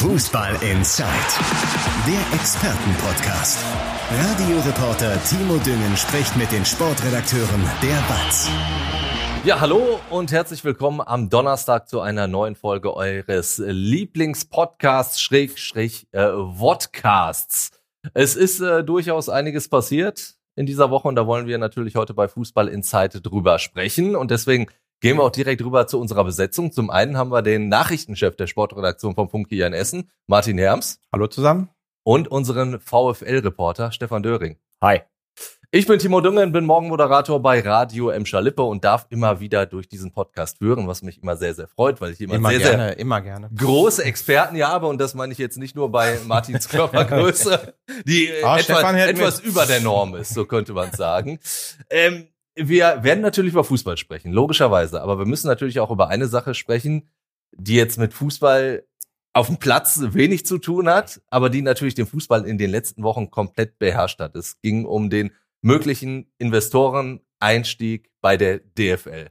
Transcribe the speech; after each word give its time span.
Fußball 0.00 0.54
Inside, 0.62 1.06
der 2.06 2.34
Expertenpodcast. 2.34 3.62
Radioreporter 4.10 5.22
Timo 5.24 5.58
Düngen 5.58 5.94
spricht 5.94 6.34
mit 6.38 6.50
den 6.52 6.64
Sportredakteuren 6.64 7.62
der 7.82 8.02
BATS. 8.08 8.48
Ja, 9.44 9.60
hallo 9.60 10.00
und 10.08 10.32
herzlich 10.32 10.64
willkommen 10.64 11.02
am 11.04 11.28
Donnerstag 11.28 11.86
zu 11.86 12.00
einer 12.00 12.28
neuen 12.28 12.54
Folge 12.54 12.96
eures 12.96 13.58
Lieblingspodcasts, 13.58 15.20
Schrägstrich, 15.20 16.06
äh, 16.12 16.30
Vodcasts. 16.56 17.72
Es 18.14 18.36
ist 18.36 18.60
äh, 18.60 18.82
durchaus 18.82 19.28
einiges 19.28 19.68
passiert 19.68 20.36
in 20.56 20.64
dieser 20.64 20.90
Woche 20.90 21.08
und 21.08 21.16
da 21.16 21.26
wollen 21.26 21.46
wir 21.46 21.58
natürlich 21.58 21.96
heute 21.96 22.14
bei 22.14 22.26
Fußball 22.26 22.68
Insight 22.68 23.20
drüber 23.22 23.58
sprechen 23.58 24.16
und 24.16 24.30
deswegen 24.30 24.66
Gehen 25.02 25.16
wir 25.16 25.22
auch 25.24 25.30
direkt 25.30 25.62
rüber 25.64 25.86
zu 25.86 25.98
unserer 25.98 26.24
Besetzung. 26.24 26.72
Zum 26.72 26.90
einen 26.90 27.16
haben 27.16 27.30
wir 27.32 27.40
den 27.40 27.70
Nachrichtenchef 27.70 28.36
der 28.36 28.46
Sportredaktion 28.46 29.14
vom 29.14 29.30
Funk 29.30 29.46
hier 29.48 29.66
in 29.66 29.72
Essen, 29.72 30.10
Martin 30.26 30.58
Herms. 30.58 31.00
Hallo 31.10 31.26
zusammen. 31.26 31.70
Und 32.02 32.28
unseren 32.28 32.80
VfL-Reporter 32.80 33.92
Stefan 33.92 34.22
Döring. 34.22 34.58
Hi. 34.82 35.00
Ich 35.70 35.86
bin 35.86 35.98
Timo 35.98 36.20
Düngen, 36.20 36.52
bin 36.52 36.66
Morgenmoderator 36.66 37.40
bei 37.40 37.60
Radio 37.60 38.10
Emscher 38.10 38.42
Lippe 38.42 38.62
und 38.62 38.84
darf 38.84 39.06
immer 39.08 39.40
wieder 39.40 39.64
durch 39.64 39.88
diesen 39.88 40.12
Podcast 40.12 40.58
führen, 40.58 40.86
was 40.86 41.00
mich 41.00 41.22
immer 41.22 41.36
sehr, 41.36 41.54
sehr 41.54 41.68
freut, 41.68 41.98
weil 42.02 42.12
ich 42.12 42.20
immer, 42.20 42.34
immer 42.34 42.50
sehr, 42.50 42.58
gerne, 42.58 42.88
sehr 42.88 42.98
immer 42.98 43.22
gerne. 43.22 43.48
große 43.56 44.04
Experten 44.04 44.56
hier 44.56 44.68
habe 44.68 44.86
und 44.86 45.00
das 45.00 45.14
meine 45.14 45.32
ich 45.32 45.38
jetzt 45.38 45.56
nicht 45.56 45.76
nur 45.76 45.90
bei 45.90 46.18
Martins 46.26 46.68
Körpergröße, 46.68 47.72
die 48.04 48.28
Ah, 48.42 48.58
etwas, 48.58 48.82
etwas 48.94 49.40
über 49.40 49.64
der 49.64 49.80
Norm 49.80 50.16
ist, 50.16 50.34
so 50.34 50.44
könnte 50.44 50.74
man 50.74 50.92
sagen. 50.92 51.38
Ähm, 51.88 52.26
wir 52.56 53.02
werden 53.02 53.20
natürlich 53.20 53.52
über 53.52 53.64
Fußball 53.64 53.96
sprechen, 53.96 54.32
logischerweise, 54.32 55.02
aber 55.02 55.18
wir 55.18 55.26
müssen 55.26 55.46
natürlich 55.46 55.80
auch 55.80 55.90
über 55.90 56.08
eine 56.08 56.26
Sache 56.26 56.54
sprechen, 56.54 57.08
die 57.52 57.74
jetzt 57.74 57.98
mit 57.98 58.12
Fußball 58.12 58.84
auf 59.32 59.46
dem 59.46 59.58
Platz 59.58 60.00
wenig 60.00 60.44
zu 60.44 60.58
tun 60.58 60.88
hat, 60.88 61.20
aber 61.28 61.50
die 61.50 61.62
natürlich 61.62 61.94
den 61.94 62.06
Fußball 62.06 62.46
in 62.46 62.58
den 62.58 62.70
letzten 62.70 63.02
Wochen 63.02 63.30
komplett 63.30 63.78
beherrscht 63.78 64.18
hat. 64.20 64.34
Es 64.34 64.60
ging 64.60 64.84
um 64.84 65.10
den 65.10 65.30
möglichen 65.62 66.32
Investoreneinstieg 66.38 68.10
bei 68.20 68.36
der 68.36 68.58
DFL. 68.58 69.28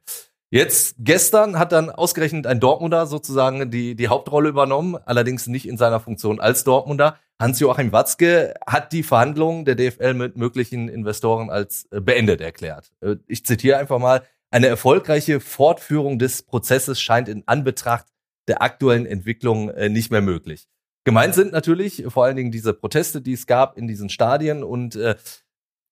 Jetzt 0.51 0.95
gestern 0.97 1.59
hat 1.59 1.71
dann 1.71 1.91
ausgerechnet 1.91 2.47
ein 2.47 2.59
Dortmunder 2.59 3.05
sozusagen 3.05 3.69
die 3.69 3.95
die 3.95 4.07
Hauptrolle 4.07 4.49
übernommen, 4.49 4.97
allerdings 5.05 5.45
nicht 5.45 5.67
in 5.67 5.77
seiner 5.77 5.99
Funktion 5.99 6.39
als 6.39 6.63
Dortmunder. 6.63 7.17
Hans-Joachim 7.39 7.91
Watzke 7.91 8.55
hat 8.65 8.91
die 8.91 9.03
Verhandlungen 9.03 9.63
der 9.63 9.75
DFL 9.75 10.15
mit 10.15 10.37
möglichen 10.37 10.89
Investoren 10.89 11.51
als 11.51 11.87
äh, 11.91 12.01
beendet 12.01 12.41
erklärt. 12.41 12.91
Äh, 13.01 13.17
Ich 13.27 13.45
zitiere 13.45 13.77
einfach 13.77 13.99
mal: 13.99 14.23
Eine 14.49 14.67
erfolgreiche 14.67 15.39
Fortführung 15.39 16.17
des 16.17 16.41
Prozesses 16.41 16.99
scheint 16.99 17.29
in 17.29 17.43
Anbetracht 17.45 18.07
der 18.47 18.63
aktuellen 18.63 19.05
Entwicklung 19.05 19.69
äh, 19.69 19.89
nicht 19.89 20.09
mehr 20.09 20.21
möglich. 20.21 20.67
Gemeint 21.03 21.35
sind 21.35 21.51
natürlich 21.51 22.05
vor 22.07 22.25
allen 22.25 22.35
Dingen 22.35 22.51
diese 22.51 22.73
Proteste, 22.73 23.21
die 23.21 23.33
es 23.33 23.45
gab 23.45 23.77
in 23.77 23.87
diesen 23.87 24.09
Stadien 24.09 24.63
und 24.63 24.95
äh, 24.95 25.15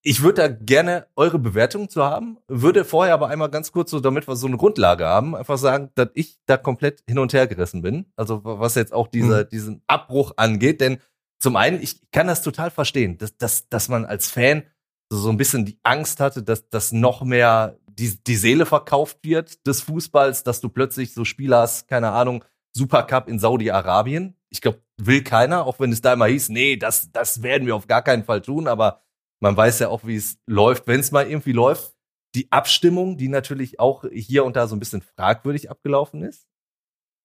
ich 0.08 0.22
würde 0.22 0.42
da 0.42 0.48
gerne 0.48 1.08
eure 1.18 1.38
Bewertung 1.38 1.90
zu 1.90 2.02
haben, 2.02 2.38
würde 2.48 2.86
vorher 2.86 3.14
aber 3.14 3.28
einmal 3.28 3.50
ganz 3.50 3.74
kurz 3.74 3.92
so, 3.92 4.00
damit 4.00 4.26
wir 4.26 4.38
so 4.38 4.48
eine 4.48 4.56
Grundlage 4.56 5.06
haben, 5.06 5.36
einfach 5.36 5.58
sagen, 5.58 5.90
dass 5.96 6.08
ich 6.14 6.40
da 6.46 6.56
komplett 6.56 7.04
hin 7.10 7.20
und 7.20 7.34
her 7.34 7.46
gerissen 7.46 7.82
bin. 7.82 8.06
Also 8.16 8.40
was 8.46 8.76
jetzt 8.76 8.94
auch 8.94 9.10
diese, 9.10 9.44
Mhm. 9.44 9.50
diesen 9.50 9.82
Abbruch 9.88 10.32
angeht, 10.38 10.80
denn 10.80 11.00
zum 11.40 11.58
einen, 11.58 11.82
ich 11.82 12.10
kann 12.12 12.28
das 12.28 12.42
total 12.42 12.72
verstehen, 12.72 13.18
dass, 13.18 13.36
dass, 13.36 13.68
dass 13.68 13.90
man 13.90 14.06
als 14.06 14.30
Fan 14.30 14.64
so, 15.12 15.18
so 15.18 15.30
ein 15.30 15.36
bisschen 15.36 15.66
die 15.66 15.78
Angst 15.84 16.22
hatte, 16.22 16.42
dass, 16.42 16.70
dass 16.70 16.94
noch 16.94 17.24
mehr 17.24 17.78
die, 17.90 18.18
die 18.24 18.38
Seele 18.38 18.66
verkauft 18.66 19.18
wird 19.24 19.68
des 19.68 19.82
Fußballs, 19.82 20.44
dass 20.44 20.62
du 20.62 20.70
plötzlich 20.70 21.14
so 21.14 21.26
Spieler 21.26 21.60
hast, 21.60 21.90
keine 21.90 22.12
Ahnung, 22.12 22.46
Supercup 22.74 23.28
in 23.28 23.40
Saudi-Arabien. 23.40 24.38
Ich 24.52 24.62
glaube, 24.62 24.82
will 24.96 25.22
keiner, 25.22 25.66
auch 25.66 25.82
wenn 25.82 25.92
es 25.92 26.00
da 26.00 26.14
immer 26.14 26.28
hieß, 26.28 26.48
nee, 26.48 26.78
das, 26.78 27.12
das 27.12 27.44
werden 27.44 27.68
wir 27.68 27.76
auf 27.76 27.88
gar 27.88 28.04
keinen 28.04 28.24
Fall 28.24 28.42
tun, 28.42 28.68
aber 28.70 29.02
man 29.40 29.56
weiß 29.56 29.80
ja 29.80 29.90
auch, 29.90 30.06
wie 30.06 30.16
es 30.16 30.38
läuft, 30.46 30.88
wenn 30.88 31.00
es 31.00 31.12
mal 31.12 31.28
irgendwie 31.30 31.52
läuft. 31.54 31.96
Die 32.36 32.52
Abstimmung, 32.52 33.18
die 33.18 33.30
natürlich 33.30 33.80
auch 33.80 34.04
hier 34.12 34.46
und 34.46 34.56
da 34.56 34.68
so 34.68 34.76
ein 34.76 34.80
bisschen 34.80 35.02
fragwürdig 35.02 35.70
abgelaufen 35.72 36.24
ist. 36.24 36.48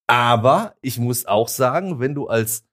Aber 0.06 0.76
ich 0.82 0.98
muss 0.98 1.26
auch 1.26 1.48
sagen, 1.48 2.00
wenn 2.00 2.14
du 2.14 2.28
als 2.28 2.66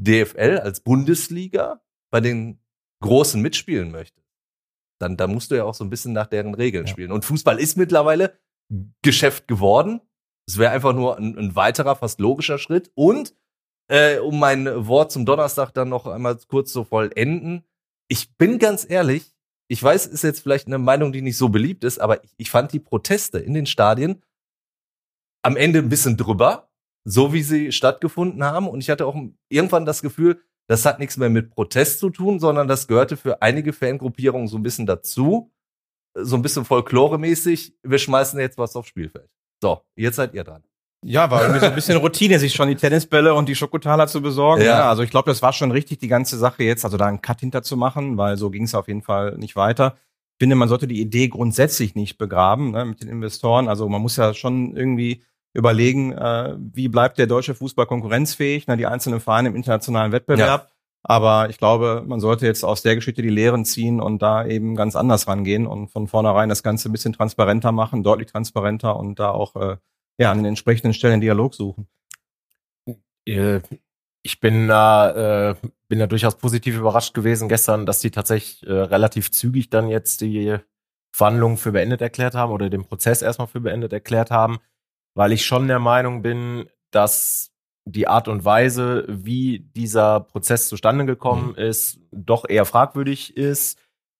DFL, 0.00 0.58
als 0.62 0.80
Bundesliga 0.80 1.80
bei 2.10 2.20
den 2.20 2.60
Großen 3.02 3.40
mitspielen 3.40 3.90
möchtest, 3.90 4.26
dann, 5.00 5.16
dann 5.16 5.32
musst 5.32 5.50
du 5.50 5.54
ja 5.56 5.64
auch 5.64 5.74
so 5.74 5.84
ein 5.84 5.90
bisschen 5.90 6.12
nach 6.12 6.26
deren 6.26 6.54
Regeln 6.54 6.86
Ja. 6.86 6.90
spielen. 6.92 7.12
Und 7.12 7.24
Fußball 7.24 7.58
ist 7.58 7.76
mittlerweile 7.76 8.38
Geschäft 9.02 9.48
geworden. 9.48 10.00
Es 10.46 10.58
wäre 10.58 10.72
einfach 10.72 10.92
nur 10.94 11.16
ein, 11.18 11.38
ein 11.38 11.56
weiterer, 11.56 11.96
fast 11.96 12.20
logischer 12.20 12.58
Schritt. 12.58 12.90
Und 12.94 13.34
äh, 13.88 14.18
um 14.18 14.38
mein 14.38 14.86
Wort 14.86 15.12
zum 15.12 15.26
Donnerstag 15.26 15.70
dann 15.72 15.88
noch 15.88 16.06
einmal 16.06 16.38
kurz 16.48 16.72
zu 16.72 16.84
vollenden, 16.84 17.64
ich 18.10 18.36
bin 18.36 18.58
ganz 18.58 18.84
ehrlich, 18.88 19.32
ich 19.68 19.82
weiß, 19.82 20.06
ist 20.06 20.24
jetzt 20.24 20.40
vielleicht 20.40 20.66
eine 20.66 20.78
Meinung, 20.78 21.12
die 21.12 21.22
nicht 21.22 21.36
so 21.36 21.48
beliebt 21.48 21.84
ist, 21.84 22.00
aber 22.00 22.22
ich, 22.24 22.30
ich 22.36 22.50
fand 22.50 22.72
die 22.72 22.80
Proteste 22.80 23.38
in 23.38 23.54
den 23.54 23.66
Stadien 23.66 24.22
am 25.42 25.56
Ende 25.56 25.78
ein 25.78 25.88
bisschen 25.88 26.16
drüber, 26.16 26.70
so 27.04 27.32
wie 27.32 27.42
sie 27.42 27.70
stattgefunden 27.70 28.42
haben. 28.42 28.68
Und 28.68 28.80
ich 28.80 28.90
hatte 28.90 29.06
auch 29.06 29.16
irgendwann 29.48 29.86
das 29.86 30.02
Gefühl, 30.02 30.42
das 30.68 30.84
hat 30.84 30.98
nichts 30.98 31.16
mehr 31.16 31.30
mit 31.30 31.50
Protest 31.50 32.00
zu 32.00 32.10
tun, 32.10 32.40
sondern 32.40 32.66
das 32.66 32.88
gehörte 32.88 33.16
für 33.16 33.42
einige 33.42 33.72
Fangruppierungen 33.72 34.48
so 34.48 34.58
ein 34.58 34.62
bisschen 34.62 34.86
dazu. 34.86 35.52
So 36.14 36.34
ein 36.34 36.42
bisschen 36.42 36.64
folkloremäßig. 36.64 37.76
Wir 37.84 37.98
schmeißen 37.98 38.40
jetzt 38.40 38.58
was 38.58 38.74
aufs 38.74 38.88
Spielfeld. 38.88 39.30
So, 39.62 39.82
jetzt 39.94 40.16
seid 40.16 40.34
ihr 40.34 40.42
dran. 40.42 40.64
Ja, 41.02 41.30
war 41.30 41.42
irgendwie 41.42 41.60
so 41.60 41.66
ein 41.66 41.74
bisschen 41.74 41.96
Routine, 41.96 42.38
sich 42.38 42.52
schon 42.52 42.68
die 42.68 42.74
Tennisbälle 42.76 43.32
und 43.34 43.48
die 43.48 43.54
Schokotaler 43.54 44.06
zu 44.06 44.20
besorgen. 44.20 44.62
Ja. 44.62 44.78
Ja. 44.78 44.90
also 44.90 45.02
ich 45.02 45.10
glaube, 45.10 45.30
das 45.30 45.40
war 45.40 45.52
schon 45.52 45.70
richtig, 45.70 45.98
die 45.98 46.08
ganze 46.08 46.36
Sache 46.36 46.62
jetzt, 46.62 46.84
also 46.84 46.96
da 46.98 47.06
einen 47.06 47.22
Cut 47.22 47.40
hinter 47.40 47.62
zu 47.62 47.76
machen, 47.76 48.18
weil 48.18 48.36
so 48.36 48.50
ging 48.50 48.64
es 48.64 48.74
auf 48.74 48.86
jeden 48.86 49.02
Fall 49.02 49.36
nicht 49.38 49.56
weiter. 49.56 49.96
Ich 50.34 50.42
finde, 50.44 50.56
man 50.56 50.68
sollte 50.68 50.86
die 50.86 51.00
Idee 51.00 51.28
grundsätzlich 51.28 51.94
nicht 51.94 52.18
begraben 52.18 52.72
ne, 52.72 52.84
mit 52.84 53.00
den 53.00 53.08
Investoren. 53.08 53.68
Also 53.68 53.88
man 53.88 54.02
muss 54.02 54.16
ja 54.16 54.34
schon 54.34 54.76
irgendwie 54.76 55.22
überlegen, 55.52 56.12
äh, 56.12 56.56
wie 56.58 56.88
bleibt 56.88 57.18
der 57.18 57.26
deutsche 57.26 57.54
Fußball 57.54 57.86
konkurrenzfähig, 57.86 58.66
ne, 58.66 58.76
die 58.76 58.86
einzelnen 58.86 59.20
Vereine 59.20 59.48
im 59.48 59.56
internationalen 59.56 60.12
Wettbewerb. 60.12 60.68
Aber 61.02 61.48
ich 61.48 61.56
glaube, 61.56 62.04
man 62.06 62.20
sollte 62.20 62.44
jetzt 62.44 62.62
aus 62.62 62.82
der 62.82 62.94
Geschichte 62.94 63.22
die 63.22 63.30
Lehren 63.30 63.64
ziehen 63.64 64.00
und 64.00 64.20
da 64.20 64.44
eben 64.44 64.76
ganz 64.76 64.96
anders 64.96 65.26
rangehen 65.26 65.66
und 65.66 65.88
von 65.88 66.06
vornherein 66.08 66.50
das 66.50 66.62
Ganze 66.62 66.90
ein 66.90 66.92
bisschen 66.92 67.14
transparenter 67.14 67.72
machen, 67.72 68.02
deutlich 68.02 68.30
transparenter 68.30 68.96
und 68.96 69.18
da 69.18 69.30
auch 69.30 69.56
äh, 69.56 69.76
ja, 70.18 70.30
an 70.30 70.38
den 70.38 70.46
entsprechenden 70.46 70.94
Stellen 70.94 71.20
Dialog 71.20 71.54
suchen. 71.54 71.88
Äh, 73.26 73.60
Ich 74.22 74.38
bin 74.40 74.68
da, 74.68 75.50
äh, 75.50 75.54
bin 75.88 75.98
da 75.98 76.06
durchaus 76.06 76.36
positiv 76.36 76.76
überrascht 76.76 77.14
gewesen 77.14 77.48
gestern, 77.48 77.86
dass 77.86 78.00
die 78.00 78.10
tatsächlich 78.10 78.66
äh, 78.66 78.72
relativ 78.72 79.30
zügig 79.30 79.70
dann 79.70 79.88
jetzt 79.88 80.20
die 80.20 80.58
Verhandlungen 81.10 81.56
für 81.56 81.72
beendet 81.72 82.02
erklärt 82.02 82.34
haben 82.34 82.52
oder 82.52 82.68
den 82.68 82.84
Prozess 82.84 83.22
erstmal 83.22 83.48
für 83.48 83.60
beendet 83.60 83.94
erklärt 83.94 84.30
haben, 84.30 84.58
weil 85.14 85.32
ich 85.32 85.46
schon 85.46 85.68
der 85.68 85.78
Meinung 85.78 86.20
bin, 86.20 86.68
dass 86.90 87.50
die 87.86 88.08
Art 88.08 88.28
und 88.28 88.44
Weise, 88.44 89.06
wie 89.08 89.60
dieser 89.60 90.20
Prozess 90.20 90.68
zustande 90.68 91.06
gekommen 91.06 91.54
ist, 91.54 91.98
doch 92.12 92.44
eher 92.46 92.66
fragwürdig 92.66 93.38
ist. 93.38 93.78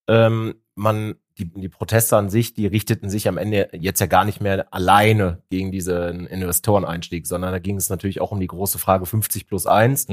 Ähm, 0.09 0.55
man, 0.75 1.17
die, 1.41 1.47
die 1.61 1.69
Proteste 1.69 2.17
an 2.17 2.29
sich, 2.31 2.55
die 2.55 2.67
richteten 2.67 3.09
sich 3.11 3.27
am 3.27 3.39
Ende 3.39 3.69
jetzt 3.73 4.01
ja 4.01 4.07
gar 4.07 4.25
nicht 4.25 4.41
mehr 4.41 4.67
alleine 4.73 5.43
gegen 5.51 5.73
diesen 5.73 6.27
Investoreneinstieg, 6.27 7.27
sondern 7.27 7.53
da 7.53 7.59
ging 7.59 7.77
es 7.77 7.89
natürlich 7.91 8.21
auch 8.21 8.31
um 8.33 8.41
die 8.41 8.47
große 8.47 8.79
Frage 8.79 9.07
50 9.07 9.47
plus 9.47 9.67
1, 9.67 10.07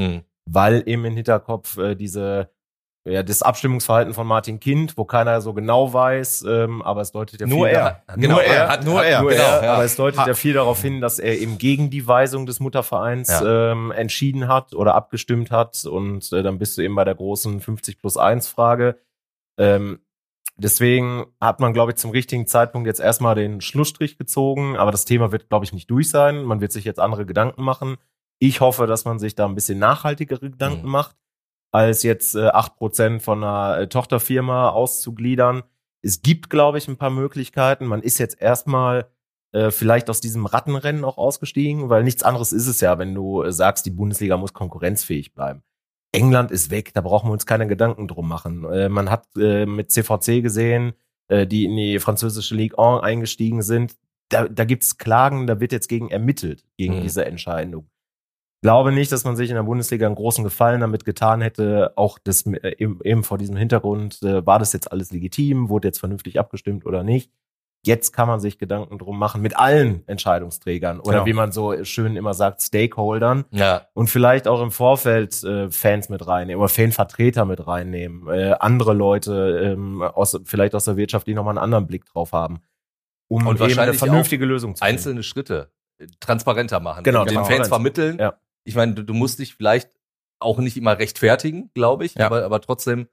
weil 0.50 0.84
eben 0.86 1.06
im 1.06 1.16
Hinterkopf 1.16 1.78
äh, 1.78 1.96
diese 1.96 2.50
ja, 3.10 3.24
das 3.24 3.42
Abstimmungsverhalten 3.42 4.14
von 4.14 4.28
Martin 4.28 4.60
Kind, 4.60 4.98
wo 4.98 5.06
keiner 5.06 5.40
so 5.40 5.54
genau 5.54 5.94
weiß, 5.94 6.44
ähm, 6.46 6.82
aber 6.82 7.00
es 7.00 7.14
deutet 7.14 7.40
ja 7.40 7.48
Nur 7.48 7.68
viel 7.68 7.76
er. 7.78 8.02
da- 8.06 8.18
Nur 8.18 8.44
er. 8.44 8.68
hat- 8.68 8.84
Nur 8.84 9.00
hat- 9.00 9.06
er. 9.06 9.22
nur 9.22 9.30
genau, 9.32 9.44
er, 9.44 9.64
ja. 9.64 9.74
aber 9.76 9.86
es 9.86 9.96
deutet 9.96 10.20
Ha- 10.20 10.28
ja 10.28 10.34
viel 10.34 10.54
darauf 10.54 10.82
hin, 10.82 11.00
dass 11.00 11.18
er 11.18 11.40
eben 11.40 11.58
gegen 11.58 11.90
die 11.90 12.06
Weisung 12.06 12.46
des 12.46 12.60
Muttervereins 12.60 13.30
Ja. 13.30 13.72
ähm, 13.72 13.92
entschieden 13.92 14.50
hat 14.50 14.74
oder 14.76 14.94
abgestimmt 14.96 15.52
hat 15.52 15.86
und 15.86 16.34
äh, 16.34 16.44
dann 16.44 16.58
bist 16.60 16.78
du 16.78 16.82
eben 16.82 16.96
bei 16.96 17.06
der 17.06 17.16
großen 17.16 17.62
50 17.62 17.98
plus 17.98 18.18
1 18.18 18.50
Frage. 18.50 18.98
Ähm, 19.58 20.00
deswegen 20.58 21.26
hat 21.40 21.60
man, 21.60 21.74
glaube 21.74 21.92
ich, 21.92 21.98
zum 21.98 22.12
richtigen 22.12 22.48
Zeitpunkt 22.48 22.88
jetzt 22.88 23.00
erstmal 23.00 23.36
den 23.36 23.62
Schlussstrich 23.62 24.18
gezogen, 24.18 24.76
aber 24.78 24.92
das 24.92 25.06
Thema 25.06 25.32
wird, 25.32 25.50
glaube 25.50 25.66
ich, 25.66 25.74
nicht 25.74 25.90
durch 25.90 26.10
sein. 26.10 26.44
Man 26.44 26.62
wird 26.62 26.72
sich 26.72 26.86
jetzt 26.86 27.00
andere 27.00 27.26
Gedanken 27.26 27.64
machen. 27.64 27.98
Ich 28.40 28.62
hoffe, 28.62 28.86
dass 28.88 29.06
man 29.06 29.20
sich 29.20 29.36
da 29.36 29.46
ein 29.46 29.56
bisschen 29.56 29.80
nachhaltigere 29.80 30.50
Gedanken 30.52 30.86
Mhm. 30.86 30.92
macht, 30.92 31.16
als 31.72 32.04
jetzt 32.04 32.36
äh, 32.36 32.50
8% 32.50 33.20
von 33.20 33.44
einer 33.44 33.80
äh, 33.80 33.88
Tochterfirma 33.88 34.70
auszugliedern. 34.70 35.64
Es 36.02 36.22
gibt, 36.22 36.50
glaube 36.50 36.78
ich, 36.78 36.88
ein 36.88 36.98
paar 36.98 37.10
Möglichkeiten. 37.10 37.86
Man 37.86 38.02
ist 38.02 38.18
jetzt 38.20 38.40
erstmal 38.42 39.08
äh, 39.54 39.72
vielleicht 39.72 40.10
aus 40.10 40.22
diesem 40.22 40.46
Rattenrennen 40.46 41.04
auch 41.04 41.18
ausgestiegen, 41.18 41.90
weil 41.90 42.04
nichts 42.04 42.22
anderes 42.24 42.52
ist 42.52 42.68
es 42.68 42.82
ja, 42.82 43.00
wenn 43.00 43.16
du 43.16 43.44
äh, 43.44 43.52
sagst, 43.52 43.86
die 43.86 43.92
Bundesliga 43.92 44.38
muss 44.38 44.54
konkurrenzfähig 44.54 45.34
bleiben. 45.34 45.64
England 46.12 46.52
ist 46.52 46.72
weg, 46.72 46.94
da 46.94 47.02
brauchen 47.02 47.28
wir 47.30 47.34
uns 47.34 47.46
keine 47.46 47.68
Gedanken 47.68 48.08
drum 48.08 48.28
machen. 48.28 48.64
Äh, 48.66 48.90
man 48.90 49.10
hat 49.10 49.26
äh, 49.38 49.66
mit 49.66 49.92
CVC 49.92 50.42
gesehen, 50.42 50.94
äh, 51.28 51.46
die 51.46 51.66
in 51.66 51.76
die 51.76 52.00
französische 52.00 52.56
Ligue 52.56 52.78
1 52.80 53.04
eingestiegen 53.04 53.62
sind. 53.62 53.96
Da, 54.30 54.48
da 54.48 54.66
gibt's 54.66 54.98
Klagen, 54.98 55.48
da 55.48 55.60
wird 55.60 55.72
jetzt 55.72 55.88
gegen 55.88 56.10
ermittelt, 56.10 56.64
gegen 56.78 56.98
Mhm. 57.00 57.02
diese 57.04 57.26
Entscheidung. 57.26 57.90
glaube 58.64 58.92
nicht, 58.92 59.12
dass 59.12 59.24
man 59.24 59.36
sich 59.36 59.50
in 59.50 59.56
der 59.56 59.64
Bundesliga 59.64 60.08
einen 60.08 60.16
großen 60.16 60.44
Gefallen 60.44 60.82
damit 60.82 61.06
getan 61.06 61.42
hätte. 61.42 61.94
Auch 61.96 62.20
das 62.20 62.46
äh, 62.48 62.76
eben, 62.80 63.00
eben 63.04 63.24
vor 63.24 63.38
diesem 63.38 63.56
Hintergrund, 63.56 64.22
äh, 64.24 64.46
war 64.46 64.60
das 64.60 64.74
jetzt 64.74 64.92
alles 64.92 65.12
legitim, 65.12 65.70
wurde 65.70 65.88
jetzt 65.90 66.00
vernünftig 66.00 66.40
abgestimmt 66.40 66.86
oder 66.86 67.04
nicht. 67.04 67.32
Jetzt 67.88 68.12
kann 68.12 68.28
man 68.28 68.40
sich 68.40 68.60
Gedanken 68.60 68.98
drum 69.00 69.18
machen 69.18 69.42
mit 69.42 69.58
allen 69.58 70.08
Entscheidungsträgern 70.08 71.00
oder 71.00 71.12
Genau. 71.14 71.26
wie 71.26 71.34
man 71.34 71.52
so 71.52 71.84
schön 71.84 72.16
immer 72.16 72.34
sagt, 72.34 72.62
Stakeholdern 72.62 73.46
Ja, 73.52 73.88
und 73.94 74.08
vielleicht 74.10 74.48
auch 74.48 74.62
im 74.62 74.72
Vorfeld 74.72 75.44
äh, 75.44 75.72
Fans 75.72 76.10
mit 76.10 76.28
reinnehmen 76.28 76.60
oder 76.62 76.70
Fanvertreter 76.70 77.46
mit 77.46 77.66
reinnehmen, 77.66 78.28
äh, 78.28 78.56
andere 78.60 78.94
Leute 78.94 79.74
ähm, 79.74 80.02
aus, 80.02 80.40
vielleicht 80.44 80.76
aus 80.76 80.86
der 80.86 80.98
Wirtschaft, 80.98 81.26
die 81.28 81.34
nochmal 81.34 81.54
einen 81.58 81.64
anderen 81.64 81.88
Blick 81.88 82.06
drauf 82.06 82.34
haben, 82.34 82.60
um 83.30 83.48
Und 83.48 83.60
eben 83.62 83.80
eine 83.80 83.94
vernünftige 83.94 84.46
Lösung 84.46 84.76
zu 84.76 84.84
finden. 84.84 84.94
einzelne 84.96 85.24
Schritte 85.24 85.72
äh, 86.00 86.08
transparenter 86.20 86.80
machen. 86.80 87.04
Genau, 87.04 87.24
den 87.26 87.36
Transparenz. 87.36 87.58
Fans 87.60 87.68
vermitteln. 87.70 88.18
Ja. 88.20 88.34
Ich 88.66 88.76
meine, 88.76 88.94
du, 88.94 89.04
du 89.04 89.14
musst 89.14 89.40
dich 89.40 89.56
vielleicht 89.56 89.90
auch 90.40 90.60
nicht 90.60 90.78
immer 90.78 91.00
rechtfertigen, 91.00 91.72
glaube 91.74 92.06
ich, 92.06 92.16
Ja. 92.16 92.26
aber, 92.28 92.44
aber 92.44 92.62
trotzdem 92.62 93.08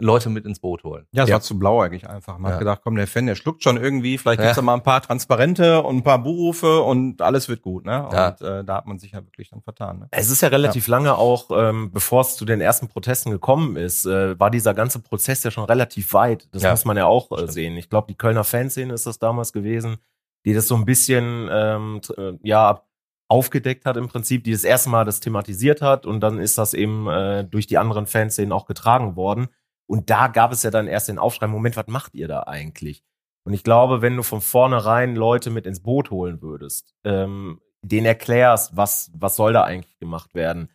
Leute 0.00 0.30
mit 0.30 0.44
ins 0.46 0.60
Boot 0.60 0.84
holen. 0.84 1.06
Ja, 1.12 1.24
es 1.24 1.28
Ja. 1.28 1.34
war 1.34 1.40
zu 1.40 1.58
blauäugig 1.58 2.08
einfach. 2.08 2.38
Man 2.38 2.50
Ja. 2.50 2.54
hat 2.54 2.58
gedacht, 2.60 2.80
komm, 2.84 2.94
der 2.94 3.08
Fan, 3.08 3.26
der 3.26 3.34
schluckt 3.34 3.64
schon 3.64 3.76
irgendwie, 3.76 4.16
vielleicht 4.16 4.38
Ja. 4.38 4.46
gibt's 4.46 4.56
da 4.56 4.62
mal 4.62 4.74
ein 4.74 4.82
paar 4.84 5.02
Transparente 5.02 5.82
und 5.82 5.96
ein 5.96 6.02
paar 6.04 6.22
Buchrufe 6.22 6.80
und 6.82 7.20
alles 7.20 7.48
wird 7.48 7.62
gut, 7.62 7.84
ne? 7.84 8.08
Ja. 8.12 8.28
Und 8.28 8.40
äh, 8.42 8.64
da 8.64 8.76
hat 8.76 8.86
man 8.86 8.98
sich 9.00 9.12
ja 9.12 9.24
wirklich 9.24 9.50
dann 9.50 9.60
vertan. 9.62 9.98
Ne? 9.98 10.08
Es 10.12 10.30
ist 10.30 10.40
ja 10.40 10.48
relativ 10.48 10.86
lange 10.86 11.16
auch, 11.16 11.50
ähm, 11.50 11.90
bevor 11.92 12.20
es 12.20 12.36
zu 12.36 12.44
den 12.44 12.60
ersten 12.60 12.86
Protesten 12.88 13.30
gekommen 13.32 13.76
ist, 13.76 14.06
äh, 14.06 14.38
war 14.38 14.50
dieser 14.50 14.74
ganze 14.74 15.00
Prozess 15.00 15.42
ja 15.42 15.50
schon 15.50 15.64
relativ 15.64 16.12
weit. 16.12 16.48
Das 16.52 16.62
Ja. 16.62 16.70
muss 16.70 16.84
man 16.84 16.96
ja 16.96 17.06
auch 17.06 17.30
äh, 17.36 17.48
sehen. 17.48 17.76
Ich 17.76 17.90
glaube, 17.90 18.06
die 18.08 18.16
Kölner 18.16 18.44
Fanszene 18.44 18.92
ist 18.94 19.06
das 19.06 19.18
damals 19.18 19.52
gewesen, 19.52 19.96
die 20.44 20.54
das 20.54 20.68
so 20.68 20.76
ein 20.76 20.84
bisschen 20.84 21.48
ähm, 21.50 22.00
t- 22.02 22.12
äh, 22.14 22.38
ja 22.44 22.82
aufgedeckt 23.30 23.84
hat 23.84 23.96
im 23.96 24.08
Prinzip, 24.08 24.44
die 24.44 24.52
das 24.52 24.64
erste 24.64 24.88
Mal 24.88 25.04
das 25.04 25.20
thematisiert 25.20 25.82
hat 25.82 26.06
und 26.06 26.20
dann 26.20 26.38
ist 26.38 26.56
das 26.56 26.72
eben 26.72 27.08
äh, 27.08 27.44
durch 27.44 27.66
die 27.66 27.76
anderen 27.76 28.06
Fanszenen 28.06 28.52
auch 28.52 28.64
getragen 28.64 29.16
worden. 29.16 29.48
Und 29.88 30.10
da 30.10 30.28
gab 30.28 30.52
es 30.52 30.62
ja 30.62 30.70
dann 30.70 30.86
erst 30.86 31.08
den 31.08 31.18
Aufschrei, 31.18 31.46
Moment, 31.46 31.76
was 31.76 31.86
macht 31.86 32.14
ihr 32.14 32.28
da 32.28 32.42
eigentlich? 32.42 33.02
Und 33.44 33.54
ich 33.54 33.64
glaube, 33.64 34.02
wenn 34.02 34.16
du 34.16 34.22
von 34.22 34.42
vornherein 34.42 35.16
Leute 35.16 35.50
mit 35.50 35.66
ins 35.66 35.82
Boot 35.82 36.10
holen 36.10 36.42
würdest, 36.42 36.94
ähm, 37.04 37.60
denen 37.82 38.06
erklärst, 38.06 38.76
was, 38.76 39.10
was 39.14 39.36
soll 39.36 39.52
da 39.52 39.64
eigentlich 39.64 39.98
gemacht 39.98 40.34
werden 40.34 40.70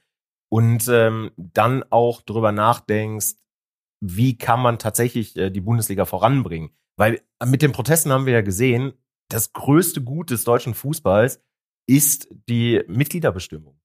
und 0.50 0.88
ähm, 0.88 1.31
dann 1.38 1.83
auch 1.92 2.21
drüber 2.21 2.51
nachdenkst, 2.51 3.36
wie 4.01 4.38
kann 4.38 4.60
man 4.60 4.80
tatsächlich 4.80 5.38
äh, 5.38 5.51
die 5.51 5.62
Bundesliga 5.62 6.06
voranbringen. 6.06 6.71
Weil 6.98 7.21
mit 7.45 7.62
den 7.62 7.71
Protesten 7.71 8.12
haben 8.12 8.25
wir 8.25 8.33
ja 8.33 8.42
gesehen, 8.42 8.94
das 9.30 9.54
größte 9.54 10.01
Gut 10.01 10.31
des 10.31 10.44
deutschen 10.44 10.74
Fußballs 10.74 11.42
ist 11.88 12.27
die 12.50 12.83
Mitgliederbestimmung. 12.88 13.80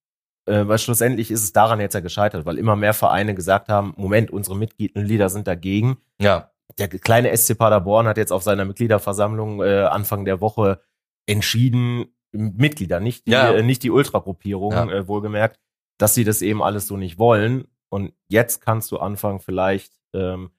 Äh, 0.49 0.67
weil 0.69 0.79
schlussendlich 0.79 1.31
ist 1.31 1.43
es 1.43 1.53
daran 1.53 1.81
jetzt 1.81 1.95
ja 1.95 2.01
gescheitert, 2.01 2.47
weil 2.47 2.59
immer 2.59 2.75
mehr 2.77 2.95
Vereine 2.95 3.35
gesagt 3.35 3.69
haben, 3.69 3.95
Moment, 3.97 4.31
unsere 4.31 4.57
Mitglieder 4.57 5.29
sind 5.29 5.47
dagegen. 5.47 5.99
Ja, 6.21 6.51
Der 6.79 6.89
kleine 6.89 7.37
SC 7.37 7.57
Paderborn 7.57 8.07
hat 8.07 8.17
jetzt 8.19 8.33
auf 8.33 8.43
seiner 8.43 8.65
Mitgliederversammlung 8.65 9.63
äh, 9.63 9.83
Anfang 9.85 10.25
der 10.25 10.41
Woche 10.41 10.81
entschieden, 11.27 12.07
Mitglieder, 12.33 13.01
nicht 13.01 13.27
die, 13.27 13.33
Ja. 13.33 13.53
äh, 13.53 13.63
nicht 13.63 13.83
die 13.83 13.91
Ultragruppierung, 13.91 14.73
Ja. 14.73 14.85
äh, 14.91 15.09
wohlgemerkt, 15.09 15.59
dass 15.99 16.15
sie 16.15 16.25
das 16.25 16.43
eben 16.43 16.63
alles 16.63 16.87
so 16.87 16.97
nicht 16.97 17.19
wollen. 17.19 17.67
Und 17.91 18.13
jetzt 18.29 18.61
kannst 18.61 18.91
du 18.93 18.99
anfangen, 18.99 19.41
vielleicht, 19.41 19.93
ähm, 20.15 20.51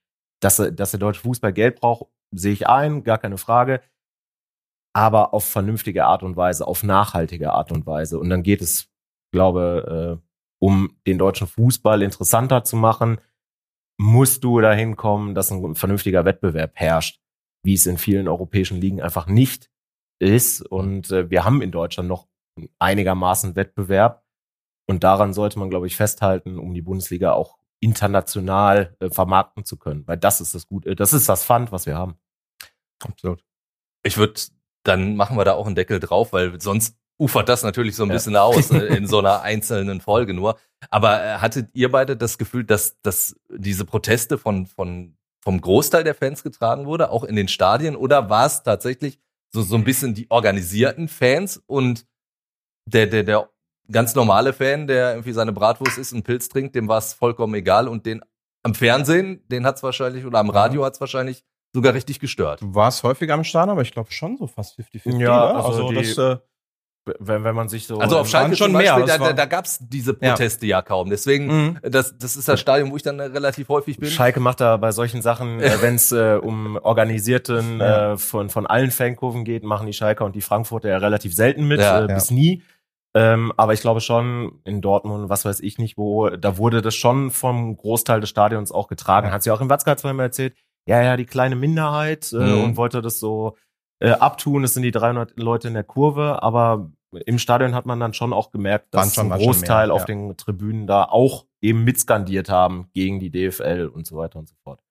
dass, 0.41 0.57
dass 0.57 0.91
der 0.91 0.99
deutsche 0.99 1.21
Fußball 1.21 1.53
Geld 1.53 1.79
braucht, 1.79 2.07
sehe 2.31 2.53
ich 2.53 2.67
ein, 2.67 3.03
gar 3.03 3.17
keine 3.19 3.37
Frage. 3.37 3.81
Aber 4.93 5.33
auf 5.33 5.45
vernünftige 5.45 6.05
Art 6.05 6.23
und 6.23 6.35
Weise, 6.35 6.65
auf 6.67 6.83
nachhaltige 6.83 7.53
Art 7.53 7.71
und 7.71 7.85
Weise. 7.85 8.17
Und 8.19 8.29
dann 8.29 8.41
geht 8.43 8.61
es, 8.61 8.88
glaube, 9.31 10.19
äh, 10.19 10.25
um 10.59 10.97
den 11.07 11.17
deutschen 11.17 11.47
Fußball 11.47 12.01
interessanter 12.01 12.63
zu 12.63 12.75
machen, 12.75 13.19
musst 13.97 14.43
du 14.43 14.59
dahin 14.61 14.95
kommen, 14.95 15.35
dass 15.35 15.51
ein 15.51 15.75
vernünftiger 15.75 16.25
Wettbewerb 16.25 16.71
herrscht, 16.75 17.21
wie 17.63 17.73
es 17.73 17.85
in 17.85 17.97
vielen 17.97 18.27
europäischen 18.27 18.79
Ligen 18.79 19.01
einfach 19.01 19.27
nicht 19.27 19.69
ist. 20.19 20.61
Und 20.61 21.11
äh, 21.11 21.29
wir 21.29 21.43
haben 21.45 21.61
in 21.61 21.71
Deutschland 21.71 22.07
noch 22.07 22.27
einigermaßen 22.79 23.55
Wettbewerb. 23.55 24.23
Und 24.87 25.03
daran 25.03 25.33
sollte 25.33 25.59
man, 25.59 25.69
glaube 25.69 25.87
ich, 25.87 25.95
festhalten, 25.95 26.57
um 26.57 26.73
die 26.73 26.81
Bundesliga 26.81 27.33
auch 27.33 27.59
international 27.79 28.95
äh, 28.99 29.09
vermarkten 29.09 29.65
zu 29.65 29.77
können. 29.77 30.07
Weil 30.07 30.17
das 30.17 30.41
ist 30.41 30.55
das 30.55 30.67
Gute, 30.67 30.95
das 30.95 31.13
ist 31.13 31.29
das 31.29 31.43
Fund, 31.43 31.71
was 31.71 31.85
wir 31.85 31.95
haben. 31.95 32.15
Absolut. 33.01 33.45
ich 34.03 34.17
würde, 34.17 34.41
dann 34.83 35.15
machen 35.15 35.37
wir 35.37 35.45
da 35.45 35.53
auch 35.53 35.65
einen 35.65 35.75
Deckel 35.75 36.01
drauf, 36.01 36.33
weil 36.33 36.59
sonst 36.59 36.98
ufert 37.19 37.49
das 37.49 37.63
natürlich 37.63 37.95
so 37.95 38.03
ein 38.03 38.09
Ja. 38.09 38.15
bisschen 38.15 38.35
aus 38.35 38.71
äh, 38.71 38.95
in 38.95 39.05
so 39.07 39.19
einer 39.19 39.41
einzelnen 39.41 40.01
Folge 40.01 40.33
nur. 40.33 40.57
Aber 40.89 41.23
äh, 41.23 41.37
hattet 41.39 41.69
ihr 41.73 41.91
beide 41.91 42.15
das 42.17 42.37
Gefühl, 42.37 42.63
dass, 42.63 42.99
dass 43.01 43.35
diese 43.49 43.85
Proteste 43.85 44.37
von, 44.37 44.65
von, 44.65 45.17
vom 45.43 45.59
Großteil 45.61 46.03
der 46.03 46.15
Fans 46.15 46.43
getragen 46.43 46.85
wurde, 46.85 47.11
auch 47.11 47.23
in 47.23 47.35
den 47.35 47.47
Stadien? 47.47 47.95
Oder 47.95 48.29
war 48.29 48.45
es 48.45 48.63
tatsächlich 48.63 49.19
so, 49.53 49.61
so 49.61 49.75
ein 49.75 49.83
bisschen 49.83 50.13
die 50.13 50.29
organisierten 50.31 51.07
Fans 51.07 51.61
und 51.67 52.05
der, 52.85 53.07
der, 53.07 53.23
der 53.23 53.49
ganz 53.91 54.15
normale 54.15 54.53
Fan, 54.53 54.87
der 54.87 55.11
irgendwie 55.11 55.33
seine 55.33 55.51
Bratwurst 55.51 55.97
isst 55.97 56.13
und 56.13 56.23
Pilz 56.23 56.47
trinkt, 56.49 56.75
dem 56.75 56.87
war 56.87 56.99
es 56.99 57.13
vollkommen 57.13 57.53
egal 57.55 57.87
und 57.87 58.05
den 58.05 58.21
am 58.63 58.75
Fernsehen, 58.75 59.41
den 59.47 59.65
hat's 59.65 59.83
wahrscheinlich, 59.83 60.25
oder 60.25 60.39
am 60.39 60.49
Radio 60.49 60.83
hat's 60.85 60.99
wahrscheinlich 60.99 61.43
sogar 61.73 61.93
richtig 61.93 62.19
gestört. 62.19 62.61
Du 62.61 62.75
warst 62.75 63.03
häufiger 63.03 63.33
am 63.33 63.43
Start, 63.43 63.69
aber 63.69 63.81
ich 63.81 63.91
glaube 63.91 64.11
schon 64.11 64.37
so 64.37 64.47
fast 64.47 64.77
50-50. 64.79 65.19
Ja, 65.19 65.53
ne? 65.53 65.63
also 65.63 65.89
die- 65.89 65.95
das, 65.95 66.17
äh, 66.17 66.37
Wenn, 67.19 67.43
wenn 67.43 67.55
man 67.55 67.69
sich 67.69 67.87
so. 67.87 67.99
Also 67.99 68.17
auf 68.19 68.29
Schalke 68.29 68.55
schon 68.55 68.67
zum 68.71 68.73
Beispiel, 68.73 69.05
mehr, 69.05 69.17
da, 69.17 69.25
da, 69.27 69.33
da 69.33 69.45
gab's 69.45 69.79
diese 69.81 70.13
Proteste 70.13 70.65
ja, 70.65 70.81
kaum. 70.81 71.09
Deswegen, 71.09 71.47
mhm. 71.47 71.79
das, 71.81 72.17
das 72.17 72.35
ist 72.35 72.47
das 72.47 72.59
Stadion, 72.59 72.91
wo 72.91 72.95
ich 72.95 73.03
dann 73.03 73.19
äh, 73.19 73.23
relativ 73.23 73.69
häufig 73.69 73.97
bin. 73.99 74.09
Schalke 74.09 74.39
macht 74.39 74.61
da 74.61 74.77
bei 74.77 74.91
solchen 74.91 75.21
Sachen, 75.21 75.59
äh, 75.59 75.71
wenn 75.81 75.95
es 75.95 76.11
äh, 76.11 76.39
um 76.41 76.77
organisierten 76.81 77.79
Ja. 77.79 78.13
äh, 78.13 78.17
von, 78.17 78.49
von 78.49 78.67
allen 78.67 78.91
Fankurven 78.91 79.43
geht, 79.45 79.63
machen 79.63 79.87
die 79.87 79.93
Schalker 79.93 80.25
und 80.25 80.35
die 80.35 80.41
Frankfurter 80.41 80.89
ja 80.89 80.97
relativ 80.97 81.33
selten 81.35 81.67
mit, 81.67 81.79
Ja. 81.79 81.99
äh, 81.99 82.07
Ja. 82.07 82.13
bis 82.15 82.31
nie. 82.31 82.63
Ähm, 83.15 83.51
aber 83.57 83.73
ich 83.73 83.81
glaube 83.81 84.01
schon, 84.01 84.59
in 84.65 84.81
Dortmund, 84.81 85.29
was 85.29 85.43
weiß 85.43 85.61
ich 85.61 85.79
nicht, 85.79 85.97
wo, 85.97 86.29
da 86.29 86.57
wurde 86.57 86.81
das 86.83 86.93
schon 86.93 87.31
vom 87.31 87.75
Großteil 87.75 88.21
des 88.21 88.29
Stadions 88.29 88.71
auch 88.71 88.87
getragen. 88.87 89.27
Ja. 89.27 89.33
Hat 89.33 89.41
sie 89.43 89.49
auch 89.51 89.61
im 89.61 89.69
Watzke 89.69 89.95
zweimal 89.95 90.27
erzählt, 90.27 90.53
ja, 90.85 91.01
ja, 91.01 91.17
die 91.17 91.25
kleine 91.25 91.55
Minderheit 91.55 92.31
äh, 92.33 92.37
Mhm. 92.37 92.63
und 92.63 92.77
wollte 92.77 93.01
das 93.01 93.19
so 93.19 93.57
äh, 93.99 94.11
abtun. 94.11 94.63
Es 94.63 94.75
sind 94.75 94.83
die 94.83 94.91
300 94.91 95.37
Leute 95.39 95.67
in 95.67 95.73
der 95.73 95.83
Kurve, 95.83 96.41
aber 96.43 96.91
im 97.11 97.39
Stadion 97.39 97.73
hat 97.75 97.85
man 97.85 97.99
dann 97.99 98.13
schon 98.13 98.31
auch 98.33 98.51
gemerkt, 98.51 98.93
dass 98.93 99.15
schon- 99.15 99.31
ein 99.31 99.39
Großteil 99.39 99.87
mehr, 99.87 99.95
auf 99.95 100.01
ja. 100.01 100.05
den 100.07 100.35
Tribünen 100.37 100.87
da 100.87 101.03
auch 101.05 101.45
eben 101.61 101.83
mitskandiert 101.83 102.49
haben 102.49 102.89
gegen 102.93 103.19
die 103.19 103.29
DFL 103.31 103.87
und 103.93 104.07
so 104.07 104.15
weiter 104.17 104.39
und 104.39 104.47
so 104.47 104.55
fort. 104.63 104.81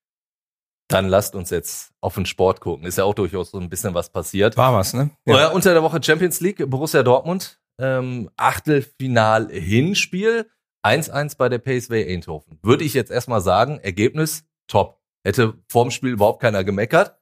Dann 0.90 1.09
lasst 1.09 1.35
uns 1.35 1.50
jetzt 1.50 1.92
auf 2.00 2.14
den 2.14 2.25
Sport 2.26 2.61
gucken. 2.61 2.87
Ist 2.87 2.99
ja 2.99 3.04
auch 3.04 3.14
durchaus 3.14 3.50
so 3.50 3.59
ein 3.59 3.69
bisschen 3.69 3.92
was 3.95 4.11
passiert. 4.11 4.57
war 4.57 4.73
was, 4.75 4.95
ne? 4.95 5.11
Ja. 5.26 5.49
unter 5.49 5.73
der 5.75 5.83
Woche 5.83 6.00
Champions 6.02 6.40
League, 6.40 6.64
Borussia 6.69 7.02
Dortmund, 7.02 7.61
ähm, 7.78 8.31
Achtelfinal-Hinspiel, 8.37 10.47
1-1 10.85 11.37
bei 11.37 11.49
der 11.49 11.59
PSV 11.59 11.90
Eindhoven. 11.92 12.59
Würde 12.62 12.85
ich 12.85 12.95
jetzt 12.95 13.11
erstmal 13.11 13.40
sagen, 13.40 13.78
Ergebnis 13.81 14.45
top. 14.66 15.00
Hätte 15.25 15.54
vorm 15.69 15.90
Spiel 15.90 16.12
überhaupt 16.12 16.40
keiner 16.40 16.64
gemeckert. 16.64 17.19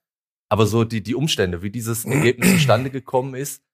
Aber 0.48 0.66
so 0.66 0.84
die, 0.84 1.02
die 1.02 1.16
Umstände, 1.16 1.62
wie 1.62 1.70
dieses 1.70 2.04
Ergebnis 2.04 2.50
zustande 2.52 2.90
gekommen 2.90 3.34
ist, 3.34 3.64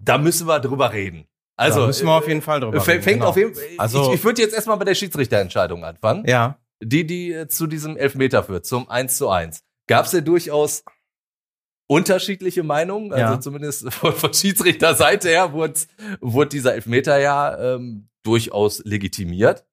da 0.00 0.18
müssen 0.18 0.46
wir 0.46 0.60
drüber 0.60 0.92
reden. 0.92 1.26
Also, 1.56 1.80
da 1.80 1.86
müssen 1.86 2.06
wir 2.06 2.12
auf 2.12 2.26
jeden 2.26 2.42
Fall 2.42 2.60
drüber 2.60 2.80
Fängt 2.80 3.06
reden, 3.06 3.18
genau. 3.20 3.28
auf 3.30 3.36
jeden 3.36 3.54
Also- 3.78 4.08
ich, 4.08 4.18
ich 4.18 4.24
würde 4.24 4.42
jetzt 4.42 4.54
erstmal 4.54 4.76
bei 4.76 4.84
der 4.84 4.94
Schiedsrichterentscheidung 4.96 5.84
anfangen. 5.84 6.24
Ja, 6.26 6.58
Die, 6.82 7.06
die 7.06 7.32
äh, 7.32 7.46
zu 7.48 7.66
diesem 7.68 7.96
Elfmeter 7.96 8.42
führt, 8.42 8.66
zum 8.66 8.88
1 8.90 9.16
zu 9.16 9.28
1. 9.28 9.62
Gab 9.86 10.06
es 10.06 10.12
ja 10.12 10.20
durchaus 10.20 10.82
unterschiedliche 11.88 12.62
Meinungen, 12.62 13.12
also 13.12 13.34
Ja. 13.34 13.40
zumindest 13.40 13.92
von, 13.92 14.12
von 14.12 14.32
Schiedsrichterseite 14.34 15.28
her 15.28 15.52
wurde, 15.52 15.74
wurde 16.20 16.48
dieser 16.50 16.74
Elfmeter 16.74 17.18
ja 17.18 17.74
ähm, 17.74 18.08
durchaus 18.24 18.82
legitimiert. 18.84 19.64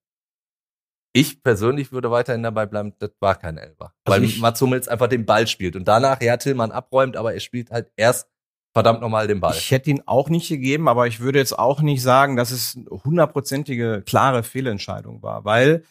Ich 1.13 1.43
persönlich 1.43 1.91
würde 1.91 2.09
weiterhin 2.11 2.43
dabei 2.43 2.65
bleiben, 2.65 2.93
das 2.99 3.11
war 3.19 3.35
kein 3.35 3.57
Elfer. 3.57 3.93
Also 4.05 4.21
weil 4.21 4.29
Mats 4.39 4.61
Hummels 4.61 4.87
einfach 4.87 5.07
den 5.07 5.25
Ball 5.25 5.45
spielt 5.47 5.75
und 5.75 5.85
danach, 5.85 6.21
ja, 6.21 6.37
Tillmann 6.37 6.71
abräumt, 6.71 7.17
aber 7.17 7.33
er 7.33 7.39
spielt 7.41 7.69
halt 7.71 7.91
erst 7.97 8.29
verdammt 8.73 9.01
nochmal 9.01 9.27
den 9.27 9.39
Ball. 9.39 9.55
ich 9.55 9.71
hätte 9.71 9.89
ihn 9.89 10.03
auch 10.05 10.29
nicht 10.29 10.47
gegeben, 10.49 10.87
aber 10.87 11.07
ich 11.07 11.19
würde 11.19 11.39
jetzt 11.39 11.57
auch 11.57 11.81
nicht 11.81 12.01
sagen, 12.01 12.35
dass 12.35 12.51
es 12.51 12.75
eine 12.75 13.03
hundertprozentige, 13.03 14.03
klare 14.05 14.43
Fehlentscheidung 14.43 15.21
war, 15.21 15.45
weil 15.45 15.83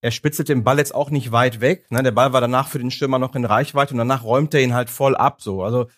er 0.00 0.10
spitzelt 0.10 0.48
den 0.50 0.64
Ball 0.64 0.78
jetzt 0.78 0.94
auch 0.94 1.10
nicht 1.10 1.32
weit 1.32 1.60
weg. 1.60 1.90
Ne? 1.90 2.02
Der 2.02 2.10
Ball 2.10 2.32
war 2.32 2.40
danach 2.40 2.68
für 2.68 2.78
den 2.78 2.90
Stürmer 2.90 3.18
noch 3.18 3.34
in 3.34 3.44
Reichweite 3.44 3.94
und 3.94 3.98
danach 3.98 4.22
räumt 4.22 4.52
er 4.52 4.60
ihn 4.60 4.74
halt 4.74 4.90
voll 4.90 5.16
ab. 5.16 5.40
So, 5.40 5.62
also 5.62 5.88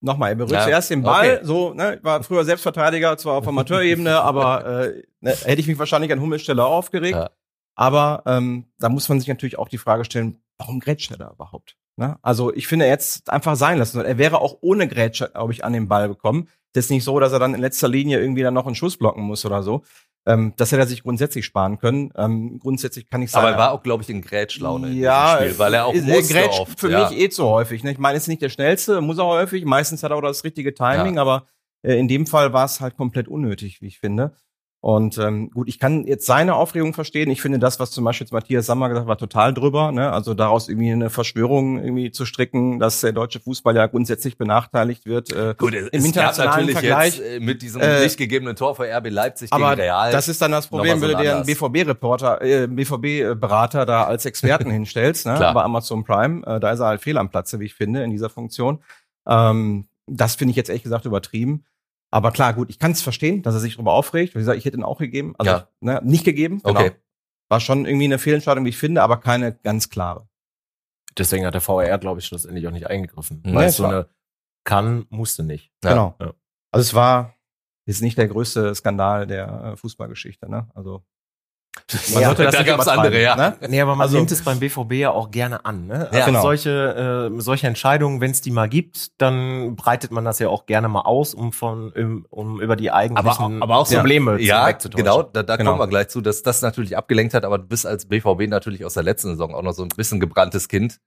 nochmal, 0.00 0.30
er 0.30 0.36
berührt 0.36 0.52
Ja, 0.52 0.64
zuerst 0.64 0.90
den 0.90 1.02
Ball, 1.02 1.36
okay. 1.36 1.44
so, 1.44 1.74
ne, 1.74 1.98
war 2.02 2.22
früher 2.22 2.44
Selbstverteidiger, 2.44 3.18
zwar 3.18 3.34
auf 3.34 3.46
Amateurebene, 3.46 4.18
aber 4.22 4.84
äh, 4.84 5.02
ne, 5.20 5.32
hätte 5.32 5.60
ich 5.60 5.66
mich 5.66 5.78
wahrscheinlich 5.78 6.12
an 6.12 6.20
Hummels 6.20 6.42
Stelle 6.42 6.64
auch 6.64 6.72
aufgeregt. 6.72 7.16
Ja. 7.16 7.30
Aber 7.74 8.22
ähm, 8.26 8.66
da 8.78 8.88
muss 8.88 9.08
man 9.08 9.18
sich 9.18 9.28
natürlich 9.28 9.58
auch 9.58 9.68
die 9.68 9.78
Frage 9.78 10.04
stellen, 10.04 10.40
warum 10.56 10.80
grätscht 10.80 11.10
er 11.10 11.18
da 11.18 11.30
überhaupt? 11.30 11.76
Ne? 11.96 12.18
Also 12.22 12.52
ich 12.54 12.66
finde 12.66 12.86
jetzt 12.86 13.30
einfach 13.30 13.56
sein 13.56 13.78
lassen. 13.78 14.04
Er 14.04 14.18
wäre 14.18 14.40
auch 14.40 14.58
ohne 14.60 14.88
Grätsche, 14.88 15.30
glaube 15.32 15.52
ich, 15.52 15.64
an 15.64 15.72
den 15.72 15.88
Ball 15.88 16.08
gekommen. 16.08 16.48
Das 16.72 16.86
ist 16.86 16.90
nicht 16.90 17.04
so, 17.04 17.20
dass 17.20 17.32
er 17.32 17.38
dann 17.38 17.54
in 17.54 17.60
letzter 17.60 17.88
Linie 17.88 18.20
irgendwie 18.20 18.42
dann 18.42 18.54
noch 18.54 18.66
einen 18.66 18.74
Schuss 18.74 18.96
blocken 18.96 19.22
muss 19.22 19.44
oder 19.46 19.62
so. 19.62 19.84
Ähm, 20.26 20.54
das 20.56 20.72
hätte 20.72 20.80
er 20.82 20.86
sich 20.86 21.02
grundsätzlich 21.02 21.44
sparen 21.44 21.78
können. 21.78 22.10
Ähm, 22.16 22.58
grundsätzlich 22.58 23.08
kann 23.10 23.22
ich 23.22 23.30
sagen. 23.30 23.46
Aber 23.46 23.54
er 23.54 23.58
war 23.58 23.72
auch, 23.72 23.82
glaube 23.82 24.02
ich, 24.02 24.10
in 24.10 24.22
Grätschlaune 24.22 24.88
ja, 24.88 25.36
in 25.36 25.42
diesem 25.42 25.48
Spiel, 25.50 25.58
weil 25.58 25.74
er 25.74 25.86
auch 25.86 25.94
ist- 25.94 26.06
musste 26.06 26.32
grätscht 26.34 26.60
oft. 26.60 26.80
für 26.80 26.90
ja. 26.90 27.08
mich 27.10 27.18
eh 27.18 27.28
zu 27.28 27.44
häufig. 27.44 27.84
Ne? 27.84 27.92
Ich 27.92 27.98
meine, 27.98 28.16
ist 28.16 28.26
nicht 28.26 28.42
der 28.42 28.48
schnellste, 28.48 29.00
muss 29.00 29.18
er 29.18 29.26
häufig. 29.26 29.64
Meistens 29.64 30.02
hat 30.02 30.10
er 30.10 30.16
auch 30.16 30.22
das 30.22 30.42
richtige 30.42 30.74
Timing, 30.74 31.18
aber 31.18 31.46
äh, 31.82 31.98
in 31.98 32.08
dem 32.08 32.26
Fall 32.26 32.52
war 32.52 32.64
es 32.64 32.80
halt 32.80 32.96
komplett 32.96 33.28
unnötig, 33.28 33.82
wie 33.82 33.86
ich 33.86 34.00
finde. 34.00 34.34
Und 34.84 35.16
ähm, 35.16 35.48
gut, 35.48 35.66
ich 35.66 35.78
kann 35.78 36.04
jetzt 36.04 36.26
seine 36.26 36.56
Aufregung 36.56 36.92
verstehen. 36.92 37.30
Ich 37.30 37.40
finde 37.40 37.58
das, 37.58 37.80
was 37.80 37.90
zum 37.90 38.04
Beispiel 38.04 38.26
jetzt 38.26 38.32
Matthias 38.32 38.66
Sammer 38.66 38.90
gesagt 38.90 39.04
hat, 39.04 39.08
war 39.08 39.16
total 39.16 39.54
drüber. 39.54 39.92
Ne? 39.92 40.12
Also 40.12 40.34
daraus 40.34 40.68
irgendwie 40.68 40.92
eine 40.92 41.08
Verschwörung 41.08 41.82
irgendwie 41.82 42.10
zu 42.10 42.26
stricken, 42.26 42.80
dass 42.80 43.00
der 43.00 43.12
deutsche 43.12 43.40
Fußball 43.40 43.74
ja 43.74 43.86
grundsätzlich 43.86 44.36
benachteiligt 44.36 45.06
wird. 45.06 45.32
Äh, 45.32 45.54
Gut, 45.56 45.72
es, 45.72 45.88
Im 45.88 46.04
internationalen 46.04 46.66
natürlich 46.66 46.78
Vergleich, 46.78 47.16
jetzt 47.16 47.26
äh, 47.26 47.40
mit 47.40 47.62
diesem 47.62 47.80
äh, 47.80 48.02
nicht 48.02 48.18
gegebenen 48.18 48.56
Tor 48.56 48.74
für 48.74 48.84
RB 48.84 49.08
Leipzig 49.08 49.50
gegen 49.50 49.64
Real. 49.64 50.12
das 50.12 50.28
ist 50.28 50.42
dann 50.42 50.52
das 50.52 50.66
Problem, 50.66 51.00
wenn 51.00 51.12
du 51.12 51.16
dir 51.16 51.36
einen. 51.36 51.46
BVB-Reporter, 51.46 52.42
äh, 52.42 52.66
BVB-Berater 52.66 53.86
da 53.86 54.04
als 54.04 54.26
Experten 54.26 54.70
hinstellst, 54.70 55.24
ne? 55.24 55.36
Klar. 55.36 55.48
aber 55.48 55.64
Amazon 55.64 56.04
Prime, 56.04 56.42
äh, 56.46 56.60
da 56.60 56.72
ist 56.72 56.80
er 56.80 56.88
halt 56.88 57.00
fehl 57.00 57.16
am 57.16 57.30
Platze, 57.30 57.58
wie 57.58 57.64
ich 57.64 57.74
finde, 57.74 58.04
in 58.04 58.10
dieser 58.10 58.28
Funktion. 58.28 58.82
Ähm, 59.26 59.86
das 60.06 60.34
finde 60.34 60.50
ich 60.50 60.56
jetzt 60.56 60.68
ehrlich 60.68 60.82
gesagt 60.82 61.06
übertrieben. 61.06 61.64
Aber 62.14 62.30
klar, 62.30 62.54
gut, 62.54 62.70
ich 62.70 62.78
kann 62.78 62.92
es 62.92 63.02
verstehen, 63.02 63.42
dass 63.42 63.54
er 63.54 63.60
sich 63.60 63.74
darüber 63.74 63.92
aufregt. 63.92 64.36
Wie 64.36 64.38
gesagt, 64.38 64.56
ich 64.56 64.64
hätte 64.64 64.76
ihn 64.76 64.84
auch 64.84 64.98
gegeben. 65.00 65.34
Also 65.36 65.50
Ja. 65.50 65.68
ne, 65.80 66.00
nicht 66.04 66.24
gegeben. 66.24 66.60
Genau. 66.62 66.78
Okay. 66.78 66.92
War 67.48 67.58
schon 67.58 67.86
irgendwie 67.86 68.04
eine 68.04 68.20
Fehlentscheidung, 68.20 68.64
wie 68.64 68.68
ich 68.68 68.76
finde, 68.78 69.02
aber 69.02 69.16
keine 69.16 69.52
ganz 69.56 69.90
klare. 69.90 70.28
Deswegen 71.18 71.44
hat 71.44 71.54
der 71.54 71.60
VR, 71.60 71.98
glaube 71.98 72.20
ich, 72.20 72.26
schlussendlich 72.26 72.68
auch 72.68 72.70
nicht 72.70 72.86
eingegriffen. 72.86 73.42
Mhm. 73.44 73.54
Weil 73.56 73.66
es 73.66 73.78
so 73.78 73.84
eine 73.86 74.08
kann, 74.62 75.06
musste 75.10 75.42
nicht. 75.42 75.72
Ja. 75.82 75.90
Genau. 75.90 76.14
Ja. 76.20 76.34
Also 76.70 76.82
es 76.86 76.94
war 76.94 77.34
jetzt 77.84 78.00
nicht 78.00 78.16
der 78.16 78.28
größte 78.28 78.72
Skandal 78.76 79.26
der 79.26 79.72
äh, 79.72 79.76
Fußballgeschichte. 79.76 80.48
Ne? 80.48 80.68
Also 80.72 81.04
man 82.12 82.22
Ja, 82.22 82.34
das 82.34 82.36
da 82.36 82.44
nicht 82.44 82.66
gab's 82.66 82.84
übertreiben, 82.86 83.04
andere, 83.06 83.22
ja. 83.22 83.36
Ne? 83.36 83.56
Nee, 83.68 83.80
aber 83.80 83.94
man 83.94 84.02
Also- 84.02 84.16
nimmt 84.16 84.30
es 84.30 84.42
beim 84.42 84.58
BVB 84.60 84.92
ja 85.00 85.10
auch 85.10 85.30
gerne 85.30 85.64
an. 85.64 85.86
Ne? 85.86 86.06
Also 86.06 86.18
Ja. 86.18 86.26
Genau. 86.26 86.42
solche, 86.42 87.30
äh, 87.36 87.40
solche 87.40 87.66
Entscheidungen, 87.66 88.20
wenn 88.20 88.30
es 88.30 88.40
die 88.40 88.50
mal 88.50 88.68
gibt, 88.68 89.20
dann 89.20 89.76
breitet 89.76 90.10
man 90.10 90.24
das 90.24 90.38
ja 90.38 90.48
auch 90.48 90.66
gerne 90.66 90.88
mal 90.88 91.02
aus, 91.02 91.34
um 91.34 91.52
von 91.52 91.90
um, 91.92 92.26
um 92.30 92.60
über 92.60 92.76
die 92.76 92.90
eigentlichen 92.90 93.56
aber, 93.56 93.62
aber 93.62 93.76
auch 93.76 93.86
so 93.86 93.96
Probleme 93.96 94.40
ja, 94.40 94.66
wegzutäuschen. 94.68 95.04
genau, 95.04 95.22
da, 95.22 95.42
da 95.42 95.56
Genau. 95.56 95.70
kommen 95.72 95.82
wir 95.82 95.88
gleich 95.88 96.08
zu, 96.08 96.20
dass 96.20 96.42
das 96.42 96.62
natürlich 96.62 96.96
abgelenkt 96.96 97.34
hat, 97.34 97.44
aber 97.44 97.58
du 97.58 97.64
bist 97.66 97.86
als 97.86 98.06
BVB 98.06 98.46
natürlich 98.48 98.84
aus 98.84 98.94
der 98.94 99.02
letzten 99.02 99.28
Saison 99.30 99.54
auch 99.54 99.62
noch 99.62 99.72
so 99.72 99.82
ein 99.82 99.88
bisschen 99.88 100.20
gebranntes 100.20 100.68
Kind. 100.68 101.00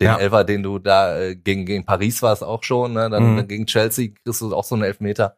Den 0.00 0.06
Ja. 0.06 0.16
Elfer, 0.16 0.44
den 0.44 0.62
du 0.62 0.78
da 0.78 1.18
äh, 1.18 1.36
gegen, 1.36 1.66
gegen 1.66 1.84
Paris 1.84 2.22
war 2.22 2.32
es 2.32 2.42
auch 2.42 2.62
schon, 2.62 2.94
ne? 2.94 3.10
dann, 3.10 3.32
Mhm. 3.32 3.36
dann 3.36 3.48
gegen 3.48 3.66
Chelsea 3.66 4.08
kriegst 4.24 4.40
du 4.40 4.54
auch 4.56 4.64
so 4.64 4.74
einen 4.74 4.84
Elfmeter. 4.84 5.36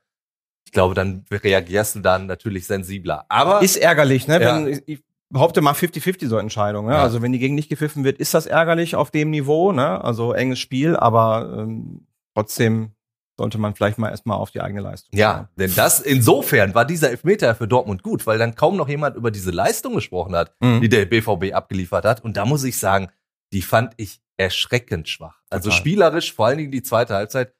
Ich 0.72 0.74
glaube, 0.74 0.94
dann 0.94 1.26
reagierst 1.30 1.96
du 1.96 2.00
dann 2.00 2.24
natürlich 2.24 2.66
sensibler. 2.66 3.26
Aber 3.28 3.60
Ist 3.60 3.76
ärgerlich, 3.76 4.26
ne? 4.26 4.40
Ja. 4.40 4.64
Wenn, 4.64 4.82
ich- 4.86 5.04
behaupte 5.28 5.60
mal 5.60 5.72
50-50 5.74 6.28
so 6.28 6.38
Entscheidungen. 6.38 6.88
Ne? 6.88 6.94
Ja. 6.94 7.02
Also 7.02 7.20
wenn 7.20 7.30
die 7.32 7.38
gegen 7.38 7.54
nicht 7.54 7.68
gepfiffen 7.68 8.04
wird, 8.04 8.18
ist 8.18 8.32
das 8.32 8.46
ärgerlich 8.46 8.96
auf 8.96 9.10
dem 9.10 9.28
Niveau, 9.30 9.72
ne? 9.72 10.02
Also 10.02 10.32
enges 10.32 10.58
Spiel, 10.60 10.96
aber 10.96 11.56
ähm, 11.58 12.06
trotzdem 12.34 12.92
sollte 13.38 13.58
man 13.58 13.74
vielleicht 13.74 13.98
mal 13.98 14.08
erstmal 14.10 14.36
auf 14.38 14.50
die 14.50 14.60
eigene 14.62 14.80
Leistung. 14.82 15.18
Ja, 15.18 15.48
denn 15.56 15.74
das, 15.74 16.00
insofern 16.00 16.74
war 16.74 16.84
dieser 16.86 17.10
Elfmeter 17.10 17.54
für 17.54 17.66
Dortmund 17.68 18.02
gut, 18.02 18.26
weil 18.26 18.38
dann 18.38 18.54
kaum 18.54 18.76
noch 18.76 18.88
jemand 18.88 19.16
über 19.16 19.30
diese 19.30 19.50
Leistung 19.50 19.94
gesprochen 19.94 20.34
hat, 20.36 20.54
Mhm. 20.60 20.80
die 20.82 20.88
der 20.88 21.04
BVB 21.06 21.52
abgeliefert 21.54 22.04
hat. 22.06 22.22
Und 22.24 22.36
da 22.38 22.44
muss 22.46 22.64
ich 22.64 22.78
sagen, 22.78 23.08
die 23.54 23.62
fand 23.62 23.92
ich 23.98 24.20
erschreckend 24.38 25.08
schwach. 25.08 25.40
Also 25.50 25.68
Total. 25.70 25.78
spielerisch, 25.78 26.32
vor 26.34 26.46
allen 26.46 26.58
Dingen 26.58 26.72
die 26.72 26.82
zweite 26.82 27.14
Halbzeit, 27.14 27.54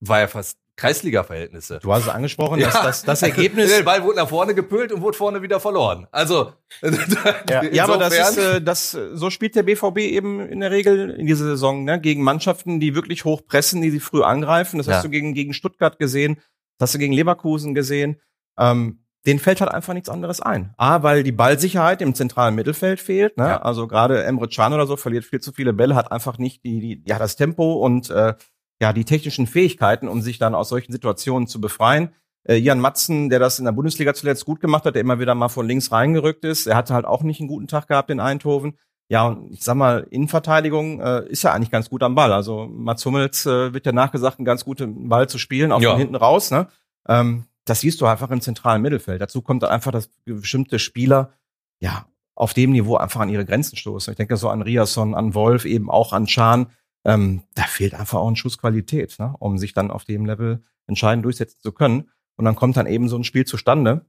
war 0.00 0.20
ja 0.20 0.26
fast 0.26 0.58
Kreisliga-Verhältnisse. 0.78 1.80
Du 1.82 1.92
hast 1.92 2.04
es 2.04 2.08
angesprochen, 2.08 2.60
dass 2.60 2.72
das, 2.72 3.02
das 3.02 3.22
Ergebnis. 3.22 3.68
Der 3.76 3.82
Ball 3.82 4.02
wurde 4.04 4.16
nach 4.16 4.28
vorne 4.28 4.54
gepölt 4.54 4.92
und 4.92 5.02
wurde 5.02 5.16
vorne 5.16 5.42
wieder 5.42 5.60
verloren. 5.60 6.06
Also, 6.12 6.52
Ja, 7.50 7.64
ja 7.64 7.84
aber 7.84 7.98
das 7.98 8.16
ist, 8.16 8.38
äh, 8.38 8.62
das, 8.62 8.94
äh, 8.94 9.16
so 9.16 9.28
spielt 9.30 9.56
der 9.56 9.64
BVB 9.64 9.98
eben 9.98 10.40
in 10.40 10.60
der 10.60 10.70
Regel 10.70 11.10
in 11.10 11.26
dieser 11.26 11.44
Saison, 11.44 11.84
ne? 11.84 12.00
Gegen 12.00 12.22
Mannschaften, 12.22 12.80
die 12.80 12.94
wirklich 12.94 13.24
hoch 13.24 13.42
pressen, 13.46 13.82
die 13.82 13.90
sie 13.90 14.00
früh 14.00 14.22
angreifen. 14.22 14.78
Das 14.78 14.86
Ja. 14.86 14.94
hast 14.94 15.04
du 15.04 15.10
gegen, 15.10 15.34
gegen 15.34 15.52
Stuttgart 15.52 15.98
gesehen, 15.98 16.36
das 16.78 16.88
hast 16.88 16.94
du 16.94 16.98
gegen 16.98 17.12
Leverkusen 17.12 17.74
gesehen. 17.74 18.20
Ähm, 18.58 19.00
denen 19.26 19.40
fällt 19.40 19.60
halt 19.60 19.72
einfach 19.72 19.94
nichts 19.94 20.08
anderes 20.08 20.40
ein. 20.40 20.72
A, 20.76 21.02
weil 21.02 21.22
die 21.22 21.32
Ballsicherheit 21.32 22.00
im 22.00 22.14
zentralen 22.14 22.54
Mittelfeld 22.54 23.00
fehlt. 23.00 23.36
Ne? 23.36 23.48
Ja. 23.48 23.62
Also 23.62 23.88
gerade 23.88 24.22
Emre 24.22 24.48
Can 24.48 24.72
oder 24.72 24.86
so 24.86 24.96
verliert 24.96 25.24
viel 25.24 25.40
zu 25.40 25.52
viele 25.52 25.72
Bälle, 25.72 25.96
hat 25.96 26.12
einfach 26.12 26.38
nicht 26.38 26.64
die, 26.64 26.80
die 26.80 27.02
ja 27.04 27.18
das 27.18 27.36
Tempo 27.36 27.74
und 27.74 28.10
äh, 28.10 28.34
ja 28.80 28.92
die 28.92 29.04
technischen 29.04 29.46
Fähigkeiten, 29.46 30.08
um 30.08 30.22
sich 30.22 30.38
dann 30.38 30.54
aus 30.54 30.68
solchen 30.68 30.92
Situationen 30.92 31.48
zu 31.48 31.60
befreien. 31.60 32.10
Äh, 32.44 32.56
Jan 32.56 32.80
Matzen, 32.80 33.28
der 33.28 33.38
das 33.38 33.58
in 33.58 33.64
der 33.64 33.72
Bundesliga 33.72 34.14
zuletzt 34.14 34.44
gut 34.44 34.60
gemacht 34.60 34.84
hat, 34.84 34.94
der 34.94 35.02
immer 35.02 35.18
wieder 35.18 35.34
mal 35.34 35.48
von 35.48 35.66
links 35.66 35.90
reingerückt 35.92 36.44
ist, 36.44 36.66
er 36.66 36.76
hatte 36.76 36.94
halt 36.94 37.04
auch 37.04 37.22
nicht 37.22 37.40
einen 37.40 37.48
guten 37.48 37.66
Tag 37.66 37.88
gehabt 37.88 38.10
in 38.10 38.20
Eindhoven. 38.20 38.78
Ja, 39.10 39.26
und 39.26 39.52
ich 39.52 39.64
sag 39.64 39.74
mal, 39.74 40.06
Innenverteidigung 40.10 41.00
äh, 41.00 41.26
ist 41.28 41.42
ja 41.42 41.52
eigentlich 41.52 41.70
ganz 41.70 41.88
gut 41.88 42.02
am 42.02 42.14
Ball. 42.14 42.32
Also 42.32 42.66
Mats 42.70 43.04
Hummels 43.06 43.46
äh, 43.46 43.72
wird 43.72 43.86
ja 43.86 43.92
nachgesagt, 43.92 44.38
einen 44.38 44.44
ganz 44.44 44.64
guten 44.64 45.08
Ball 45.08 45.28
zu 45.28 45.38
spielen, 45.38 45.72
auch 45.72 45.80
Ja. 45.80 45.90
von 45.90 45.98
hinten 45.98 46.14
raus. 46.14 46.50
Ne? 46.50 46.68
Ähm, 47.08 47.44
das 47.64 47.80
siehst 47.80 48.00
du 48.00 48.06
einfach 48.06 48.30
im 48.30 48.40
zentralen 48.42 48.82
Mittelfeld. 48.82 49.20
Dazu 49.20 49.40
kommt 49.42 49.62
dann 49.62 49.70
einfach, 49.70 49.92
dass 49.92 50.10
bestimmte 50.26 50.78
Spieler 50.78 51.32
ja 51.80 52.06
auf 52.34 52.54
dem 52.54 52.70
Niveau 52.72 52.96
einfach 52.96 53.20
an 53.20 53.30
ihre 53.30 53.44
Grenzen 53.46 53.76
stoßen. 53.76 54.12
Ich 54.12 54.16
denke 54.16 54.36
so 54.36 54.48
an 54.50 54.62
Riasson, 54.62 55.14
an 55.14 55.34
Wolf, 55.34 55.64
eben 55.64 55.90
auch 55.90 56.12
an 56.12 56.26
Schahn. 56.28 56.66
Ähm, 57.08 57.42
da 57.54 57.62
fehlt 57.62 57.94
einfach 57.94 58.18
auch 58.18 58.28
ein 58.28 58.36
Schuss 58.36 58.58
Qualität, 58.58 59.16
ne? 59.18 59.34
um 59.38 59.58
sich 59.58 59.72
dann 59.72 59.90
auf 59.90 60.04
dem 60.04 60.26
Level 60.26 60.62
entscheidend 60.86 61.24
durchsetzen 61.24 61.58
zu 61.62 61.72
können. 61.72 62.10
Und 62.36 62.44
dann 62.44 62.54
kommt 62.54 62.76
dann 62.76 62.86
eben 62.86 63.08
so 63.08 63.16
ein 63.16 63.24
Spiel 63.24 63.44
zustande. 63.46 64.04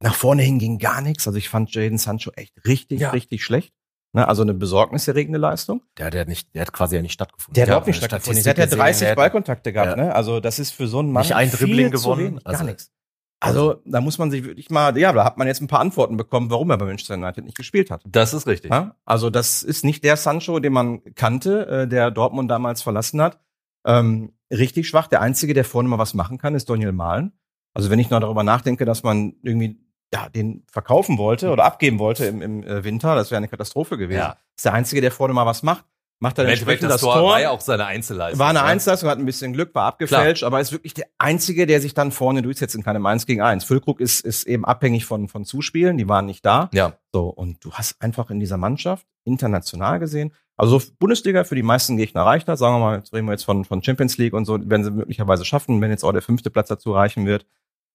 Nach 0.00 0.14
vorne 0.14 0.42
hin 0.42 0.58
ging 0.58 0.78
gar 0.78 1.00
nichts. 1.00 1.26
Also 1.26 1.38
ich 1.38 1.48
fand 1.48 1.74
Jaden 1.74 1.98
Sancho 1.98 2.30
echt 2.36 2.52
richtig, 2.66 3.00
Ja. 3.00 3.10
richtig 3.10 3.42
schlecht. 3.42 3.72
Ne? 4.12 4.28
Also 4.28 4.42
eine 4.42 4.54
besorgniserregende 4.54 5.38
Leistung. 5.38 5.82
Der, 5.98 6.10
der, 6.10 6.20
hat 6.22 6.28
nicht, 6.28 6.54
der 6.54 6.62
hat 6.62 6.72
quasi 6.72 6.96
ja 6.96 7.02
nicht 7.02 7.12
stattgefunden. 7.14 7.54
Der 7.54 7.62
hat 7.62 7.68
Ja, 7.68 7.72
überhaupt 7.74 7.86
nicht 7.86 7.98
eine 8.00 8.06
stattgefunden. 8.08 8.44
Der 8.44 8.50
hat 8.50 8.58
ja 8.58 8.64
gesehen, 8.66 8.78
30 8.78 9.00
der 9.00 9.08
hat- 9.10 9.16
Ballkontakte 9.16 9.72
gehabt. 9.72 9.90
Ja. 9.98 10.04
Ne? 10.04 10.14
Also 10.14 10.40
das 10.40 10.58
ist 10.58 10.72
für 10.72 10.86
so 10.86 10.98
einen 11.00 11.12
Mann 11.12 11.22
Nicht 11.22 11.34
ein 11.34 11.48
viel 11.50 11.66
Dribbling 11.66 11.86
zu 11.92 11.98
gewonnen, 12.02 12.24
wenig. 12.32 12.44
Gar 12.44 12.52
also- 12.52 12.64
nichts. 12.64 12.92
Also 13.40 13.82
da 13.84 14.00
muss 14.00 14.18
man 14.18 14.30
sich 14.30 14.44
wirklich 14.44 14.70
mal, 14.70 14.96
ja, 14.96 15.12
da 15.12 15.24
hat 15.24 15.36
man 15.36 15.46
jetzt 15.46 15.60
ein 15.60 15.66
paar 15.66 15.80
Antworten 15.80 16.16
bekommen, 16.16 16.50
warum 16.50 16.70
er 16.70 16.78
bei 16.78 16.86
Manchester 16.86 17.14
United 17.14 17.44
nicht 17.44 17.56
gespielt 17.56 17.90
hat. 17.90 18.02
das 18.06 18.32
ist 18.32 18.46
richtig. 18.46 18.70
Ja? 18.70 18.96
Also 19.04 19.28
das 19.30 19.62
ist 19.62 19.84
nicht 19.84 20.04
der 20.04 20.16
Sancho, 20.16 20.58
den 20.58 20.72
man 20.72 21.02
kannte, 21.14 21.66
äh, 21.66 21.88
der 21.88 22.10
Dortmund 22.10 22.50
damals 22.50 22.82
verlassen 22.82 23.20
hat. 23.20 23.38
Ähm, 23.86 24.32
richtig 24.50 24.88
schwach. 24.88 25.06
Der 25.06 25.20
Einzige, 25.20 25.54
der 25.54 25.64
vorne 25.64 25.88
mal 25.88 25.98
was 25.98 26.14
machen 26.14 26.38
kann, 26.38 26.54
ist 26.54 26.70
Daniel 26.70 26.92
Mahlen. 26.92 27.32
Also 27.74 27.90
wenn 27.90 27.98
ich 27.98 28.08
noch 28.08 28.20
darüber 28.20 28.42
nachdenke, 28.42 28.86
dass 28.86 29.02
man 29.02 29.34
irgendwie 29.42 29.78
ja, 30.12 30.28
den 30.28 30.64
verkaufen 30.70 31.18
wollte 31.18 31.50
oder 31.50 31.64
abgeben 31.64 31.98
wollte 31.98 32.24
im, 32.24 32.40
im 32.40 32.62
äh, 32.62 32.84
Winter, 32.84 33.14
das 33.14 33.30
wäre 33.30 33.38
eine 33.38 33.48
Katastrophe 33.48 33.98
gewesen. 33.98 34.18
Ja. 34.18 34.38
Ist 34.56 34.64
der 34.64 34.72
Einzige, 34.72 35.00
der 35.00 35.10
vorne 35.10 35.34
mal 35.34 35.46
was 35.46 35.62
macht. 35.62 35.84
Macht 36.18 36.38
Endeffekt, 36.38 36.60
entsprechend 36.60 36.84
das 36.84 36.92
das 36.94 37.00
Tor 37.02 37.14
Tor. 37.16 37.30
war 37.30 37.40
ja 37.42 37.50
auch 37.50 37.60
seine 37.60 37.84
Einzelleistung. 37.84 38.38
War 38.38 38.48
eine 38.48 38.60
ne? 38.60 38.64
Einzelleistung, 38.64 39.10
hat 39.10 39.18
ein 39.18 39.26
bisschen 39.26 39.52
Glück, 39.52 39.74
war 39.74 39.84
abgefälscht, 39.84 40.44
aber 40.44 40.60
ist 40.60 40.72
wirklich 40.72 40.94
der 40.94 41.06
Einzige, 41.18 41.66
der 41.66 41.80
sich 41.82 41.92
dann 41.92 42.10
vorne 42.10 42.40
durchsetzen 42.40 42.82
kann 42.82 42.96
im 42.96 43.04
1 43.04 43.26
gegen 43.26 43.42
1. 43.42 43.64
Füllkrug 43.64 44.00
ist, 44.00 44.20
ist 44.24 44.44
eben 44.46 44.64
abhängig 44.64 45.04
von, 45.04 45.28
von 45.28 45.44
Zuspielen, 45.44 45.98
die 45.98 46.08
waren 46.08 46.24
nicht 46.24 46.44
da. 46.46 46.70
Ja, 46.72 46.94
So, 47.12 47.28
und 47.28 47.62
du 47.64 47.72
hast 47.72 48.00
einfach 48.00 48.30
in 48.30 48.40
dieser 48.40 48.56
Mannschaft 48.56 49.06
international 49.24 49.98
gesehen, 49.98 50.32
also 50.56 50.78
so 50.78 50.86
Bundesliga 50.98 51.44
für 51.44 51.54
die 51.54 51.62
meisten 51.62 51.98
Gegner 51.98 52.22
reicht 52.22 52.48
das, 52.48 52.60
sagen 52.60 52.76
wir 52.76 52.78
mal, 52.80 52.96
jetzt 52.96 53.12
reden 53.12 53.26
wir 53.26 53.32
jetzt 53.32 53.44
von, 53.44 53.66
von 53.66 53.82
Champions 53.82 54.16
League 54.16 54.32
und 54.32 54.46
so, 54.46 54.58
werden 54.70 54.84
sie 54.84 54.90
möglicherweise 54.90 55.44
schaffen, 55.44 55.82
wenn 55.82 55.90
jetzt 55.90 56.02
auch 56.02 56.12
der 56.12 56.22
fünfte 56.22 56.48
Platz 56.48 56.68
dazu 56.68 56.92
reichen 56.92 57.26
wird. 57.26 57.44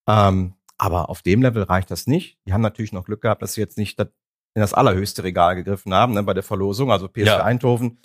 Ähm, 0.08 0.54
aber 0.78 1.10
auf 1.10 1.24
dem 1.24 1.42
Level 1.42 1.64
reicht 1.64 1.90
das 1.90 2.06
nicht. 2.06 2.38
Die 2.46 2.54
haben 2.54 2.62
natürlich 2.62 2.92
noch 2.94 3.06
Glück 3.06 3.22
gehabt, 3.22 3.42
dass 3.42 3.54
sie 3.54 3.62
jetzt 3.62 3.78
nicht 3.80 4.00
das- 4.00 4.10
in 4.54 4.60
das 4.62 4.74
allerhöchste 4.74 5.24
Regal 5.24 5.56
gegriffen 5.56 5.94
haben, 5.94 6.14
ne, 6.14 6.24
bei 6.24 6.34
der 6.34 6.44
Verlosung. 6.44 6.92
Also 6.92 7.08
PSV 7.08 7.26
Ja. 7.26 7.44
Eindhoven 7.44 8.00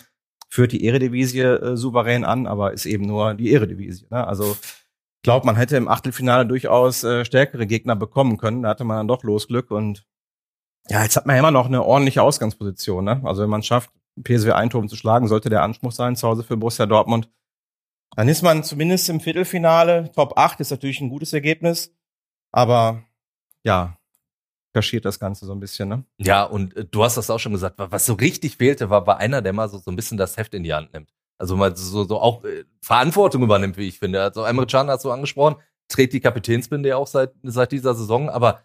führt 0.47 0.71
die 0.71 0.85
Eredivisie 0.85 1.41
äh, 1.41 1.77
souverän 1.77 2.23
an, 2.23 2.47
aber 2.47 2.73
ist 2.73 2.85
eben 2.85 3.05
nur 3.05 3.33
die 3.33 3.51
Eredivisie. 3.51 4.07
Ne? 4.09 4.25
Also 4.25 4.57
ich 4.61 5.23
glaube, 5.23 5.45
man 5.45 5.55
hätte 5.55 5.77
im 5.77 5.87
Achtelfinale 5.87 6.45
durchaus 6.45 7.03
äh, 7.03 7.25
stärkere 7.25 7.67
Gegner 7.67 7.95
bekommen 7.95 8.37
können. 8.37 8.63
Da 8.63 8.69
hatte 8.69 8.83
man 8.83 8.97
dann 8.97 9.07
doch 9.07 9.23
Losglück 9.23 9.71
und 9.71 10.05
ja, 10.89 11.03
jetzt 11.03 11.17
hat 11.17 11.25
man 11.25 11.35
ja 11.35 11.41
immer 11.41 11.51
noch 11.51 11.65
eine 11.65 11.83
ordentliche 11.83 12.21
Ausgangsposition. 12.21 13.03
Ne? 13.03 13.21
Also 13.25 13.43
wenn 13.43 13.49
man 13.49 13.63
schafft, 13.63 13.91
PSV 14.23 14.51
Eindhoven 14.51 14.89
zu 14.89 14.95
schlagen, 14.95 15.27
sollte 15.27 15.49
der 15.49 15.63
Anspruch 15.63 15.91
sein 15.91 16.15
zu 16.15 16.27
Hause 16.27 16.43
für 16.43 16.57
Borussia 16.57 16.85
Dortmund. 16.85 17.29
Dann 18.15 18.29
ist 18.29 18.41
man 18.41 18.63
zumindest 18.63 19.09
im 19.09 19.19
Viertelfinale. 19.19 20.11
Top 20.15 20.37
8 20.37 20.59
ist 20.61 20.71
natürlich 20.71 21.01
ein 21.01 21.09
gutes 21.09 21.33
Ergebnis. 21.33 21.93
Aber 22.51 23.03
ja, 23.63 23.97
kaschiert 24.77 25.05
das 25.05 25.19
Ganze 25.19 25.45
so 25.45 25.53
ein 25.53 25.59
bisschen. 25.59 25.89
Ne? 25.89 26.03
Ja, 26.19 26.43
und 26.43 26.75
äh, 26.77 26.85
du 26.85 27.03
hast 27.03 27.17
das 27.17 27.29
auch 27.31 27.39
schon 27.39 27.51
gesagt, 27.51 27.79
wa- 27.79 27.87
was 27.89 28.05
so 28.05 28.13
richtig 28.13 28.57
fehlte, 28.57 28.89
war, 28.91 29.07
war 29.07 29.17
einer, 29.17 29.41
der 29.41 29.53
mal 29.53 29.67
so, 29.69 29.79
so 29.79 29.89
ein 29.91 29.95
bisschen 29.95 30.17
das 30.17 30.37
Heft 30.37 30.53
in 30.53 30.63
die 30.63 30.73
Hand 30.73 30.93
nimmt. 30.93 31.09
Also 31.39 31.55
mal 31.55 31.75
so, 31.75 32.03
so 32.03 32.19
auch 32.19 32.43
äh, 32.43 32.63
Verantwortung 32.81 33.41
übernimmt, 33.43 33.77
wie 33.77 33.87
ich 33.87 33.97
finde. 33.99 34.21
Also 34.21 34.43
Emre 34.43 34.65
Can 34.67 34.87
hat 34.89 35.01
so 35.01 35.11
angesprochen, 35.11 35.55
trägt 35.87 36.13
die 36.13 36.19
Kapitänsbinde 36.19 36.89
ja 36.89 36.97
auch 36.97 37.07
seit, 37.07 37.31
seit 37.43 37.71
dieser 37.71 37.95
Saison, 37.95 38.29
aber 38.29 38.61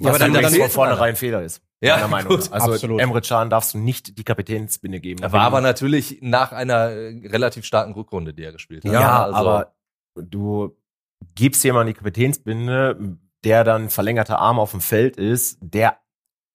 Ja, 0.00 0.10
aber 0.10 0.18
dann, 0.18 0.32
dann 0.34 0.52
von 0.52 0.70
vornherein 0.70 1.16
Fehler 1.16 1.42
ist. 1.42 1.62
Ja, 1.80 1.96
meiner 1.96 2.08
Meinung 2.08 2.28
gut, 2.36 2.44
nach. 2.46 2.52
Also 2.52 2.72
absolut. 2.72 3.00
Emre 3.00 3.20
Can 3.20 3.50
darfst 3.50 3.74
du 3.74 3.78
nicht 3.78 4.16
die 4.18 4.24
Kapitänsbinde 4.24 5.00
geben. 5.00 5.22
er 5.22 5.32
war 5.32 5.42
aber 5.42 5.60
natürlich 5.60 6.18
nach 6.22 6.52
einer 6.52 6.90
äh, 6.90 7.26
relativ 7.28 7.64
starken 7.64 7.92
Rückrunde, 7.94 8.32
die 8.34 8.42
er 8.44 8.52
gespielt 8.52 8.84
hat. 8.84 8.92
ja, 8.92 9.24
also, 9.24 9.36
aber 9.36 9.74
du 10.14 10.76
gibst 11.34 11.62
jemand 11.64 11.88
die 11.88 11.94
Kapitänsbinde, 11.94 13.18
der 13.44 13.64
dann 13.64 13.90
verlängerter 13.90 14.38
Arm 14.38 14.58
auf 14.58 14.70
dem 14.70 14.80
Feld 14.80 15.16
ist, 15.16 15.58
der 15.60 15.98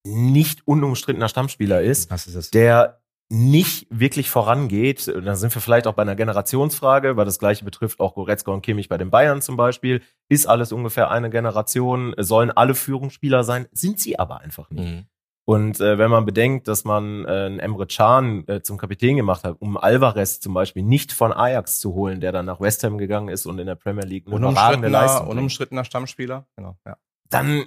nicht 0.06 0.66
unumstrittener 0.66 1.30
Stammspieler 1.30 1.82
ist, 1.82 2.12
ist 2.12 2.54
der 2.54 3.02
nicht 3.30 3.88
wirklich 3.90 4.30
vorangeht. 4.30 5.08
Da 5.08 5.36
sind 5.36 5.54
wir 5.54 5.62
vielleicht 5.62 5.86
auch 5.86 5.94
bei 5.94 6.04
einer 6.04 6.16
Generationsfrage, 6.16 7.18
weil 7.18 7.26
das 7.26 7.40
gleiche 7.40 7.66
betrifft 7.66 8.00
auch 8.00 8.16
Goretzka 8.16 8.52
und 8.52 8.62
Kimmich 8.62 8.88
bei 8.88 8.98
den 8.98 9.10
Bayern 9.10 9.42
zum 9.42 9.58
Beispiel. 9.58 10.02
Ist 10.30 10.48
alles 10.48 10.72
ungefähr 10.72 11.12
eine 11.12 11.30
Generation, 11.30 12.16
sollen 12.18 12.52
alle 12.52 12.74
Führungsspieler 12.74 13.44
sein, 13.44 13.68
sind 13.72 14.00
sie 14.00 14.18
aber 14.18 14.40
einfach 14.40 14.70
nicht. 14.70 14.94
Mhm. 14.94 15.06
Und 15.50 15.80
äh, 15.80 15.98
wenn 15.98 16.12
man 16.12 16.26
bedenkt, 16.26 16.68
dass 16.68 16.84
man 16.84 17.24
äh, 17.24 17.30
einen 17.30 17.60
Emre 17.60 17.88
Can 17.88 18.46
äh, 18.50 18.62
zum 18.62 18.78
Kapitän 18.78 19.16
gemacht 19.16 19.46
hat, 19.46 19.56
um 19.60 19.78
Alvarez 19.78 20.42
zum 20.42 20.54
Beispiel 20.54 20.84
nicht 20.84 21.14
von 21.14 21.32
Ajax 21.32 21.80
zu 21.80 21.94
holen, 21.94 22.20
der 22.20 22.34
dann 22.34 22.46
nach 22.46 22.60
West 22.60 22.84
Ham 22.84 22.98
gegangen 22.98 23.30
ist 23.30 23.46
und 23.46 23.58
in 23.58 23.66
der 23.66 23.76
Premier 23.76 24.04
League 24.04 24.28
eine 24.28 24.36
Unumstrittener, 24.36 24.90
Leistung 24.90 25.28
unumstrittener 25.28 25.86
Stammspieler. 25.86 26.46
Genau, 26.58 26.76
ja. 26.86 26.98
dann 27.30 27.64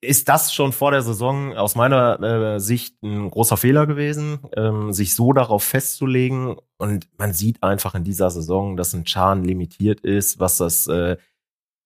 ist 0.00 0.28
das 0.28 0.54
schon 0.54 0.72
vor 0.72 0.92
der 0.92 1.02
Saison 1.02 1.56
aus 1.56 1.74
meiner 1.74 2.22
äh, 2.22 2.60
Sicht 2.60 3.02
ein 3.02 3.28
großer 3.30 3.56
Fehler 3.56 3.88
gewesen, 3.88 4.38
ähm, 4.56 4.92
sich 4.92 5.16
so 5.16 5.32
darauf 5.32 5.64
festzulegen. 5.64 6.54
Und 6.76 7.08
man 7.18 7.32
sieht 7.32 7.64
einfach 7.64 7.96
in 7.96 8.04
dieser 8.04 8.30
Saison, 8.30 8.76
dass 8.76 8.94
ein 8.94 9.06
Chan 9.06 9.42
limitiert 9.42 10.02
ist, 10.02 10.38
was 10.38 10.58
das 10.58 10.86
äh, 10.86 11.16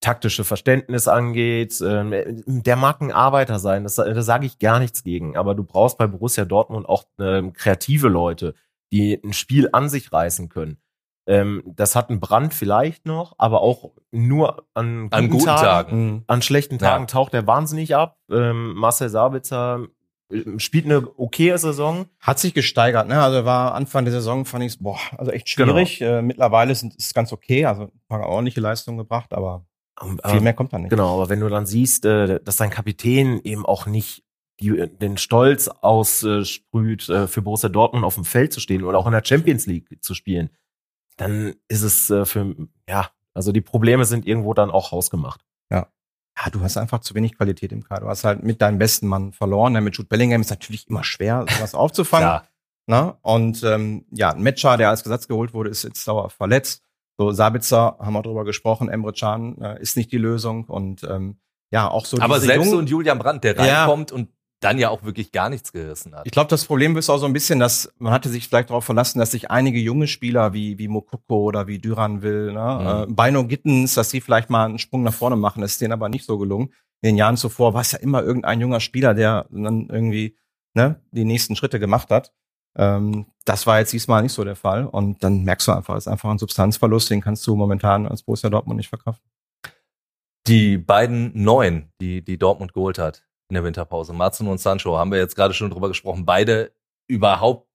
taktische 0.01 0.45
Verständnis 0.45 1.09
angeht. 1.09 1.81
Ähm, 1.81 2.13
der 2.47 2.77
mag 2.77 3.01
ein 3.01 3.13
Arbeiter 3.13 3.59
sein, 3.59 3.85
das, 3.85 3.97
da 3.97 4.23
sage 4.23 4.47
ich 4.47 4.59
gar 4.59 4.79
nichts 4.79 5.03
gegen. 5.03 5.37
Aber 5.37 5.55
du 5.55 5.65
brauchst 5.65 5.99
bei 5.99 6.07
Borussia 6.07 6.45
Dortmund 6.45 6.89
auch 6.89 7.05
ähm, 7.19 7.53
kreative 7.53 8.09
Leute, 8.09 8.55
die 8.93 9.21
ein 9.23 9.33
Spiel 9.33 9.69
an 9.73 9.89
sich 9.89 10.13
reißen 10.13 10.49
können. 10.49 10.79
Ähm, 11.27 11.63
das 11.67 11.95
hat 11.95 12.09
ein 12.09 12.21
Brand 12.21 12.55
vielleicht 12.55 13.05
noch, 13.05 13.35
aber 13.37 13.61
auch 13.61 13.91
nur 14.11 14.65
an, 14.73 15.09
An 15.11 15.29
guten 15.29 15.45
Tagen. 15.45 16.07
Mhm. 16.07 16.25
an 16.27 16.41
schlechten 16.43 16.77
Ja. 16.77 16.91
Tagen 16.91 17.07
taucht 17.07 17.35
er 17.35 17.47
wahnsinnig 17.47 17.95
ab. 17.95 18.19
Ähm, 18.31 18.75
Marcel 18.75 19.11
Sabitzer 19.11 19.89
äh, 20.33 20.59
spielt 20.59 20.87
eine 20.87 21.07
okaye 21.19 21.59
Saison. 21.59 22.07
Hat 22.19 22.39
sich 22.39 22.55
gesteigert, 22.55 23.09
ne? 23.09 23.21
Also 23.21 23.45
war 23.45 23.75
Anfang 23.75 24.07
der 24.07 24.15
Saison 24.15 24.47
fand 24.47 24.65
ich 24.65 24.79
boah, 24.79 24.99
also 25.19 25.31
echt 25.31 25.51
schwierig. 25.51 26.01
Äh, 26.01 26.23
mittlerweile 26.23 26.75
sind, 26.75 26.95
ist 26.95 27.07
es 27.09 27.15
ganz 27.15 27.31
okay, 27.31 27.67
also 27.67 27.83
ein 27.83 28.01
paar 28.09 28.27
ordentliche 28.27 28.63
Leistungen 28.63 28.97
gebracht, 28.97 29.35
aber 29.35 29.67
Ähm, 30.03 30.21
viel 30.25 30.41
mehr 30.41 30.55
kommt 30.55 30.73
da 30.73 30.79
nicht. 30.79 30.91
Genau, 30.91 31.15
aber 31.15 31.29
wenn 31.29 31.41
du 31.41 31.49
dann 31.49 31.67
siehst, 31.67 32.05
äh, 32.05 32.41
dass 32.41 32.57
dein 32.57 32.71
Kapitän 32.71 33.41
eben 33.43 33.67
auch 33.67 33.87
nicht 33.87 34.25
die, 34.61 34.89
den 34.89 35.19
Stolz 35.19 35.69
aussprüht, 35.69 37.09
äh, 37.09 37.29
für 37.29 37.43
Borussia 37.43 37.69
Dortmund 37.69 38.05
auf 38.05 38.15
dem 38.15 38.25
Feld 38.25 38.53
zu 38.53 38.61
stehen 38.61 38.85
oder 38.85 38.99
auch 38.99 39.07
in 39.07 39.13
der 39.13 39.25
Champions 39.25 39.67
League 39.67 40.03
zu 40.03 40.15
spielen, 40.15 40.51
dann 41.17 41.55
ist 41.69 41.83
es 41.83 42.11
äh, 42.11 42.25
für, 42.25 42.55
ja, 42.89 43.11
also 43.35 43.53
die 43.53 43.61
Probleme 43.61 44.05
sind 44.05 44.27
irgendwo 44.27 44.55
dann 44.55 44.71
auch 44.71 44.93
hausgemacht. 44.93 45.45
Ja, 46.45 46.51
du 46.51 46.61
hast 46.61 46.77
einfach 46.77 47.01
zu 47.01 47.15
wenig 47.15 47.37
Qualität 47.37 47.73
im 47.73 47.83
Kader. 47.83 48.03
Du 48.03 48.09
hast 48.09 48.25
halt 48.25 48.43
mit 48.45 48.63
deinem 48.63 48.79
besten 48.79 49.09
Mann 49.09 49.33
verloren. 49.33 49.75
Ja, 49.75 49.81
mit 49.81 49.97
Jude 49.97 50.09
Bellingham 50.09 50.41
ist 50.41 50.51
natürlich 50.51 50.89
immer 50.89 51.03
schwer, 51.03 51.45
sowas 51.49 51.75
aufzufangen. 51.75 52.29
Klar. 52.29 52.49
Ne? 52.87 53.17
Und 53.23 53.63
ähm, 53.65 54.07
ja, 54.11 54.31
ein 54.31 54.43
Matcher, 54.43 54.77
der 54.77 54.91
als 54.91 55.03
Gesetz 55.03 55.29
geholt 55.29 55.53
wurde, 55.53 55.71
ist 55.71 55.83
jetzt 55.83 56.07
dauerhaft 56.07 56.37
verletzt. 56.37 56.83
So, 57.19 57.33
Sabitzer, 57.33 57.97
haben 57.99 58.13
wir 58.13 58.23
drüber 58.23 58.45
gesprochen, 58.45 58.89
Emre 58.89 59.13
Can 59.13 59.61
äh, 59.61 59.81
ist 59.83 59.97
nicht 59.97 60.13
die 60.13 60.19
Lösung. 60.19 60.65
Und 60.67 61.03
ähm, 61.03 61.39
ja, 61.73 61.91
auch 61.91 62.07
so 62.07 62.19
Aber 62.21 62.39
selbst 62.41 62.67
jungen- 62.71 62.85
ein 62.85 62.87
Julian 62.87 63.19
Brandt, 63.19 63.43
der 63.45 63.57
Ja. 63.57 63.81
reinkommt 63.85 64.13
und 64.13 64.29
dann 64.61 64.79
ja 64.79 64.89
auch 64.91 65.05
wirklich 65.05 65.31
gar 65.33 65.51
nichts 65.51 65.73
gerissen 65.73 66.15
hat. 66.15 66.23
Ich 66.27 66.33
glaube, 66.33 66.49
das 66.51 66.65
Problem 66.65 66.97
ist 66.97 67.11
auch 67.11 67.19
so 67.19 67.27
ein 67.27 67.33
bisschen, 67.33 67.59
dass 67.61 67.93
man 67.99 68.13
hatte 68.13 68.29
sich 68.29 68.49
vielleicht 68.49 68.71
darauf 68.71 68.85
verlassen, 68.85 69.19
dass 69.21 69.31
sich 69.33 69.51
einige 69.51 69.79
junge 69.79 70.07
Spieler 70.09 70.53
wie, 70.53 70.79
wie 70.79 70.89
Mokoko 70.89 71.43
oder 71.45 71.67
wie 71.69 71.79
Duran 71.79 72.23
will, 72.23 72.53
ne, 72.53 73.05
Mhm. 73.07 73.13
äh, 73.13 73.15
Bino 73.15 73.45
Gittens, 73.47 73.95
dass 73.95 74.11
sie 74.11 74.21
vielleicht 74.21 74.51
mal 74.51 74.65
einen 74.67 74.79
Sprung 74.79 75.03
nach 75.03 75.13
vorne 75.15 75.37
machen. 75.37 75.61
Das 75.61 75.73
ist 75.73 75.81
denen 75.81 75.93
aber 75.93 76.09
nicht 76.09 76.25
so 76.25 76.39
gelungen. 76.39 76.73
In 77.03 77.11
den 77.11 77.17
Jahren 77.17 77.37
zuvor 77.37 77.75
war 77.75 77.83
es 77.83 77.93
ja 77.93 77.99
immer 78.01 78.23
irgendein 78.23 78.61
junger 78.61 78.81
Spieler, 78.81 79.15
der 79.15 79.47
dann 79.51 79.89
irgendwie 79.91 80.37
ne, 80.75 81.01
die 81.13 81.25
nächsten 81.25 81.55
Schritte 81.57 81.79
gemacht 81.81 82.11
hat. 82.11 82.33
Ähm, 82.79 83.27
das 83.45 83.67
war 83.67 83.79
jetzt 83.81 83.93
diesmal 83.93 84.23
nicht 84.23 84.33
so 84.33 84.45
der 84.45 84.57
Fall. 84.57 84.87
Und 84.87 85.23
dann 85.25 85.43
merkst 85.45 85.69
du 85.69 85.73
einfach, 85.73 85.97
es 85.97 86.05
ist 86.07 86.13
einfach 86.13 86.31
ein 86.31 86.39
Substanzverlust, 86.39 87.11
den 87.11 87.21
kannst 87.21 87.47
du 87.47 87.57
momentan 87.57 88.07
als 88.07 88.23
Borussia 88.23 88.49
Dortmund 88.51 88.77
nicht 88.79 88.89
verkraften. 88.89 89.29
Die 90.47 90.79
beiden 90.79 91.33
Neuen, 91.43 91.93
die, 92.01 92.23
die 92.23 92.39
Dortmund 92.39 92.73
geholt 92.73 92.99
hat 92.99 93.25
in 93.51 93.55
der 93.55 93.65
Winterpause, 93.65 94.13
Marzen 94.13 94.47
und 94.47 94.59
Sancho, 94.61 94.97
haben 94.99 95.11
wir 95.11 95.19
jetzt 95.19 95.35
gerade 95.37 95.55
schon 95.55 95.71
drüber 95.71 95.89
gesprochen, 95.89 96.25
beide 96.25 96.73
überhaupt 97.07 97.67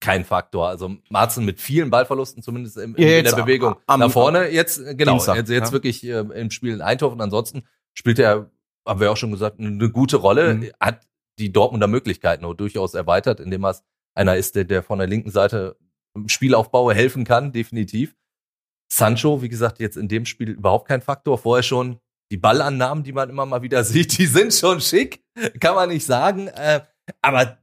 kein 0.00 0.24
Faktor. 0.24 0.68
Also 0.68 0.96
Marzen 1.10 1.44
mit 1.44 1.60
vielen 1.60 1.90
Ballverlusten, 1.90 2.42
zumindest 2.42 2.76
im, 2.78 2.94
Ja, 2.96 3.18
in 3.18 3.24
der 3.24 3.32
Bewegung 3.36 3.76
am- 3.86 4.00
nach 4.00 4.10
vorne. 4.10 4.48
Jetzt, 4.48 4.80
genau, 4.96 5.12
Dienstag, 5.12 5.36
jetzt, 5.36 5.50
jetzt 5.50 5.68
ja. 5.68 5.72
wirklich 5.72 6.04
äh, 6.04 6.18
im 6.20 6.50
Spiel 6.50 6.72
in 6.74 6.80
Eindhoven. 6.80 7.20
Ansonsten 7.20 7.64
spielt 7.94 8.18
er, 8.18 8.50
haben 8.86 9.00
wir 9.00 9.10
auch 9.12 9.16
schon 9.16 9.30
gesagt, 9.30 9.58
eine 9.60 9.90
gute 9.90 10.16
Rolle, 10.16 10.54
Mhm. 10.54 10.70
hat 10.80 11.06
die 11.38 11.52
Dortmunder 11.52 11.86
Möglichkeiten 11.86 12.44
auch 12.44 12.54
durchaus 12.54 12.94
erweitert, 12.94 13.40
indem 13.40 13.64
er 13.64 13.70
einer 14.20 14.36
ist, 14.36 14.54
der, 14.54 14.64
der 14.64 14.82
von 14.82 14.98
der 14.98 15.08
linken 15.08 15.30
Seite 15.30 15.76
im 16.14 16.28
Spielaufbau 16.28 16.92
helfen 16.92 17.24
kann, 17.24 17.52
definitiv. 17.52 18.14
Sancho, 18.92 19.40
wie 19.40 19.48
gesagt, 19.48 19.80
jetzt 19.80 19.96
in 19.96 20.08
dem 20.08 20.26
Spiel 20.26 20.50
überhaupt 20.50 20.88
kein 20.88 21.00
Faktor. 21.00 21.38
Vorher 21.38 21.62
schon 21.62 22.00
die 22.30 22.36
Ballannahmen, 22.36 23.02
die 23.02 23.12
man 23.12 23.30
immer 23.30 23.46
mal 23.46 23.62
wieder 23.62 23.82
sieht, 23.84 24.18
die 24.18 24.26
sind 24.26 24.52
schon 24.52 24.80
schick, 24.80 25.24
kann 25.60 25.74
man 25.74 25.88
nicht 25.88 26.04
sagen. 26.04 26.48
Äh, 26.48 26.82
aber 27.22 27.58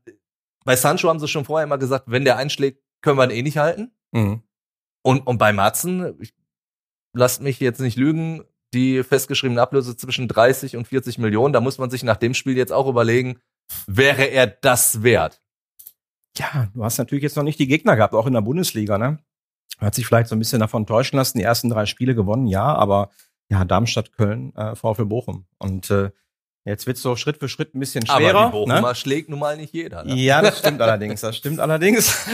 bei 0.65 0.75
Sancho 0.75 1.09
haben 1.09 1.19
sie 1.19 1.27
schon 1.27 1.45
vorher 1.45 1.65
immer 1.65 1.77
gesagt, 1.77 2.05
wenn 2.07 2.25
der 2.25 2.37
einschlägt, 2.37 2.81
können 3.01 3.17
wir 3.17 3.25
ihn 3.25 3.31
eh 3.31 3.41
nicht 3.43 3.57
halten. 3.57 3.91
Mhm. 4.11 4.41
Und, 5.05 5.27
und 5.27 5.37
bei 5.37 5.53
Matzen, 5.53 6.19
ich, 6.19 6.33
lasst 7.13 7.41
mich 7.41 7.59
jetzt 7.59 7.79
nicht 7.79 7.97
lügen, 7.97 8.43
die 8.73 9.03
festgeschriebene 9.03 9.61
Ablöse 9.61 9.95
zwischen 9.95 10.27
30 10.27 10.75
und 10.75 10.87
40 10.87 11.19
Millionen, 11.19 11.53
da 11.53 11.61
muss 11.61 11.77
man 11.77 11.89
sich 11.89 12.03
nach 12.03 12.17
dem 12.17 12.33
Spiel 12.33 12.57
jetzt 12.57 12.73
auch 12.73 12.87
überlegen, 12.87 13.39
wäre 13.85 14.25
er 14.25 14.47
das 14.47 15.03
wert? 15.03 15.41
Ja, 16.37 16.67
du 16.73 16.83
hast 16.83 16.97
natürlich 16.97 17.23
jetzt 17.23 17.35
noch 17.37 17.43
nicht 17.43 17.59
die 17.59 17.67
Gegner 17.67 17.95
gehabt, 17.95 18.13
auch 18.13 18.27
in 18.27 18.33
der 18.33 18.41
Bundesliga, 18.41 18.97
ne? 18.97 19.19
Hat 19.79 19.95
sich 19.95 20.05
vielleicht 20.07 20.27
so 20.27 20.35
ein 20.35 20.39
bisschen 20.39 20.59
davon 20.59 20.85
täuschen 20.85 21.17
lassen, 21.17 21.37
die 21.37 21.43
ersten 21.43 21.69
drei 21.69 21.85
Spiele 21.85 22.15
gewonnen, 22.15 22.47
ja, 22.47 22.63
aber 22.63 23.09
ja, 23.49 23.63
Darmstadt, 23.63 24.11
Köln, 24.13 24.53
äh, 24.55 24.75
VfL 24.75 25.05
Bochum. 25.05 25.45
Und 25.59 25.89
äh, 25.91 26.09
jetzt 26.65 26.87
wird's 26.87 27.01
so 27.01 27.15
Schritt 27.15 27.37
für 27.37 27.47
Schritt 27.47 27.75
ein 27.75 27.79
bisschen 27.79 28.05
schwerer. 28.05 28.39
aber 28.39 28.45
die 28.47 28.51
Bochumer 28.51 28.89
ne? 28.89 28.95
schlägt 28.95 29.29
nun 29.29 29.39
mal 29.39 29.55
nicht 29.55 29.73
jeder. 29.73 30.03
Ne? 30.03 30.15
Ja, 30.15 30.41
das 30.41 30.59
stimmt 30.59 30.81
allerdings, 30.81 31.21
das 31.21 31.37
stimmt 31.37 31.59
allerdings. 31.59 32.27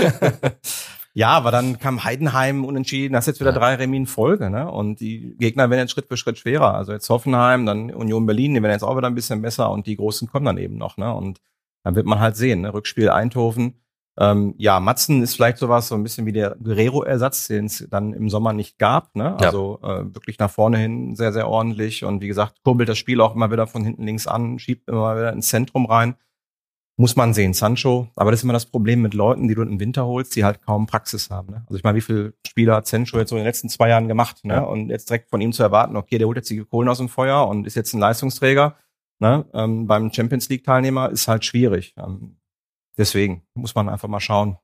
ja, 1.13 1.29
aber 1.29 1.51
dann 1.51 1.77
kam 1.79 2.03
Heidenheim 2.03 2.65
unentschieden, 2.65 3.13
das 3.13 3.25
ist 3.25 3.33
jetzt 3.33 3.39
wieder 3.41 3.51
Ja. 3.51 3.59
drei 3.59 3.75
Remis 3.75 3.97
in 3.97 4.07
Folge, 4.07 4.49
ne? 4.49 4.71
Und 4.71 4.99
die 5.01 5.35
Gegner 5.37 5.69
werden 5.69 5.81
jetzt 5.81 5.91
Schritt 5.91 6.07
für 6.07 6.17
Schritt 6.17 6.39
schwerer. 6.39 6.73
Also 6.73 6.93
jetzt 6.93 7.09
Hoffenheim, 7.09 7.65
dann 7.65 7.91
Union 7.93 8.25
Berlin, 8.25 8.53
die 8.53 8.63
werden 8.63 8.71
jetzt 8.73 8.83
auch 8.83 8.97
wieder 8.97 9.07
ein 9.07 9.15
bisschen 9.15 9.41
besser 9.41 9.69
und 9.69 9.85
die 9.85 9.97
Großen 9.97 10.27
kommen 10.29 10.45
dann 10.45 10.57
eben 10.57 10.77
noch, 10.77 10.97
ne? 10.97 11.13
Und 11.13 11.41
dann 11.83 11.95
wird 11.95 12.05
man 12.05 12.19
halt 12.19 12.37
sehen, 12.37 12.61
ne? 12.61 12.73
Rückspiel 12.73 13.09
Eindhoven. 13.09 13.82
Ähm, 14.19 14.53
ja, 14.57 14.79
Matzen 14.79 15.23
ist 15.23 15.35
vielleicht 15.35 15.57
sowas, 15.57 15.87
so 15.87 15.95
ein 15.95 16.03
bisschen 16.03 16.25
wie 16.25 16.31
der 16.31 16.55
Guerrero-Ersatz, 16.61 17.47
den 17.47 17.65
es 17.65 17.87
dann 17.89 18.13
im 18.13 18.29
Sommer 18.29 18.53
nicht 18.53 18.77
gab. 18.77 19.15
Ne? 19.15 19.35
Ja. 19.39 19.47
Also 19.47 19.79
äh, 19.81 20.03
wirklich 20.13 20.37
nach 20.37 20.51
vorne 20.51 20.77
hin 20.77 21.15
sehr, 21.15 21.33
sehr 21.33 21.47
ordentlich. 21.47 22.03
Und 22.03 22.21
wie 22.21 22.27
gesagt, 22.27 22.63
kurbelt 22.63 22.89
das 22.89 22.97
Spiel 22.97 23.21
auch 23.21 23.35
immer 23.35 23.51
wieder 23.51 23.65
von 23.65 23.83
hinten 23.83 24.03
links 24.03 24.27
an, 24.27 24.59
schiebt 24.59 24.87
immer 24.87 25.15
wieder 25.15 25.33
ins 25.33 25.49
Zentrum 25.49 25.85
rein. 25.85 26.15
Muss 26.95 27.15
man 27.15 27.33
sehen, 27.33 27.53
Sancho. 27.53 28.07
Aber 28.15 28.29
das 28.29 28.41
ist 28.41 28.43
immer 28.43 28.53
das 28.53 28.67
Problem 28.67 29.01
mit 29.01 29.15
Leuten, 29.15 29.47
die 29.47 29.55
du 29.55 29.63
im 29.63 29.79
Winter 29.79 30.05
holst, 30.05 30.35
die 30.35 30.45
halt 30.45 30.61
kaum 30.61 30.85
Praxis 30.85 31.31
haben. 31.31 31.51
Ne? 31.51 31.63
Also 31.65 31.75
ich 31.75 31.83
meine, 31.83 31.95
wie 31.97 32.01
viele 32.01 32.35
Spieler 32.45 32.75
hat 32.75 32.87
Sancho 32.87 33.17
jetzt 33.17 33.31
so 33.31 33.35
in 33.35 33.39
den 33.39 33.47
letzten 33.47 33.67
zwei 33.67 33.89
Jahren 33.89 34.07
gemacht? 34.07 34.45
Ne? 34.45 34.53
Ja. 34.53 34.61
Und 34.61 34.89
jetzt 34.89 35.09
direkt 35.09 35.31
von 35.31 35.41
ihm 35.41 35.53
zu 35.53 35.63
erwarten, 35.63 35.97
okay, 35.97 36.19
der 36.19 36.27
holt 36.27 36.37
jetzt 36.37 36.51
die 36.51 36.63
Kohlen 36.63 36.89
aus 36.89 36.99
dem 36.99 37.09
Feuer 37.09 37.47
und 37.47 37.65
ist 37.65 37.73
jetzt 37.73 37.93
ein 37.93 37.99
Leistungsträger. 37.99 38.75
Ne? 39.17 39.43
Ähm, 39.55 39.87
beim 39.87 40.13
Champions 40.13 40.49
League-Teilnehmer 40.49 41.09
ist 41.09 41.27
halt 41.27 41.43
schwierig. 41.45 41.95
Ähm, 41.97 42.37
deswegen 42.97 43.43
muss 43.53 43.75
man 43.75 43.89
einfach 43.89 44.07
mal 44.07 44.19
schauen, 44.19 44.57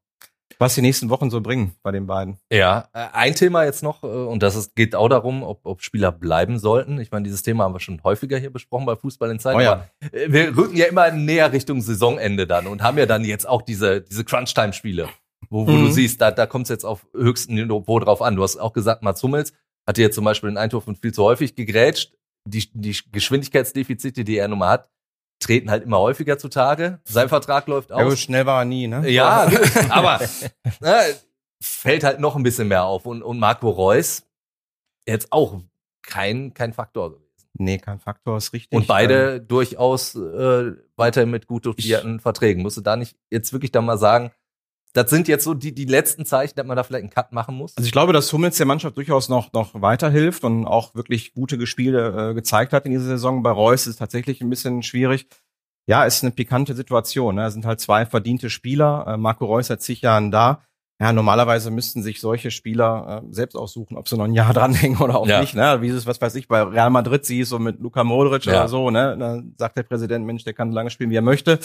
was 0.57 0.75
die 0.75 0.81
nächsten 0.81 1.09
Wochen 1.09 1.29
so 1.29 1.41
bringen 1.41 1.75
bei 1.83 1.91
den 1.91 2.07
beiden. 2.07 2.37
Ja, 2.51 2.89
äh, 2.93 3.05
ein 3.13 3.35
Thema 3.35 3.63
jetzt 3.65 3.83
noch, 3.83 4.03
äh, 4.03 4.07
und 4.07 4.41
das 4.43 4.55
ist, 4.55 4.75
geht 4.75 4.95
auch 4.95 5.07
darum, 5.07 5.43
ob, 5.43 5.61
ob 5.65 5.81
Spieler 5.81 6.11
bleiben 6.11 6.57
sollten. 6.59 6.99
Ich 6.99 7.11
meine, 7.11 7.23
dieses 7.23 7.43
Thema 7.43 7.63
haben 7.65 7.75
wir 7.75 7.79
schon 7.79 8.03
häufiger 8.03 8.37
hier 8.37 8.51
besprochen 8.51 8.85
bei 8.85 8.95
Fußball 8.95 9.29
in 9.31 9.39
Zeit. 9.39 9.55
Oh 9.55 9.59
ja. 9.61 9.87
äh, 10.11 10.31
Wir 10.31 10.57
rücken 10.57 10.75
ja 10.75 10.85
immer 10.87 11.11
näher 11.11 11.51
Richtung 11.53 11.81
Saisonende 11.81 12.45
dann 12.47 12.67
und 12.67 12.81
haben 12.81 12.97
ja 12.97 13.05
dann 13.05 13.23
jetzt 13.23 13.47
auch 13.47 13.61
diese, 13.61 14.01
diese 14.01 14.25
Crunch-Time-Spiele, 14.25 15.07
wo, 15.49 15.65
wo 15.67 15.71
Mhm. 15.71 15.85
du 15.85 15.91
siehst, 15.91 16.19
da, 16.19 16.31
da 16.31 16.45
kommt 16.45 16.63
es 16.65 16.69
jetzt 16.69 16.83
auf 16.83 17.05
höchstem 17.13 17.55
Niveau 17.55 17.99
drauf 17.99 18.21
an. 18.21 18.35
Du 18.35 18.43
hast 18.43 18.57
auch 18.57 18.73
gesagt, 18.73 19.01
Mats 19.03 19.21
Hummels 19.23 19.53
hat 19.87 19.97
hier 19.97 20.11
zum 20.11 20.25
Beispiel 20.25 20.49
in 20.49 20.57
Eindhoven 20.57 20.95
viel 20.95 21.13
zu 21.13 21.23
häufig 21.23 21.55
gegrätscht. 21.55 22.13
Die, 22.47 22.69
die 22.73 22.97
Geschwindigkeitsdefizite, 23.11 24.23
die 24.23 24.37
er 24.37 24.47
nun 24.47 24.59
mal 24.59 24.69
hat, 24.69 24.89
treten 25.39 25.71
halt 25.71 25.83
immer 25.83 25.99
häufiger 25.99 26.37
zutage. 26.37 26.99
Sein 27.05 27.29
Vertrag 27.29 27.67
läuft 27.67 27.91
aus. 27.91 28.01
Ja, 28.01 28.17
schnell 28.17 28.45
war 28.45 28.61
er 28.61 28.65
nie, 28.65 28.87
ne? 28.87 29.09
Ja, 29.09 29.49
aber 29.89 30.19
ne, 30.79 31.01
fällt 31.61 32.03
halt 32.03 32.19
noch 32.19 32.35
ein 32.35 32.43
bisschen 32.43 32.67
mehr 32.67 32.85
auf. 32.85 33.05
Und, 33.05 33.23
und 33.23 33.39
Marco 33.39 33.69
Reus 33.69 34.23
jetzt 35.07 35.31
auch 35.31 35.61
kein, 36.01 36.53
kein 36.53 36.73
Faktor 36.73 37.11
gewesen. 37.11 37.29
Nee, 37.53 37.77
kein 37.77 37.99
Faktor, 37.99 38.37
ist 38.37 38.53
richtig. 38.53 38.77
Und 38.77 38.87
beide 38.87 39.41
durchaus 39.41 40.15
äh, 40.15 40.73
weiter 40.95 41.25
mit 41.25 41.47
gut 41.47 41.65
dotierten 41.65 42.19
Verträgen. 42.19 42.61
Musst 42.61 42.77
du 42.77 42.81
da 42.81 42.95
nicht 42.95 43.17
jetzt 43.31 43.51
wirklich 43.51 43.71
dann 43.71 43.85
mal 43.85 43.97
sagen, 43.97 44.31
das 44.93 45.09
sind 45.09 45.27
jetzt 45.27 45.43
so 45.43 45.53
die, 45.53 45.73
die 45.73 45.85
letzten 45.85 46.25
Zeichen, 46.25 46.53
dass 46.55 46.65
man 46.65 46.75
da 46.75 46.83
vielleicht 46.83 47.03
einen 47.03 47.11
Cut 47.11 47.31
machen 47.31 47.55
muss. 47.55 47.77
Also 47.77 47.85
ich 47.85 47.91
glaube, 47.91 48.11
dass 48.13 48.31
Hummels 48.33 48.57
der 48.57 48.65
Mannschaft 48.65 48.97
durchaus 48.97 49.29
noch, 49.29 49.53
noch 49.53 49.79
weiterhilft 49.81 50.43
und 50.43 50.65
auch 50.65 50.95
wirklich 50.95 51.33
gute 51.33 51.65
Spiele 51.67 52.31
äh, 52.31 52.33
gezeigt 52.33 52.73
hat 52.73 52.85
in 52.85 52.91
dieser 52.91 53.05
Saison. 53.05 53.43
Bei 53.43 53.51
Reus 53.51 53.81
ist 53.81 53.87
es 53.87 53.95
tatsächlich 53.97 54.41
ein 54.41 54.49
bisschen 54.49 54.81
schwierig. 54.83 55.27
Ja, 55.87 56.03
ist 56.05 56.23
eine 56.23 56.31
pikante 56.31 56.75
Situation. 56.75 57.35
Ne? 57.35 57.45
Es 57.45 57.53
sind 57.53 57.65
halt 57.65 57.79
zwei 57.79 58.05
verdiente 58.05 58.49
Spieler. 58.49 59.05
Äh, 59.07 59.17
Marco 59.17 59.45
Reus 59.45 59.67
seit 59.67 59.81
zig 59.81 60.01
Jahren 60.01 60.31
da. 60.31 60.61
Ja, 61.01 61.13
normalerweise 61.13 61.71
müssten 61.71 62.03
sich 62.03 62.19
solche 62.19 62.51
Spieler 62.51 63.23
äh, 63.23 63.33
selbst 63.33 63.55
aussuchen, 63.55 63.95
ob 63.95 64.09
sie 64.09 64.17
noch 64.17 64.25
ein 64.25 64.33
Jahr 64.33 64.53
dranhängen 64.55 64.97
oder 64.99 65.15
auch 65.17 65.27
Ja. 65.27 65.39
nicht. 65.39 65.55
Ne? 65.55 65.81
Wie 65.81 65.87
es, 65.89 66.05
was 66.05 66.19
weiß 66.19 66.35
ich, 66.35 66.47
bei 66.47 66.61
Real 66.61 66.89
Madrid 66.89 67.25
siehst, 67.25 67.51
so 67.51 67.57
mit 67.59 67.79
Luka 67.79 68.03
Modric 68.03 68.45
Ja. 68.45 68.51
oder 68.53 68.67
so, 68.67 68.89
ne? 68.91 69.15
Da 69.17 69.41
sagt 69.57 69.77
der 69.77 69.83
Präsident, 69.83 70.25
Mensch, 70.25 70.43
der 70.43 70.53
kann 70.53 70.71
so 70.71 70.75
lange 70.75 70.89
spielen, 70.89 71.09
wie 71.09 71.15
er 71.15 71.21
möchte. 71.21 71.59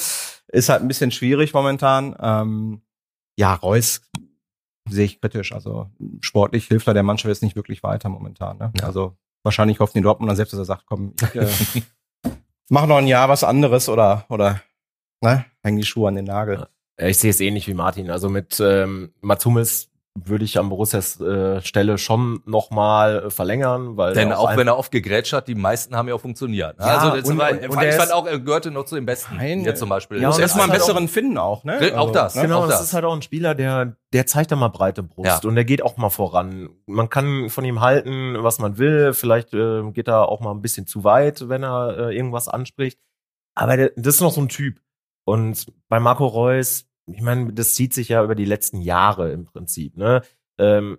Ist 0.49 0.69
halt 0.69 0.83
ein 0.83 0.89
bisschen 0.89 1.11
schwierig 1.11 1.53
momentan. 1.53 2.15
Ähm, 2.21 2.83
ja, 3.37 3.55
Reus 3.55 4.03
sehe 4.89 5.05
ich 5.05 5.21
kritisch. 5.21 5.53
Also 5.53 5.91
sportlich 6.21 6.67
hilft 6.67 6.87
er 6.87 6.95
der 6.95 7.03
Mannschaft 7.03 7.29
jetzt 7.29 7.43
nicht 7.43 7.57
wirklich 7.57 7.83
weiter 7.83 8.09
momentan. 8.09 8.59
Ne? 8.59 8.73
Ja. 8.79 8.87
Also 8.87 9.17
wahrscheinlich 9.43 9.81
hoffen 9.81 9.99
die 9.99 10.03
Dortmunder 10.03 10.37
selbst, 10.37 10.53
dass 10.53 10.61
er 10.61 10.65
sagt, 10.65 10.85
komm, 10.87 11.15
ich 11.21 11.35
äh, 11.35 11.49
mach 12.69 12.87
noch 12.87 12.99
ein 12.99 13.07
Jahr 13.07 13.29
was 13.29 13.45
anderes 13.45 13.89
oder 13.89 14.27
oder 14.29 14.61
ne, 15.21 15.45
häng 15.63 15.77
die 15.77 15.85
Schuhe 15.85 16.09
an 16.09 16.17
den 16.17 16.27
Nagel. 16.27 16.67
Ja, 16.99 17.07
ich 17.07 17.19
sehe 17.19 17.31
es 17.31 17.41
ähnlich 17.41 17.67
wie 17.67 17.75
Martin. 17.75 18.11
Also 18.11 18.29
mit 18.29 18.61
ähm, 18.61 19.13
Mats 19.21 19.45
Hummels 19.45 19.91
würde 20.17 20.45
ich 20.45 20.59
an 20.61 20.69
Borussias 20.69 21.21
äh, 21.21 21.61
Stelle 21.63 21.99
schon 21.99 22.41
nochmal 22.47 23.25
äh, 23.25 23.31
verlängern, 23.31 23.97
weil 23.97 24.15
Denn 24.15 24.33
auch 24.33 24.47
ein- 24.51 24.57
wenn 24.57 24.69
er 24.69 24.79
oft 24.79 24.93
gegrätscht 24.93 25.33
hat, 25.33 25.49
die 25.49 25.57
meisten 25.57 25.97
haben 25.97 26.07
ja 26.07 26.15
auch 26.15 26.21
funktioniert. 26.21 26.79
ne? 26.79 26.87
Ja, 26.87 26.99
also 26.99 27.17
das 27.17 27.29
und- 27.29 27.37
war, 27.39 27.51
und- 27.51 27.59
und 27.69 27.79
ich 27.83 27.87
er 27.89 27.93
fand 27.95 28.05
ist- 28.11 28.13
auch, 28.13 28.25
er 28.27 28.39
gehörte 28.39 28.71
noch 28.71 28.85
zu 28.85 28.95
den 28.95 29.07
Besten. 29.07 29.37
Nein, 29.37 29.65
Jetzt 29.65 29.81
zum 29.81 29.89
Beispiel. 29.89 30.21
ja, 30.21 30.29
muss 30.29 30.37
und 30.37 30.43
erst 30.43 30.55
mal 30.57 30.63
einen 30.63 30.73
halt 30.73 30.81
besseren 30.83 31.09
finden 31.09 31.37
auch, 31.37 31.65
ne? 31.65 31.93
Auch 31.97 32.13
das, 32.13 32.37
ne? 32.37 32.43
Genau, 32.43 32.61
auch 32.61 32.67
das 32.69 32.79
das. 32.79 32.87
ist 32.89 32.95
halt 32.95 33.05
auch 33.05 33.13
ein 33.15 33.23
Spieler, 33.23 33.57
der, 33.57 33.97
der 34.13 34.27
zeigt 34.27 34.53
da 34.53 34.57
mal 34.57 34.69
breite 34.69 35.03
Brust 35.03 35.43
Ja. 35.43 35.49
und 35.49 35.57
der 35.57 35.65
geht 35.65 35.83
auch 35.83 35.97
mal 35.97 36.11
voran. 36.11 36.69
Man 36.87 37.11
kann 37.11 37.49
von 37.51 37.65
ihm 37.65 37.81
halten, 37.81 38.37
was 38.39 38.61
man 38.61 38.79
will. 38.79 39.15
Vielleicht 39.15 39.53
äh, 39.53 39.83
geht 39.91 40.07
er 40.07 40.29
auch 40.29 40.41
mal 40.41 40.53
ein 40.53 40.63
bisschen 40.63 40.87
zu 40.87 41.03
weit, 41.03 41.49
wenn 41.49 41.65
er 41.65 41.99
äh, 42.11 42.17
irgendwas 42.17 42.47
anspricht. 42.47 43.01
Aber 43.57 43.77
der, 43.77 43.91
das 43.97 44.15
ist 44.17 44.21
noch 44.21 44.33
so 44.33 44.41
ein 44.43 44.49
Typ. 44.49 44.81
Und 45.27 45.67
bei 45.89 45.99
Marco 45.99 46.27
Reus, 46.27 46.85
ich 47.07 47.21
meine, 47.21 47.53
das 47.53 47.75
zieht 47.75 47.93
sich 47.95 48.09
ja 48.09 48.23
über 48.25 48.35
die 48.35 48.45
letzten 48.45 48.81
Jahre 48.81 49.33
im 49.33 49.45
Prinzip. 49.45 49.97
Ne? 49.97 50.23
Ähm, 50.59 50.99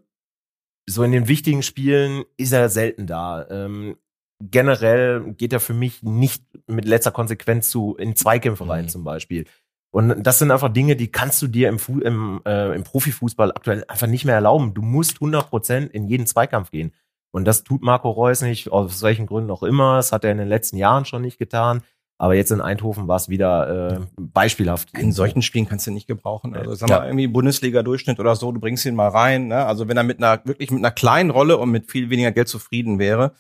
so 0.88 1.04
in 1.04 1.12
den 1.12 1.28
wichtigen 1.28 1.64
Spielen 1.64 2.24
ist 2.38 2.52
er 2.52 2.70
selten 2.70 3.08
da. 3.08 3.48
Ähm, 3.50 3.98
generell 4.42 5.34
geht 5.34 5.54
er 5.54 5.60
für 5.60 5.74
mich 5.74 6.04
nicht 6.04 6.44
mit 6.68 6.86
letzter 6.86 7.12
Konsequenz 7.12 7.70
zu 7.70 7.96
in 7.96 8.16
Zweikämpfe 8.16 8.68
rein 8.68 8.86
Mhm. 8.86 8.90
zum 8.90 9.04
Beispiel. 9.04 9.46
Und 9.92 10.24
das 10.24 10.40
sind 10.40 10.52
einfach 10.52 10.74
Dinge, 10.74 10.98
die 10.98 11.08
kannst 11.10 11.42
du 11.42 11.48
dir 11.48 11.70
im, 11.70 11.80
Fu 11.80 12.00
im, 12.00 12.42
äh, 12.46 12.76
im 12.76 12.84
Profifußball 12.84 13.52
aktuell 13.52 13.86
einfach 13.88 14.08
nicht 14.08 14.26
mehr 14.26 14.36
erlauben. 14.36 14.74
Du 14.74 14.82
musst 14.82 15.22
100% 15.22 15.90
in 15.92 16.08
jeden 16.08 16.28
Zweikampf 16.28 16.70
gehen. 16.70 16.92
Und 17.32 17.46
das 17.46 17.64
tut 17.64 17.82
Marco 17.82 18.10
Reus 18.12 18.42
nicht, 18.42 18.72
aus 18.72 19.02
welchen 19.04 19.26
Gründen 19.26 19.52
auch 19.52 19.64
immer. 19.64 19.96
Das 19.96 20.12
hat 20.12 20.26
er 20.26 20.32
in 20.32 20.38
den 20.38 20.50
letzten 20.50 20.78
Jahren 20.78 21.06
schon 21.06 21.22
nicht 21.22 21.38
getan. 21.38 21.82
Aber 22.18 22.34
jetzt 22.36 22.52
in 22.52 22.62
Eindhoven 22.62 23.08
war 23.10 23.18
es 23.18 23.28
wieder 23.28 23.98
äh, 23.98 24.00
beispielhaft. 24.18 24.98
In 24.98 25.12
solchen 25.12 25.42
Spielen 25.42 25.68
kannst 25.68 25.86
du 25.86 25.92
ihn 25.92 25.96
nicht 25.96 26.08
gebrauchen. 26.08 26.56
Also 26.56 26.74
sag 26.76 26.90
Ja. 26.90 27.00
mal, 27.00 27.08
irgendwie 27.08 27.28
Bundesliga-Durchschnitt 27.28 28.20
oder 28.20 28.36
so, 28.38 28.52
du 28.54 28.60
bringst 28.62 28.86
ihn 28.86 28.96
mal 28.96 29.10
rein. 29.10 29.48
Ne? 29.48 29.66
Also 29.66 29.88
wenn 29.90 29.98
er 29.98 30.04
mit 30.04 30.20
einer, 30.20 30.40
wirklich 30.46 30.72
mit 30.72 30.80
einer 30.80 30.92
kleinen 30.92 31.30
Rolle 31.30 31.58
und 31.58 31.72
mit 31.72 31.92
viel 31.92 32.10
weniger 32.10 32.32
Geld 32.32 32.48
zufrieden 32.48 33.00
wäre, 33.00 33.34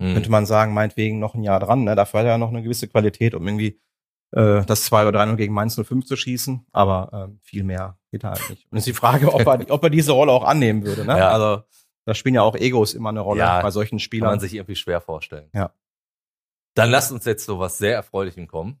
Mhm. 0.00 0.14
könnte 0.14 0.30
man 0.30 0.46
sagen, 0.46 0.72
meinetwegen 0.74 1.18
noch 1.18 1.34
ein 1.34 1.42
Jahr 1.42 1.60
dran. 1.60 1.84
Ne? 1.84 1.94
Dafür 1.94 2.20
hat 2.20 2.26
er 2.26 2.32
ja 2.32 2.38
noch 2.38 2.48
eine 2.48 2.62
gewisse 2.62 2.88
Qualität, 2.88 3.34
um 3.34 3.46
irgendwie 3.46 3.78
äh, 4.34 4.64
das 4.64 4.84
2 4.84 5.02
oder 5.06 5.12
3 5.26 5.34
gegen 5.36 5.52
Mainz 5.52 5.76
05 5.76 6.06
zu 6.06 6.16
schießen. 6.16 6.64
Aber 6.72 7.10
ähm, 7.12 7.38
viel 7.42 7.64
mehr 7.64 7.98
geht 8.10 8.24
halt 8.24 8.40
nicht. 8.48 8.66
Und 8.72 8.78
es 8.78 8.86
ist 8.86 8.86
die 8.86 8.98
Frage, 8.98 9.32
ob 9.32 9.46
er, 9.46 9.70
ob 9.70 9.84
er 9.84 9.90
diese 9.90 10.12
Rolle 10.12 10.32
auch 10.32 10.44
annehmen 10.44 10.84
würde. 10.86 11.04
Ne? 11.04 11.18
Ja. 11.18 11.28
Also 11.28 11.62
da 12.06 12.14
spielen 12.14 12.34
ja 12.36 12.42
auch 12.42 12.56
Egos 12.56 12.94
immer 12.94 13.10
eine 13.10 13.20
Rolle 13.20 13.40
Ja, 13.40 13.60
bei 13.60 13.70
solchen 13.70 13.90
Kann 13.90 13.94
man 13.96 14.00
Spielern. 14.00 14.40
sich 14.40 14.54
irgendwie 14.54 14.74
schwer 14.74 15.02
vorstellen. 15.02 15.50
Ja. 15.54 15.72
Dann 16.74 16.90
lasst 16.90 17.12
uns 17.12 17.24
jetzt 17.24 17.44
so 17.44 17.58
was 17.58 17.78
sehr 17.78 17.94
Erfreulichem 17.94 18.46
kommen. 18.46 18.80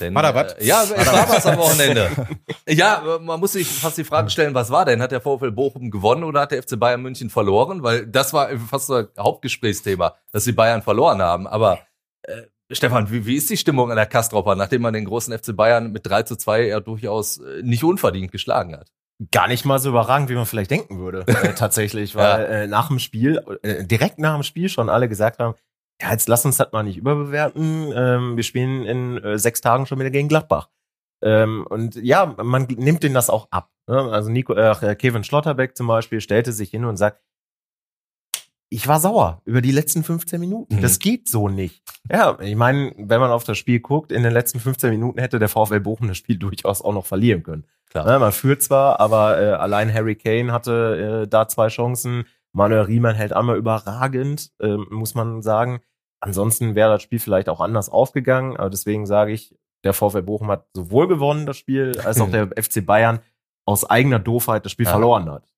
Denn, 0.00 0.14
War 0.14 0.22
da 0.22 0.34
was? 0.34 0.54
Äh, 0.54 0.66
ja, 0.66 0.82
es 0.82 0.90
War 0.90 1.28
was 1.28 1.46
am 1.46 1.58
Wochenende. 1.58 2.10
ja, 2.68 3.18
man 3.20 3.38
muss 3.38 3.52
sich 3.52 3.68
fast 3.68 3.96
die 3.98 4.04
Frage 4.04 4.30
stellen, 4.30 4.52
was 4.54 4.70
war 4.70 4.84
denn? 4.84 5.00
Hat 5.00 5.12
der 5.12 5.20
VfL 5.20 5.52
Bochum 5.52 5.90
gewonnen 5.90 6.24
oder 6.24 6.40
hat 6.40 6.50
der 6.50 6.62
FC 6.62 6.78
Bayern 6.78 7.02
München 7.02 7.30
verloren? 7.30 7.82
Weil 7.82 8.06
das 8.06 8.32
war 8.32 8.48
fast 8.58 8.90
das 8.90 9.06
Hauptgesprächsthema, 9.18 10.16
dass 10.32 10.44
die 10.44 10.52
Bayern 10.52 10.82
verloren 10.82 11.22
haben. 11.22 11.46
Aber 11.46 11.78
äh, 12.22 12.42
Stefan, 12.70 13.10
wie, 13.12 13.26
wie 13.26 13.36
ist 13.36 13.48
die 13.48 13.56
Stimmung 13.56 13.90
an 13.90 13.96
der 13.96 14.06
Kastropper, 14.06 14.56
nachdem 14.56 14.82
man 14.82 14.92
den 14.92 15.04
großen 15.04 15.36
FC 15.38 15.54
Bayern 15.54 15.92
mit 15.92 16.06
3 16.06 16.24
zu 16.24 16.36
2 16.36 16.66
ja 16.66 16.80
durchaus 16.80 17.38
äh, 17.38 17.62
nicht 17.62 17.84
unverdient 17.84 18.32
geschlagen 18.32 18.76
hat? 18.76 18.90
gar 19.30 19.48
nicht 19.48 19.64
mal 19.64 19.78
so 19.78 19.88
überragend, 19.88 20.28
wie 20.28 20.34
man 20.34 20.46
vielleicht 20.46 20.70
denken 20.70 20.98
würde, 20.98 21.24
äh, 21.26 21.54
tatsächlich, 21.54 22.14
weil 22.16 22.44
äh, 22.44 22.66
nach 22.66 22.88
dem 22.88 22.98
Spiel, 22.98 23.40
äh, 23.62 23.84
direkt 23.84 24.18
nach 24.18 24.34
dem 24.34 24.42
Spiel 24.42 24.68
schon 24.68 24.88
alle 24.88 25.08
gesagt 25.08 25.38
haben, 25.38 25.54
ja, 26.00 26.12
jetzt 26.12 26.28
lass 26.28 26.44
uns 26.44 26.58
das 26.58 26.72
mal 26.72 26.82
nicht 26.82 26.98
überbewerten, 26.98 27.92
ähm, 27.94 28.36
wir 28.36 28.42
spielen 28.42 28.84
in 28.84 29.18
äh, 29.18 29.38
sechs 29.38 29.60
Tagen 29.60 29.86
schon 29.86 29.98
wieder 29.98 30.10
gegen 30.10 30.28
Gladbach. 30.28 30.68
Ähm, 31.22 31.66
und 31.68 31.96
ja, 31.96 32.34
man 32.42 32.64
nimmt 32.64 33.02
denen 33.02 33.14
das 33.14 33.30
auch 33.30 33.48
ab. 33.50 33.70
Ne? 33.86 33.96
Also 33.96 34.30
Nico, 34.30 34.54
äh, 34.54 34.94
Kevin 34.96 35.24
Schlotterbeck 35.24 35.76
zum 35.76 35.86
Beispiel 35.86 36.20
stellte 36.20 36.52
sich 36.52 36.70
hin 36.70 36.84
und 36.84 36.96
sagt, 36.96 37.22
ich 38.68 38.88
war 38.88 38.98
sauer 38.98 39.42
über 39.44 39.60
die 39.60 39.70
letzten 39.70 40.02
15 40.02 40.40
Minuten. 40.40 40.76
Mhm. 40.76 40.82
Das 40.82 40.98
geht 40.98 41.28
so 41.28 41.48
nicht. 41.48 41.82
Ja, 42.10 42.38
ich 42.40 42.56
meine, 42.56 42.92
wenn 42.96 43.20
man 43.20 43.30
auf 43.30 43.44
das 43.44 43.58
Spiel 43.58 43.80
guckt, 43.80 44.10
in 44.10 44.22
den 44.22 44.32
letzten 44.32 44.58
15 44.58 44.90
Minuten 44.90 45.20
hätte 45.20 45.38
der 45.38 45.48
VfL 45.48 45.80
Bochum 45.80 46.08
das 46.08 46.16
Spiel 46.16 46.36
durchaus 46.38 46.82
auch 46.82 46.92
noch 46.92 47.06
verlieren 47.06 47.42
können. 47.42 47.64
Klar. 47.90 48.06
Ne, 48.06 48.18
man 48.18 48.32
führt 48.32 48.62
zwar, 48.62 48.98
aber 49.00 49.40
äh, 49.40 49.52
allein 49.52 49.92
Harry 49.92 50.16
Kane 50.16 50.52
hatte 50.52 51.22
äh, 51.22 51.28
da 51.28 51.46
zwei 51.46 51.68
Chancen. 51.68 52.24
Manuel 52.56 52.82
Riemann 52.82 53.14
hält 53.14 53.32
einmal 53.34 53.56
überragend, 53.58 54.50
ähm, 54.60 54.86
muss 54.90 55.14
man 55.14 55.42
sagen. 55.42 55.80
Ansonsten 56.20 56.74
wäre 56.74 56.90
das 56.90 57.02
Spiel 57.02 57.18
vielleicht 57.18 57.48
auch 57.48 57.60
anders 57.60 57.88
aufgegangen. 57.88 58.56
Aber 58.56 58.70
deswegen 58.70 59.06
sage 59.06 59.32
ich, 59.32 59.54
der 59.84 59.92
VfL 59.92 60.22
Bochum 60.22 60.50
hat 60.50 60.66
sowohl 60.72 61.06
gewonnen, 61.06 61.44
das 61.46 61.58
Spiel, 61.58 62.00
als 62.04 62.20
auch 62.20 62.30
der 62.30 62.48
FC 62.60 62.84
Bayern 62.84 63.20
aus 63.66 63.84
eigener 63.88 64.18
Doofheit 64.18 64.64
das 64.64 64.72
Spiel 64.72 64.86
Ja. 64.86 64.92
verloren 64.92 65.30
hat. 65.30 65.52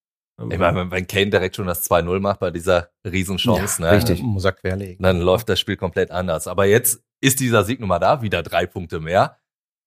Ich 0.51 0.59
meine, 0.59 0.79
wenn- 0.79 0.91
wenn 0.91 1.07
Kane 1.07 1.31
direkt 1.31 1.57
schon 1.57 1.67
das 1.67 1.85
2-0 1.85 2.21
macht 2.21 2.39
bei 2.41 2.51
dieser 2.51 2.91
Riesenchance, 3.05 3.83
ne? 3.83 3.91
richtig. 3.93 4.23
Muss 4.23 4.45
er 4.45 4.53
querlegen. 4.53 5.03
dann 5.03 5.21
läuft 5.21 5.49
das 5.49 5.59
Spiel 5.61 5.77
komplett 5.77 6.11
anders. 6.13 6.47
Aber 6.47 6.65
jetzt 6.67 7.03
ist 7.21 7.41
dieser 7.41 7.65
Sieg 7.65 7.81
nun 7.81 7.89
mal 7.89 7.99
da, 7.99 8.23
wieder 8.23 8.43
drei 8.43 8.67
Punkte 8.67 9.01
mehr. 9.01 9.37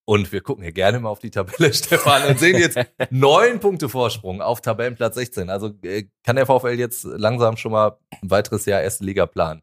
Und 0.06 0.32
wir 0.32 0.42
gucken 0.42 0.64
hier 0.64 0.74
gerne 0.74 1.00
mal 1.00 1.10
auf 1.10 1.20
die 1.20 1.30
Tabelle, 1.30 1.74
Stefan, 1.74 2.28
und 2.28 2.40
sehen 2.40 2.58
jetzt 2.58 2.78
neun 3.12 3.60
Punkte 3.60 3.88
Vorsprung 3.88 4.42
auf 4.42 4.62
Tabellenplatz 4.62 5.16
16. 5.16 5.50
Also 5.50 5.72
äh, 5.84 6.06
kann 6.24 6.36
der 6.36 6.46
VfL 6.46 6.80
jetzt 6.80 7.04
langsam 7.04 7.58
schon 7.58 7.72
mal 7.72 7.98
ein 8.22 8.30
weiteres 8.32 8.66
Jahr 8.66 8.82
erste 8.82 9.04
Liga 9.04 9.26
planen. 9.26 9.62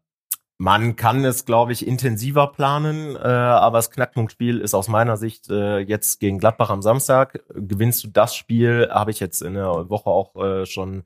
Man 0.61 0.97
kann 0.97 1.25
es, 1.25 1.45
glaube 1.45 1.73
ich, 1.73 1.87
intensiver 1.87 2.49
planen, 2.49 3.15
äh, 3.15 3.19
aber 3.19 3.79
das 3.79 3.93
Knackpunktspiel 3.93 4.59
ist 4.59 4.75
aus 4.75 4.89
meiner 4.89 5.17
Sicht 5.17 5.49
äh, 5.51 5.79
jetzt 5.79 6.19
gegen 6.19 6.39
Gladbach 6.39 6.71
am 6.71 6.83
Samstag. 6.83 7.45
Gewinnst 7.55 8.03
du 8.03 8.09
das 8.09 8.35
Spiel, 8.35 8.89
habe 8.91 9.13
ich 9.13 9.21
jetzt 9.21 9.41
in 9.41 9.55
der 9.55 9.89
Woche 9.89 10.11
auch 10.11 10.35
äh, 10.35 10.67
schon 10.67 11.05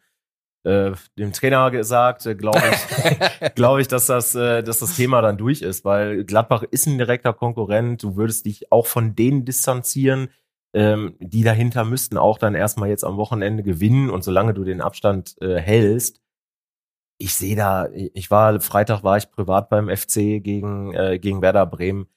äh, 0.65 0.93
dem 1.19 1.33
Trainer 1.33 1.71
gesagt, 1.71 2.27
äh, 2.27 2.35
glaube 2.35 2.63
ich, 2.71 3.55
glaube 3.55 3.81
ich, 3.81 3.89
dass 3.89 4.07
das, 4.07 4.35
äh, 4.35 4.63
dass 4.63 4.79
das 4.79 4.97
Thema 4.97 5.21
dann 5.21 5.37
durch 5.37 5.63
ist, 5.63 5.85
weil 5.85 6.25
Gladbach 6.25 6.63
ist 6.63 6.87
ein 6.87 6.99
direkter 6.99 7.33
Konkurrent. 7.33 8.03
Du 8.03 8.17
würdest 8.17 8.47
dich 8.47 8.71
auch 8.71 8.87
von 8.87 9.15
denen 9.15 9.45
distanzieren. 9.45 10.29
Ähm, 10.75 11.17
die 11.19 11.43
dahinter 11.43 11.85
müssten 11.85 12.17
auch 12.17 12.39
dann 12.39 12.55
erstmal 12.55 12.89
jetzt 12.89 13.05
am 13.05 13.19
Wochenende 13.19 13.63
gewinnen 13.63 14.09
und 14.09 14.25
solange 14.25 14.55
du 14.55 14.65
den 14.65 14.81
Abstand 14.81 15.37
äh, 15.43 15.61
hältst, 15.61 16.23
ich 17.19 17.35
sehe 17.35 17.55
da, 17.55 17.89
ich 17.93 18.31
war, 18.31 18.61
Freitag 18.61 19.05
war 19.05 19.17
ich 19.17 19.31
privat 19.31 19.69
beim 19.69 19.89
FC 19.89 20.43
gegen, 20.43 20.93
äh, 20.95 21.19
gegen 21.21 21.41
Werder 21.41 21.67
Bremen. 21.67 22.09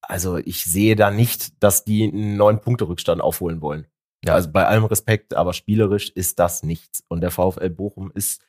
Also 0.00 0.36
ich 0.36 0.64
sehe 0.64 0.94
da 0.96 1.10
nicht, 1.10 1.62
dass 1.62 1.84
die 1.84 2.04
einen 2.04 2.36
neun 2.36 2.60
Punkte 2.60 2.88
Rückstand 2.88 3.20
aufholen 3.20 3.60
wollen. 3.60 3.86
Ja, 4.24 4.34
also 4.34 4.50
bei 4.50 4.66
allem 4.66 4.84
Respekt, 4.84 5.34
aber 5.34 5.52
spielerisch 5.52 6.10
ist 6.10 6.38
das 6.38 6.62
nichts. 6.62 7.04
Und 7.08 7.20
der 7.20 7.30
VfL 7.30 7.70
Bochum 7.70 8.10
ist, 8.14 8.42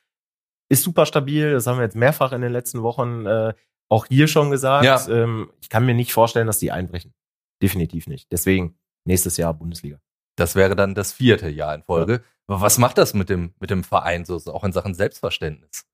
ist 0.68 0.82
super 0.82 1.06
stabil. 1.06 1.52
Das 1.52 1.66
haben 1.66 1.78
wir 1.78 1.84
jetzt 1.84 1.96
mehrfach 1.96 2.32
in 2.32 2.42
den 2.42 2.52
letzten 2.52 2.82
Wochen 2.82 3.26
äh, 3.26 3.54
auch 3.88 4.06
hier 4.06 4.26
schon 4.26 4.50
gesagt. 4.50 4.84
Ja. 4.84 5.06
Ähm, 5.08 5.50
ich 5.60 5.68
kann 5.68 5.86
mir 5.86 5.94
nicht 5.94 6.12
vorstellen, 6.12 6.46
dass 6.46 6.58
die 6.58 6.72
einbrechen. 6.72 7.14
Definitiv 7.62 8.06
nicht. 8.06 8.30
Deswegen 8.32 8.78
nächstes 9.04 9.36
Jahr 9.36 9.54
Bundesliga. 9.54 9.98
Das 10.36 10.54
wäre 10.54 10.74
dann 10.74 10.94
das 10.94 11.12
vierte 11.12 11.48
Jahr 11.48 11.74
in 11.74 11.82
Folge. 11.82 12.22
Aber 12.46 12.60
was 12.60 12.78
macht 12.78 12.98
das 12.98 13.14
mit 13.14 13.28
dem, 13.28 13.54
mit 13.60 13.70
dem 13.70 13.84
Verein 13.84 14.24
so, 14.24 14.36
auch 14.52 14.64
in 14.64 14.72
Sachen 14.72 14.94
Selbstverständnis? 14.94 15.86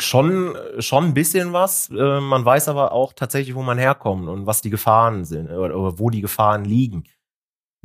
schon, 0.00 0.56
schon 0.78 1.04
ein 1.04 1.14
bisschen 1.14 1.52
was. 1.52 1.90
Äh, 1.90 2.20
man 2.20 2.44
weiß 2.44 2.68
aber 2.68 2.92
auch 2.92 3.12
tatsächlich, 3.12 3.54
wo 3.54 3.62
man 3.62 3.78
herkommt 3.78 4.28
und 4.28 4.46
was 4.46 4.60
die 4.60 4.70
Gefahren 4.70 5.24
sind 5.24 5.50
oder 5.50 5.98
wo 5.98 6.10
die 6.10 6.20
Gefahren 6.20 6.64
liegen. 6.64 7.04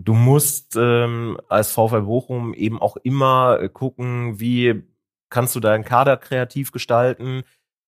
Du 0.04 0.14
musst 0.14 0.76
ähm, 0.78 1.40
als 1.48 1.72
VfL 1.72 2.02
Bochum 2.02 2.54
eben 2.54 2.82
auch 2.82 2.98
immer 2.98 3.60
äh, 3.62 3.70
gucken, 3.70 4.40
wie 4.40 4.84
kannst 5.30 5.56
du 5.56 5.60
deinen 5.60 5.84
Kader 5.84 6.18
kreativ 6.18 6.72
gestalten. 6.72 7.44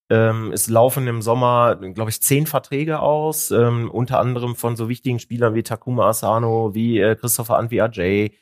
Ähm, 0.10 0.52
es 0.52 0.70
laufen 0.70 1.08
im 1.08 1.22
Sommer, 1.22 1.76
glaube 1.76 2.12
ich, 2.12 2.22
zehn 2.22 2.46
Verträge 2.46 3.00
aus, 3.00 3.52
ähm, 3.52 3.90
unter 3.90 4.20
anderem 4.20 4.56
von 4.56 4.76
so 4.76 4.90
wichtigen 4.90 5.20
Spielern 5.20 5.56
wie 5.56 5.64
Takuma 5.64 6.10
Asano, 6.10 6.76
wie 6.76 7.00
äh, 7.00 7.16
Christopher 7.16 7.58
Antwi 7.58 7.82
Ajay. 7.82 8.36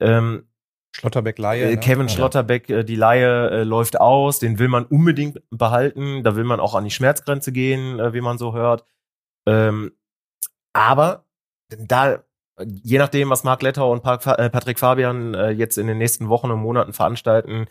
Ähm, 0.00 0.48
Schlotterbeck 0.96 1.38
Laie. 1.38 1.64
äh, 1.64 1.74
ne? 1.74 1.80
Kevin 1.80 2.08
Ja. 2.08 2.14
Schlotterbeck, 2.14 2.68
äh, 2.70 2.84
die 2.84 2.96
Laie 2.96 3.50
äh, 3.50 3.62
läuft 3.64 4.00
aus, 4.00 4.38
den 4.38 4.58
will 4.58 4.68
man 4.68 4.86
unbedingt 4.86 5.40
behalten. 5.50 6.22
Da 6.22 6.36
will 6.36 6.44
man 6.44 6.58
auch 6.58 6.74
an 6.74 6.84
die 6.84 6.90
Schmerzgrenze 6.90 7.52
gehen, 7.52 8.00
äh, 8.00 8.12
wie 8.12 8.20
man 8.20 8.38
so 8.38 8.54
hört. 8.54 8.84
Ähm, 9.46 9.92
aber 10.72 11.26
da, 11.68 12.24
je 12.62 12.98
nachdem, 12.98 13.30
was 13.30 13.44
Marc 13.44 13.62
Letter 13.62 13.86
und 13.88 14.04
äh, 14.04 14.50
Patrick 14.50 14.78
Fabian 14.78 15.34
äh, 15.34 15.50
jetzt 15.50 15.78
in 15.78 15.86
den 15.86 15.98
nächsten 15.98 16.28
Wochen 16.28 16.50
und 16.50 16.60
Monaten 16.60 16.92
veranstalten, 16.92 17.66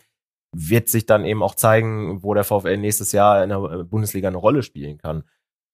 wird 0.52 0.88
sich 0.88 1.06
dann 1.06 1.24
eben 1.24 1.42
auch 1.42 1.54
zeigen, 1.54 2.22
wo 2.22 2.34
der 2.34 2.44
VfL 2.44 2.76
nächstes 2.76 3.12
Jahr 3.12 3.42
in 3.42 3.48
der 3.50 3.58
äh, 3.58 3.84
Bundesliga 3.84 4.28
eine 4.28 4.36
Rolle 4.36 4.62
spielen 4.62 4.98
kann. 4.98 5.24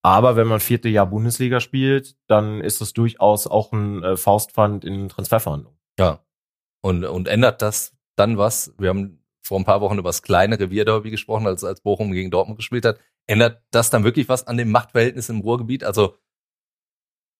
Aber 0.02 0.36
wenn 0.36 0.46
man 0.46 0.60
vierte 0.60 0.88
Jahr 0.88 1.06
Bundesliga 1.06 1.60
spielt, 1.60 2.16
dann 2.26 2.62
ist 2.62 2.80
es 2.80 2.94
durchaus 2.94 3.46
auch 3.46 3.70
ein 3.72 4.16
Faustpfand 4.16 4.82
in 4.82 5.10
Transferverhandlungen. 5.10 5.78
Ja. 5.98 6.24
Und, 6.82 7.04
und 7.04 7.28
ändert 7.28 7.60
das 7.60 7.94
dann 8.16 8.38
was? 8.38 8.74
Wir 8.78 8.88
haben 8.88 9.22
vor 9.42 9.58
ein 9.58 9.64
paar 9.64 9.80
Wochen 9.80 9.98
über 9.98 10.08
das 10.08 10.22
kleine 10.22 10.58
Revierderby 10.58 11.10
gesprochen, 11.10 11.46
als, 11.46 11.64
als 11.64 11.80
Bochum 11.80 12.12
gegen 12.12 12.30
Dortmund 12.30 12.58
gespielt 12.58 12.84
hat. 12.84 12.98
Ändert 13.26 13.62
das 13.70 13.90
dann 13.90 14.04
wirklich 14.04 14.28
was 14.28 14.46
an 14.46 14.56
dem 14.56 14.70
Machtverhältnis 14.70 15.28
im 15.28 15.40
Ruhrgebiet? 15.40 15.84
Also, 15.84 16.16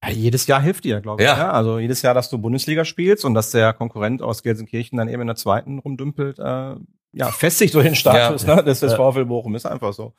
Ja, 0.02 0.10
jedes 0.10 0.46
Jahr 0.46 0.62
hilft 0.62 0.84
dir, 0.84 1.00
glaube 1.00 1.22
ich. 1.22 1.28
Ja. 1.28 1.36
Ja. 1.36 1.50
Also 1.52 1.78
jedes 1.78 2.00
Jahr, 2.02 2.14
dass 2.14 2.30
du 2.30 2.38
Bundesliga 2.38 2.84
spielst 2.84 3.24
und 3.24 3.34
dass 3.34 3.50
der 3.50 3.72
Konkurrent 3.74 4.22
aus 4.22 4.42
Gelsenkirchen 4.42 4.96
dann 4.98 5.08
eben 5.08 5.20
in 5.20 5.26
der 5.26 5.36
zweiten 5.36 5.78
rumdümpelt, 5.78 6.38
äh, 6.38 6.74
ja, 7.12 7.26
festigt 7.32 7.72
so 7.72 7.82
den 7.82 7.94
Status 7.96 8.44
Ja. 8.44 8.56
ne, 8.56 8.64
des, 8.64 8.80
des. 8.80 8.94
VfL 8.94 9.24
Bochum. 9.26 9.54
Ist 9.56 9.66
einfach 9.66 9.92
so. 9.92 10.14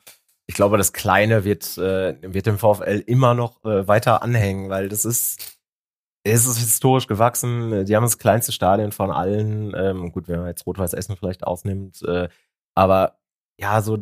ich 0.46 0.54
glaube, 0.54 0.76
das 0.78 0.92
Kleine 0.92 1.44
wird, 1.44 1.78
äh, 1.78 2.16
wird 2.22 2.46
dem 2.46 2.58
VfL 2.58 3.02
immer 3.06 3.34
noch 3.34 3.64
äh, 3.64 3.88
weiter 3.88 4.22
anhängen, 4.22 4.68
weil 4.70 4.88
das 4.88 5.04
ist, 5.04 5.58
es 6.24 6.46
ist 6.46 6.58
historisch 6.58 7.08
gewachsen. 7.08 7.84
Die 7.84 7.96
haben 7.96 8.04
das 8.04 8.18
kleinste 8.18 8.52
Stadion 8.52 8.92
von 8.92 9.10
allen. 9.10 9.72
Ähm, 9.76 10.12
gut, 10.12 10.28
wenn 10.28 10.38
man 10.40 10.48
jetzt 10.48 10.66
Rot-Weiß 10.66 10.92
Essen 10.92 11.16
vielleicht 11.16 11.44
ausnimmt. 11.44 12.02
Äh, 12.02 12.28
aber 12.76 13.18
ja, 13.58 13.80
so 13.82 13.98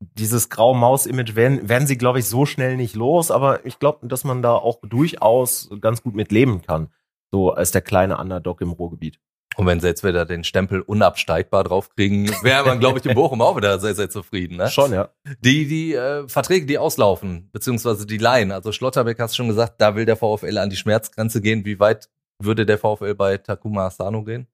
dieses 0.00 0.48
Grau-Maus-Image 0.48 1.34
werden, 1.34 1.68
werden 1.68 1.86
sie, 1.86 1.98
glaube 1.98 2.20
ich, 2.20 2.26
so 2.26 2.46
schnell 2.46 2.76
nicht 2.76 2.94
los. 2.94 3.30
Aber 3.30 3.64
ich 3.66 3.78
glaube, 3.78 4.06
dass 4.06 4.24
man 4.24 4.42
da 4.42 4.54
auch 4.54 4.78
durchaus 4.82 5.70
ganz 5.80 6.02
gut 6.02 6.14
mit 6.14 6.32
leben 6.32 6.62
kann. 6.62 6.88
So 7.30 7.52
als 7.52 7.72
der 7.72 7.82
kleine 7.82 8.18
Underdog 8.18 8.60
im 8.60 8.72
Ruhrgebiet. 8.72 9.20
und 9.56 9.66
wenn 9.66 9.80
sie 9.80 9.88
jetzt 9.88 10.04
wieder 10.04 10.24
den 10.24 10.44
Stempel 10.44 10.80
unabsteigbar 10.80 11.64
draufkriegen, 11.64 12.28
wäre 12.42 12.64
man, 12.64 12.80
glaube 12.80 13.00
ich, 13.00 13.06
in 13.06 13.14
Bochum 13.14 13.42
auch 13.42 13.56
wieder 13.56 13.78
sehr, 13.80 13.94
sehr 13.94 14.08
zufrieden. 14.08 14.56
Ne? 14.56 14.70
Schon, 14.70 14.92
ja. 14.92 15.10
Die, 15.40 15.66
die 15.66 15.94
äh, 15.94 16.28
Verträge, 16.28 16.64
die 16.64 16.78
auslaufen, 16.78 17.50
beziehungsweise 17.52 18.06
die 18.06 18.18
Laien. 18.18 18.52
Also 18.52 18.72
Schlotterbeck 18.72 19.18
hast 19.18 19.36
schon 19.36 19.48
gesagt, 19.48 19.80
da 19.80 19.94
will 19.94 20.06
der 20.06 20.16
VfL 20.16 20.58
an 20.58 20.70
die 20.70 20.76
Schmerzgrenze 20.76 21.40
gehen. 21.40 21.64
Wie 21.64 21.80
weit 21.80 22.08
würde 22.38 22.64
der 22.64 22.78
VfL 22.78 23.14
bei 23.14 23.36
Takuma 23.36 23.86
Asano 23.86 24.22
gehen? 24.22 24.46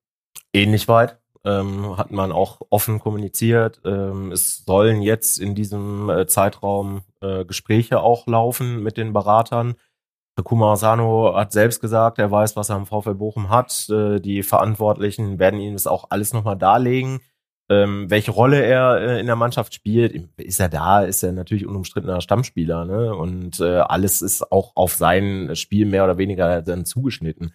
ähnlich 0.54 0.88
weit. 0.88 1.18
Ähm, 1.46 1.98
hat 1.98 2.10
man 2.10 2.32
auch 2.32 2.62
offen 2.70 2.98
kommuniziert. 2.98 3.80
Ähm, 3.84 4.32
es 4.32 4.64
sollen 4.64 5.02
jetzt 5.02 5.38
in 5.38 5.54
diesem 5.54 6.08
äh, 6.08 6.26
Zeitraum 6.26 7.02
äh, 7.20 7.44
Gespräche 7.44 8.00
auch 8.00 8.26
laufen 8.26 8.82
mit 8.82 8.96
den 8.96 9.12
Beratern. 9.12 9.74
Takuma 10.36 10.72
Asano 10.72 11.34
hat 11.36 11.52
selbst 11.52 11.80
gesagt, 11.80 12.18
er 12.18 12.30
weiß, 12.30 12.56
was 12.56 12.70
er 12.70 12.76
am 12.76 12.86
VfL 12.86 13.14
Bochum 13.14 13.50
hat. 13.50 13.88
Äh, 13.90 14.20
die 14.20 14.42
Verantwortlichen 14.42 15.38
werden 15.38 15.60
ihm 15.60 15.74
das 15.74 15.86
auch 15.86 16.06
alles 16.10 16.32
nochmal 16.32 16.56
darlegen. 16.56 17.20
Ähm, 17.70 18.10
welche 18.10 18.30
Rolle 18.30 18.62
er 18.62 19.00
äh, 19.00 19.20
in 19.20 19.26
der 19.26 19.36
Mannschaft 19.36 19.72
spielt, 19.74 20.28
ist 20.36 20.60
er 20.60 20.68
da, 20.68 21.02
ist 21.02 21.22
er 21.22 21.32
natürlich 21.32 21.66
unumstrittener 21.66 22.20
Stammspieler, 22.20 22.84
ne? 22.84 23.14
Und 23.14 23.58
äh, 23.60 23.78
alles 23.78 24.20
ist 24.20 24.50
auch 24.52 24.72
auf 24.74 24.94
sein 24.94 25.56
Spiel 25.56 25.86
mehr 25.86 26.04
oder 26.04 26.18
weniger 26.18 26.60
dann 26.60 26.84
zugeschnitten. 26.84 27.54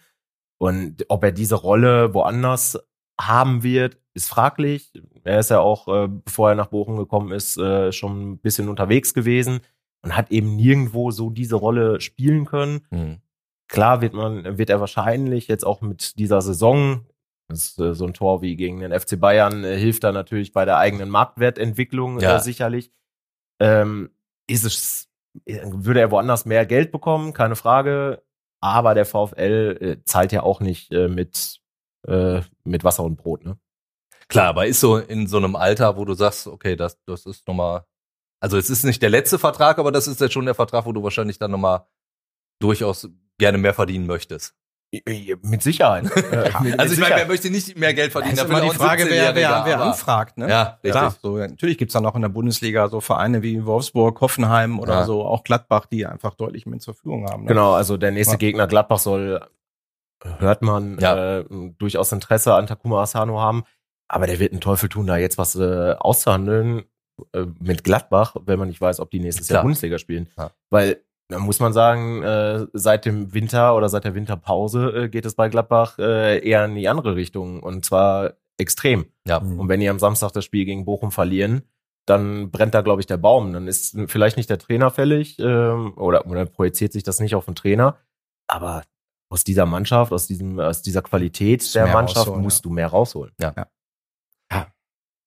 Und 0.58 1.04
ob 1.08 1.22
er 1.22 1.32
diese 1.32 1.54
Rolle 1.54 2.12
woanders 2.12 2.78
haben 3.20 3.62
wird, 3.62 3.98
ist 4.14 4.28
fraglich. 4.28 4.92
Er 5.24 5.38
ist 5.40 5.50
ja 5.50 5.60
auch, 5.60 5.88
äh, 5.88 6.08
bevor 6.08 6.48
er 6.50 6.54
nach 6.54 6.66
Bochum 6.68 6.96
gekommen 6.96 7.32
ist, 7.32 7.56
äh, 7.58 7.92
schon 7.92 8.32
ein 8.32 8.38
bisschen 8.38 8.68
unterwegs 8.68 9.14
gewesen 9.14 9.60
und 10.02 10.16
hat 10.16 10.30
eben 10.30 10.56
nirgendwo 10.56 11.10
so 11.10 11.30
diese 11.30 11.56
Rolle 11.56 12.00
spielen 12.00 12.44
können. 12.46 12.86
Hm. 12.90 13.18
Klar 13.68 14.00
wird 14.00 14.14
man, 14.14 14.58
wird 14.58 14.70
er 14.70 14.80
wahrscheinlich 14.80 15.46
jetzt 15.46 15.64
auch 15.64 15.80
mit 15.80 16.18
dieser 16.18 16.42
Saison, 16.42 17.04
das 17.48 17.68
ist, 17.68 17.78
äh, 17.80 17.94
so 17.94 18.06
ein 18.06 18.14
Tor 18.14 18.42
wie 18.42 18.56
gegen 18.56 18.80
den 18.80 18.92
FC 18.92 19.16
Bayern, 19.20 19.62
äh, 19.64 19.76
hilft 19.76 20.02
da 20.04 20.12
natürlich 20.12 20.52
bei 20.52 20.64
der 20.64 20.78
eigenen 20.78 21.08
Marktwertentwicklung 21.10 22.18
Ja. 22.20 22.36
äh, 22.36 22.40
sicherlich. 22.40 22.90
Ähm, 23.60 24.10
ist 24.48 24.64
es, 24.64 25.08
äh, 25.44 25.60
würde 25.66 26.00
er 26.00 26.10
woanders 26.10 26.46
mehr 26.46 26.66
Geld 26.66 26.90
bekommen, 26.90 27.32
keine 27.32 27.54
Frage. 27.56 28.22
Aber 28.62 28.94
der 28.94 29.06
VfL 29.06 30.02
zahlt 30.04 30.32
ja 30.32 30.42
auch 30.42 30.60
nicht 30.60 30.90
mit, 30.90 31.59
äh, 32.06 32.40
mit 32.64 32.84
Wasser 32.84 33.02
und 33.04 33.16
Brot, 33.16 33.44
ne? 33.44 33.58
Klar, 34.28 34.48
aber 34.48 34.66
ist 34.66 34.80
so 34.80 34.96
in 34.98 35.26
so 35.26 35.38
einem 35.38 35.56
Alter, 35.56 35.96
wo 35.96 36.04
du 36.04 36.14
sagst, 36.14 36.46
okay, 36.46 36.76
das, 36.76 36.98
das 37.04 37.26
ist 37.26 37.46
nochmal, 37.48 37.84
also 38.40 38.56
es 38.58 38.70
ist 38.70 38.84
nicht 38.84 39.02
der 39.02 39.10
letzte 39.10 39.38
Vertrag, 39.38 39.78
aber 39.78 39.90
das 39.90 40.06
ist 40.06 40.20
jetzt 40.20 40.32
schon 40.32 40.44
der 40.44 40.54
Vertrag, 40.54 40.86
wo 40.86 40.92
du 40.92 41.02
wahrscheinlich 41.02 41.38
dann 41.38 41.50
nochmal 41.50 41.84
durchaus 42.60 43.08
gerne 43.38 43.58
mehr 43.58 43.74
verdienen 43.74 44.06
möchtest. 44.06 44.54
Mit 45.42 45.62
Sicherheit. 45.62 46.04
Äh, 46.32 46.50
mit- 46.62 46.78
Also 46.80 46.94
ich 46.94 47.00
meine, 47.00 47.14
wer 47.16 47.26
möchte 47.26 47.48
nicht 47.50 47.76
mehr 47.78 47.94
Geld 47.94 48.10
verdienen? 48.12 48.34
ist 48.34 48.42
Da 48.42 48.48
will 48.48 48.58
immer 48.58 48.70
die 48.72 48.76
Frage, 48.76 49.04
wer, 49.08 49.34
wer, 49.36 49.50
17-Jähriger, 49.50 49.64
wer 49.66 49.80
anfragt. 49.82 50.36
Ne? 50.38 50.48
Ja, 50.48 50.62
richtig. 50.82 50.90
Klar, 50.92 51.14
so, 51.22 51.36
natürlich 51.36 51.78
gibt's 51.78 51.92
dann 51.94 52.04
auch 52.06 52.16
in 52.16 52.22
der 52.22 52.28
Bundesliga 52.28 52.88
so 52.88 53.00
Vereine 53.00 53.42
wie 53.42 53.64
Wolfsburg, 53.64 54.20
Hoffenheim 54.20 54.80
oder 54.80 54.94
Ja. 55.00 55.04
so, 55.04 55.24
auch 55.24 55.44
Gladbach, 55.44 55.86
die 55.86 56.06
einfach 56.06 56.34
deutlich 56.34 56.66
mehr 56.66 56.80
zur 56.80 56.94
Verfügung 56.94 57.26
haben. 57.30 57.42
Ne? 57.44 57.48
Genau, 57.48 57.72
also 57.74 57.96
der 57.96 58.10
nächste 58.10 58.34
Ja. 58.34 58.38
Gegner 58.38 58.66
Gladbach 58.66 58.98
soll, 58.98 59.40
hört 60.38 60.62
man, 60.62 60.98
Ja. 60.98 61.38
äh, 61.38 61.44
durchaus 61.78 62.12
Interesse 62.12 62.54
an 62.54 62.66
Takuma 62.66 63.02
Asano 63.02 63.40
haben. 63.40 63.64
Aber 64.08 64.26
der 64.26 64.38
wird 64.40 64.52
einen 64.52 64.60
Teufel 64.60 64.88
tun, 64.88 65.06
da 65.06 65.16
jetzt 65.16 65.38
was 65.38 65.54
äh, 65.54 65.94
auszuhandeln 65.98 66.82
äh, 67.32 67.46
mit 67.60 67.84
Gladbach, 67.84 68.34
wenn 68.44 68.58
man 68.58 68.68
nicht 68.68 68.80
weiß, 68.80 69.00
ob 69.00 69.10
die 69.10 69.20
nächstes 69.20 69.46
Klar. 69.46 69.58
Jahr 69.58 69.62
Bundesliga 69.62 69.98
spielen. 69.98 70.28
Ja. 70.36 70.50
Weil, 70.68 71.02
da 71.28 71.38
muss 71.38 71.60
man 71.60 71.72
sagen, 71.72 72.22
äh, 72.24 72.66
seit 72.72 73.04
dem 73.04 73.32
Winter 73.34 73.76
oder 73.76 73.88
seit 73.88 74.04
der 74.04 74.16
Winterpause 74.16 75.04
äh, 75.04 75.08
geht 75.08 75.26
es 75.26 75.36
bei 75.36 75.48
Gladbach 75.48 75.98
äh, 75.98 76.44
eher 76.44 76.64
in 76.64 76.74
die 76.74 76.88
andere 76.88 77.14
Richtung. 77.14 77.62
Und 77.62 77.84
zwar 77.84 78.32
extrem. 78.58 79.06
Ja. 79.26 79.38
Mhm. 79.40 79.60
Und 79.60 79.68
wenn 79.68 79.80
die 79.80 79.88
am 79.88 80.00
Samstag 80.00 80.32
das 80.32 80.44
Spiel 80.44 80.64
gegen 80.64 80.84
Bochum 80.84 81.12
verlieren, 81.12 81.62
dann 82.06 82.50
brennt 82.50 82.74
da, 82.74 82.80
glaube 82.80 83.00
ich, 83.00 83.06
der 83.06 83.16
Baum. 83.16 83.52
Dann 83.52 83.68
ist 83.68 83.96
vielleicht 84.08 84.36
nicht 84.36 84.50
der 84.50 84.58
Trainer 84.58 84.90
fällig 84.90 85.38
ähm, 85.38 85.92
oder, 85.96 86.26
oder 86.26 86.46
projiziert 86.46 86.92
sich 86.92 87.04
das 87.04 87.20
nicht 87.20 87.36
auf 87.36 87.44
den 87.44 87.54
Trainer. 87.54 87.96
Aber 88.48 88.82
aus 89.30 89.44
dieser 89.44 89.64
Mannschaft, 89.64 90.12
aus, 90.12 90.26
diesem, 90.26 90.58
aus 90.60 90.82
dieser 90.82 91.02
Qualität 91.02 91.74
der 91.74 91.86
Mannschaft 91.86 92.26
rausholen, 92.26 92.42
musst 92.42 92.64
du 92.64 92.70
mehr 92.70 92.88
rausholen. 92.88 93.32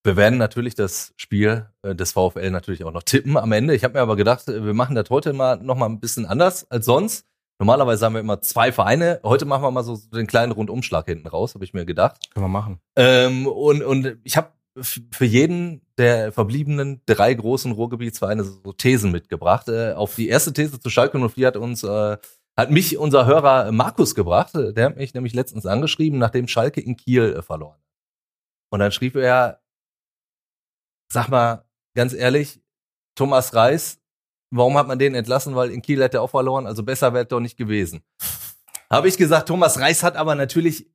Wir 0.05 0.17
werden 0.17 0.37
natürlich 0.37 0.75
das 0.75 1.13
Spiel 1.15 1.65
äh, 1.81 1.95
des 1.95 2.11
VfL 2.11 2.51
natürlich 2.51 2.83
auch 2.83 2.91
noch 2.91 3.03
tippen 3.03 3.37
am 3.37 3.53
Ende. 3.53 3.73
Ich 3.73 3.85
habe 3.85 3.93
mir 3.93 4.01
aber 4.01 4.17
gedacht, 4.17 4.49
äh, 4.49 4.65
wir 4.65 4.73
machen 4.73 4.95
das 4.95 5.09
heute 5.09 5.31
mal 5.31 5.57
noch 5.63 5.77
mal 5.77 5.85
ein 5.85 6.01
bisschen 6.01 6.25
anders 6.25 6.69
als 6.69 6.85
sonst. 6.85 7.25
Normalerweise 7.57 8.05
haben 8.05 8.13
wir 8.13 8.19
immer 8.19 8.41
zwei 8.41 8.73
Vereine. 8.73 9.21
Heute 9.23 9.45
machen 9.45 9.63
wir 9.63 9.71
mal 9.71 9.83
so 9.83 9.97
den 10.13 10.27
kleinen 10.27 10.51
Rundumschlag 10.51 11.05
hinten 11.05 11.27
raus, 11.27 11.53
habe 11.55 11.63
ich 11.63 11.73
mir 11.73 11.85
gedacht. 11.85 12.17
Können 12.33 12.43
wir 12.43 12.49
machen. 12.49 12.79
Ähm, 12.97 13.47
und, 13.47 13.81
und 13.81 14.17
ich 14.25 14.35
habe 14.35 14.49
für 14.81 15.23
jeden 15.23 15.81
der 15.97 16.33
verbliebenen 16.33 17.01
drei 17.05 17.33
großen 17.33 17.71
Ruhrgebietsvereine 17.71 18.43
so 18.43 18.73
Thesen 18.73 19.11
mitgebracht. 19.11 19.69
Äh, 19.69 19.93
auf 19.93 20.15
die 20.15 20.27
erste 20.27 20.51
These 20.51 20.81
zu 20.81 20.89
Schalke 20.89 21.17
04 21.17 21.47
hat 21.47 21.57
uns 21.57 21.83
äh, 21.83 22.17
hat 22.57 22.69
mich 22.71 22.97
unser 22.97 23.25
Hörer 23.25 23.71
Markus 23.71 24.13
gebracht. 24.15 24.53
Der 24.53 24.85
hat 24.85 24.97
mich 24.97 25.13
nämlich 25.13 25.33
letztens 25.33 25.65
angeschrieben, 25.65 26.19
nachdem 26.19 26.47
Schalke 26.47 26.81
in 26.81 26.95
Kiel 26.97 27.35
äh, 27.37 27.41
verloren. 27.41 27.73
hat. 27.75 27.79
Und 28.71 28.79
dann 28.79 28.91
schrieb 28.91 29.15
er, 29.15 29.61
sag 31.11 31.29
mal 31.29 31.65
ganz 31.95 32.13
ehrlich, 32.13 32.61
Thomas 33.15 33.53
Reis, 33.53 33.99
warum 34.51 34.77
hat 34.77 34.87
man 34.87 34.99
den 34.99 35.15
entlassen? 35.15 35.55
Weil 35.55 35.71
in 35.71 35.81
Kiel 35.81 36.03
hat 36.03 36.13
er 36.13 36.21
auch 36.21 36.29
verloren, 36.31 36.65
also 36.67 36.83
besser 36.83 37.13
wäre 37.13 37.23
es 37.23 37.29
doch 37.29 37.39
nicht 37.39 37.57
gewesen. 37.57 38.03
Habe 38.89 39.07
ich 39.07 39.17
gesagt, 39.17 39.47
Thomas 39.47 39.79
Reis 39.79 40.03
hat 40.03 40.15
aber 40.15 40.35
natürlich 40.35 40.89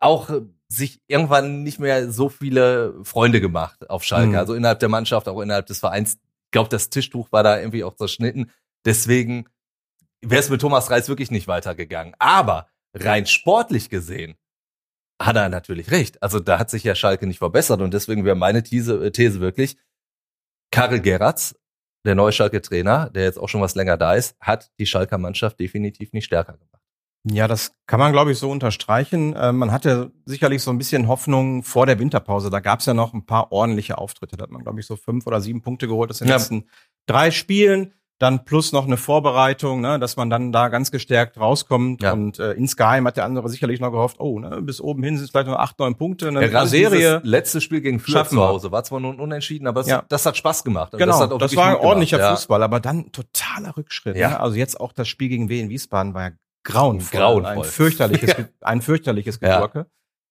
auch 0.00 0.30
äh, 0.30 0.42
sich 0.68 1.00
irgendwann 1.06 1.62
nicht 1.62 1.78
mehr 1.80 2.10
so 2.12 2.28
viele 2.28 3.02
Freunde 3.04 3.40
gemacht 3.40 3.88
auf 3.90 4.04
Schalke, 4.04 4.28
Mhm. 4.30 4.34
also 4.36 4.54
innerhalb 4.54 4.78
der 4.80 4.88
Mannschaft, 4.90 5.28
auch 5.28 5.40
innerhalb 5.40 5.66
des 5.66 5.78
Vereins. 5.80 6.14
Ich 6.44 6.50
glaube, 6.52 6.68
das 6.68 6.88
Tischtuch 6.90 7.32
war 7.32 7.42
da 7.42 7.58
irgendwie 7.58 7.84
auch 7.84 7.94
zerschnitten. 7.96 8.50
Deswegen 8.84 9.48
wäre 10.22 10.40
es 10.40 10.50
mit 10.50 10.60
Thomas 10.60 10.90
Reis 10.90 11.08
wirklich 11.08 11.30
nicht 11.30 11.48
weitergegangen. 11.48 12.14
Aber 12.18 12.68
rein 12.94 13.26
sportlich 13.26 13.90
gesehen 13.90 14.36
hat 15.20 15.36
er 15.36 15.48
natürlich 15.48 15.90
recht. 15.90 16.22
Also 16.22 16.40
da 16.40 16.58
hat 16.58 16.70
sich 16.70 16.84
ja 16.84 16.94
Schalke 16.94 17.26
nicht 17.26 17.38
verbessert 17.38 17.80
und 17.80 17.92
deswegen 17.92 18.24
wäre 18.24 18.36
meine 18.36 18.62
These, 18.62 19.04
äh, 19.06 19.10
These 19.10 19.40
wirklich, 19.40 19.76
Karel 20.70 21.00
Geratz, 21.00 21.54
der 22.04 22.14
neue 22.14 22.32
Schalke-Trainer, 22.32 23.10
der 23.10 23.24
jetzt 23.24 23.38
auch 23.38 23.48
schon 23.48 23.60
was 23.60 23.74
länger 23.74 23.96
da 23.96 24.14
ist, 24.14 24.36
hat 24.40 24.70
die 24.78 24.86
Schalker 24.86 25.18
Mannschaft 25.18 25.58
definitiv 25.58 26.12
nicht 26.12 26.26
stärker 26.26 26.52
gemacht. 26.52 26.68
Ja, 27.24 27.48
das 27.48 27.74
kann 27.86 27.98
man, 27.98 28.12
glaube 28.12 28.30
ich, 28.32 28.38
so 28.38 28.48
unterstreichen. 28.50 29.34
Äh, 29.34 29.52
man 29.52 29.72
hatte 29.72 30.12
sicherlich 30.24 30.62
so 30.62 30.70
ein 30.70 30.78
bisschen 30.78 31.08
Hoffnung 31.08 31.64
vor 31.64 31.84
der 31.84 31.98
Winterpause. 31.98 32.48
Da 32.48 32.60
gab 32.60 32.78
es 32.80 32.86
ja 32.86 32.94
noch 32.94 33.12
ein 33.12 33.26
paar 33.26 33.50
ordentliche 33.50 33.98
Auftritte. 33.98 34.36
Da 34.36 34.44
hat 34.44 34.50
man, 34.50 34.62
glaube 34.62 34.78
ich, 34.80 34.86
so 34.86 34.94
fünf 34.96 35.26
oder 35.26 35.40
sieben 35.40 35.60
Punkte 35.60 35.88
geholt 35.88 36.10
aus 36.10 36.18
den 36.18 36.28
Ja. 36.28 36.36
letzten 36.36 36.68
drei 37.06 37.30
Spielen. 37.32 37.92
Dann 38.20 38.44
plus 38.44 38.72
noch 38.72 38.84
eine 38.86 38.96
Vorbereitung, 38.96 39.80
ne, 39.80 40.00
dass 40.00 40.16
man 40.16 40.28
dann 40.28 40.50
da 40.50 40.68
ganz 40.70 40.90
gestärkt 40.90 41.38
rauskommt. 41.38 42.02
Ja. 42.02 42.12
Und 42.14 42.40
äh, 42.40 42.52
insgeheim 42.54 43.06
hat 43.06 43.16
der 43.16 43.24
andere 43.24 43.48
sicherlich 43.48 43.78
noch 43.78 43.92
gehofft, 43.92 44.18
oh, 44.18 44.40
ne, 44.40 44.60
bis 44.60 44.80
oben 44.80 45.04
hin 45.04 45.16
sind 45.16 45.26
es 45.26 45.30
vielleicht 45.30 45.46
noch 45.46 45.58
acht, 45.58 45.78
neun 45.78 45.96
Punkte, 45.96 46.26
eine 46.28 46.40
Ja, 46.42 46.48
gerade 46.48 46.68
Serie. 46.68 47.18
dieses 47.20 47.20
letzte 47.30 47.60
Spiel 47.60 47.80
gegen 47.80 48.00
Fürth 48.00 48.30
zu. 48.30 48.40
Hause 48.40 48.72
war 48.72 48.82
zwar 48.82 48.98
nur 48.98 49.12
ein 49.12 49.20
Unentschieden, 49.20 49.68
aber 49.68 49.82
es, 49.82 49.86
Ja. 49.86 50.02
das 50.08 50.26
hat 50.26 50.36
Spaß 50.36 50.64
gemacht. 50.64 50.92
Und 50.94 50.98
Genau, 50.98 51.26
das, 51.26 51.38
das, 51.38 51.56
war 51.56 51.66
ein 51.68 51.76
ordentlicher 51.76 52.18
ja. 52.18 52.30
Fußball, 52.34 52.60
aber 52.62 52.80
dann 52.80 53.12
totaler 53.12 53.76
Rückschritt. 53.76 54.16
Ja. 54.16 54.30
Ne? 54.30 54.40
Also 54.40 54.56
jetzt 54.56 54.80
auch 54.80 54.92
das 54.92 55.06
Spiel 55.06 55.28
gegen 55.28 55.48
Wien 55.48 55.68
Wiesbaden 55.68 56.12
war 56.14 56.22
ja 56.22 56.30
grauenvoll. 56.64 57.20
Grauenvoll. 57.20 57.56
Ein 57.58 57.64
fürchterliches, 57.64 58.34
ein 58.62 58.82
fürchterliches 58.82 59.38
Ja. 59.40 59.56
Gewürke. 59.58 59.86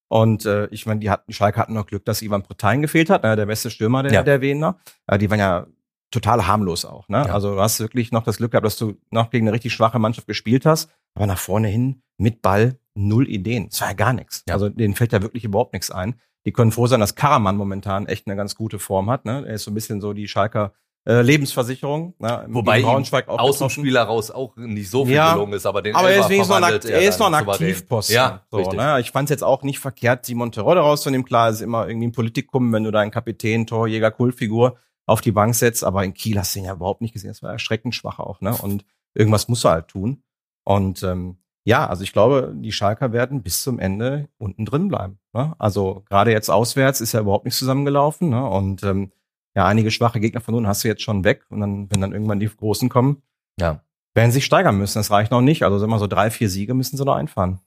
Und 0.10 0.46
äh, 0.46 0.68
ich 0.72 0.86
meine, 0.86 1.00
die 1.00 1.10
hatten, 1.10 1.32
Schalke 1.34 1.60
hatten 1.60 1.74
noch 1.74 1.86
Glück, 1.86 2.06
dass 2.06 2.22
Ivan 2.22 2.44
Protein 2.44 2.82
gefehlt 2.82 3.10
hat, 3.10 3.24
ne, 3.24 3.36
der 3.36 3.46
beste 3.46 3.70
Stürmer 3.70 4.04
der, 4.04 4.12
Ja. 4.14 4.24
der 4.24 4.42
Wiener. 4.42 4.78
Äh, 5.06 5.18
die 5.18 5.30
waren 5.30 5.40
ja 5.40 5.68
total 6.12 6.48
harmlos 6.48 6.86
auch. 6.86 7.08
Ne? 7.10 7.18
Ja. 7.18 7.34
Also 7.34 7.56
du 7.56 7.62
hast 7.62 7.80
wirklich 7.80 8.12
noch 8.12 8.24
das 8.24 8.38
Glück 8.38 8.52
gehabt, 8.52 8.66
dass 8.66 8.78
du 8.78 8.96
noch 9.12 9.30
gegen 9.30 9.48
eine 9.48 9.54
richtig 9.54 9.74
schwache 9.74 10.00
Mannschaft 10.00 10.28
gespielt 10.28 10.66
hast, 10.66 10.90
aber 11.16 11.28
nach 11.28 11.40
vorne 11.40 11.68
hin 11.68 12.02
mit 12.18 12.42
Ball 12.42 12.80
null 12.96 13.28
Ideen. 13.30 13.70
Das 13.70 13.82
war 13.82 13.90
ja 13.90 13.94
gar 13.94 14.14
nichts. 14.14 14.44
Ja. 14.48 14.56
Also 14.56 14.70
denen 14.70 14.96
fällt 14.96 15.14
ja 15.14 15.22
wirklich 15.22 15.44
überhaupt 15.44 15.74
nichts 15.74 15.92
ein. 15.92 16.16
Die 16.46 16.54
können 16.54 16.72
froh 16.72 16.88
sein, 16.88 17.00
dass 17.00 17.16
Karaman 17.16 17.58
momentan 17.58 18.08
echt 18.08 18.26
eine 18.28 18.36
ganz 18.36 18.56
gute 18.56 18.80
Form 18.80 19.10
hat. 19.10 19.26
Ne? 19.26 19.44
Er 19.46 19.56
ist 19.56 19.64
so 19.64 19.72
ein 19.72 19.74
bisschen 19.74 20.00
so 20.00 20.14
die 20.14 20.28
Schalker 20.28 20.74
äh, 21.06 21.22
Lebensversicherung. 21.22 22.16
Ne? 22.20 22.46
Wobei 22.48 22.82
Braunschweig 22.82 23.28
auch 23.28 23.40
aus 23.40 23.58
dem 23.58 23.68
getroffen. 23.68 23.82
Spiel 23.84 23.98
heraus 23.98 24.32
auch 24.32 24.56
nicht 24.56 24.90
so 24.90 25.06
viel 25.06 25.16
Ja, 25.16 25.34
gelungen 25.34 25.54
ist, 25.54 25.66
aber 25.66 25.82
den 25.82 25.96
Aber 25.96 26.10
er 26.10 26.22
ist 26.22 26.30
wenigstens 26.30 26.60
noch 26.60 26.68
ein, 26.68 26.80
er 26.82 27.02
ist 27.02 27.20
noch 27.20 27.28
ein. 27.28 27.34
Aktivposten. 27.34 28.16
Ja, 28.16 28.46
so, 28.50 28.58
richtig. 28.58 28.80
ne? 28.80 29.00
Ich 29.02 29.12
fand 29.12 29.26
es 29.26 29.32
jetzt 29.32 29.44
auch 29.44 29.64
nicht 29.64 29.80
verkehrt, 29.80 30.26
Simon 30.26 30.52
Terodde 30.52 30.82
rauszunehmen. 30.82 31.26
Klar, 31.26 31.50
ist 31.50 31.62
immer 31.62 31.88
irgendwie 31.88 32.08
ein 32.08 32.12
Politikum, 32.14 32.72
wenn 32.74 32.84
du 32.84 32.92
deinen 32.92 33.12
Kapitän, 33.12 33.68
Torjäger, 33.68 34.12
Kultfigur 34.12 34.78
auf 35.08 35.22
die 35.22 35.32
Bank 35.32 35.56
setzt. 35.56 35.84
Aber 35.84 36.04
in 36.06 36.14
Kiel 36.14 36.38
hast 36.38 36.54
du 36.54 36.60
ihn 36.60 36.66
ja 36.66 36.74
überhaupt 36.74 37.02
nicht 37.02 37.14
gesehen. 37.14 37.30
Das 37.32 37.42
war 37.42 37.52
erschreckend 37.52 37.96
schwach 37.96 38.20
auch. 38.20 38.42
Ne? 38.42 38.56
Und 38.56 38.86
irgendwas 39.16 39.48
muss 39.48 39.66
er 39.66 39.72
halt 39.72 39.88
tun. 39.88 40.22
Und 40.64 41.02
ähm, 41.02 41.38
ja, 41.66 41.88
also 41.88 42.04
ich 42.04 42.14
glaube, 42.14 42.54
die 42.56 42.72
Schalker 42.72 43.12
werden 43.12 43.42
bis 43.42 43.64
zum 43.64 43.80
Ende 43.80 44.30
unten 44.38 44.66
drin 44.66 44.88
bleiben. 44.88 45.20
Ne? 45.34 45.56
Also 45.58 46.04
gerade 46.08 46.32
jetzt 46.32 46.50
auswärts 46.50 47.02
ist 47.02 47.14
ja 47.14 47.20
überhaupt 47.22 47.46
nicht 47.46 47.56
zusammengelaufen. 47.58 48.30
Ne? 48.30 48.46
Und 48.48 48.84
ähm, 48.84 49.12
ja, 49.56 49.66
einige 49.66 49.90
schwache 49.92 50.20
Gegner 50.20 50.40
von 50.42 50.54
unten 50.54 50.68
hast 50.68 50.84
du 50.84 50.88
jetzt 50.88 51.02
schon 51.02 51.24
weg. 51.24 51.46
Und 51.50 51.62
dann, 51.62 51.92
wenn 51.92 52.02
dann 52.02 52.14
irgendwann 52.14 52.40
die 52.40 52.48
Großen 52.48 52.90
kommen, 52.90 53.22
Ja. 53.60 53.82
werden 54.14 54.32
sich 54.32 54.46
steigern 54.46 54.78
müssen. 54.78 55.00
Das 55.00 55.10
reicht 55.12 55.32
noch 55.32 55.42
nicht. 55.42 55.64
Also 55.64 55.78
sagen 55.80 55.92
wir 55.92 56.00
so 56.00 56.08
drei, 56.08 56.30
vier 56.32 56.50
Siege 56.50 56.74
müssen 56.74 56.96
sie 56.98 57.04
noch 57.06 57.16
einfahren. 57.16 57.60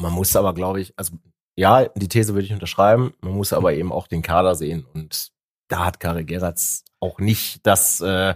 Man 0.00 0.12
muss 0.12 0.34
aber, 0.34 0.54
glaube 0.54 0.80
ich, 0.80 0.94
also 0.96 1.12
ja, 1.56 1.84
die 1.88 2.08
These 2.08 2.32
würde 2.34 2.46
ich 2.46 2.52
unterschreiben. 2.52 3.12
Man 3.20 3.34
muss 3.34 3.52
aber 3.52 3.74
eben 3.74 3.92
auch 3.92 4.06
den 4.06 4.22
Kader 4.22 4.54
sehen. 4.54 4.86
Und 4.94 5.29
da 5.70 5.84
hat 5.86 6.00
Karel 6.00 6.24
Geratz 6.24 6.84
auch 7.00 7.18
nicht 7.18 7.66
das, 7.66 8.00
äh, 8.00 8.34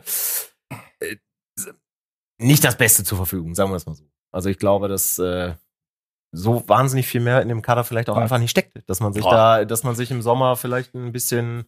äh, 1.00 1.16
nicht 2.38 2.64
das 2.64 2.76
Beste 2.76 3.04
zur 3.04 3.18
Verfügung, 3.18 3.54
sagen 3.54 3.70
wir 3.70 3.76
es 3.76 3.86
mal 3.86 3.94
so. 3.94 4.04
Also 4.32 4.48
ich 4.48 4.58
glaube, 4.58 4.88
dass 4.88 5.18
äh, 5.18 5.54
so 6.32 6.68
wahnsinnig 6.68 7.06
viel 7.06 7.20
mehr 7.20 7.42
in 7.42 7.48
dem 7.48 7.62
Kader 7.62 7.84
vielleicht 7.84 8.08
auch 8.10 8.16
Ja. 8.16 8.22
einfach 8.22 8.38
nicht 8.38 8.50
steckt. 8.50 8.88
Dass 8.88 9.00
man 9.00 9.12
sich 9.12 9.22
Boah. 9.22 9.32
da, 9.58 9.64
dass 9.64 9.84
man 9.84 9.94
sich 9.94 10.10
im 10.10 10.22
Sommer 10.22 10.56
vielleicht 10.56 10.94
ein 10.94 11.12
bisschen 11.12 11.66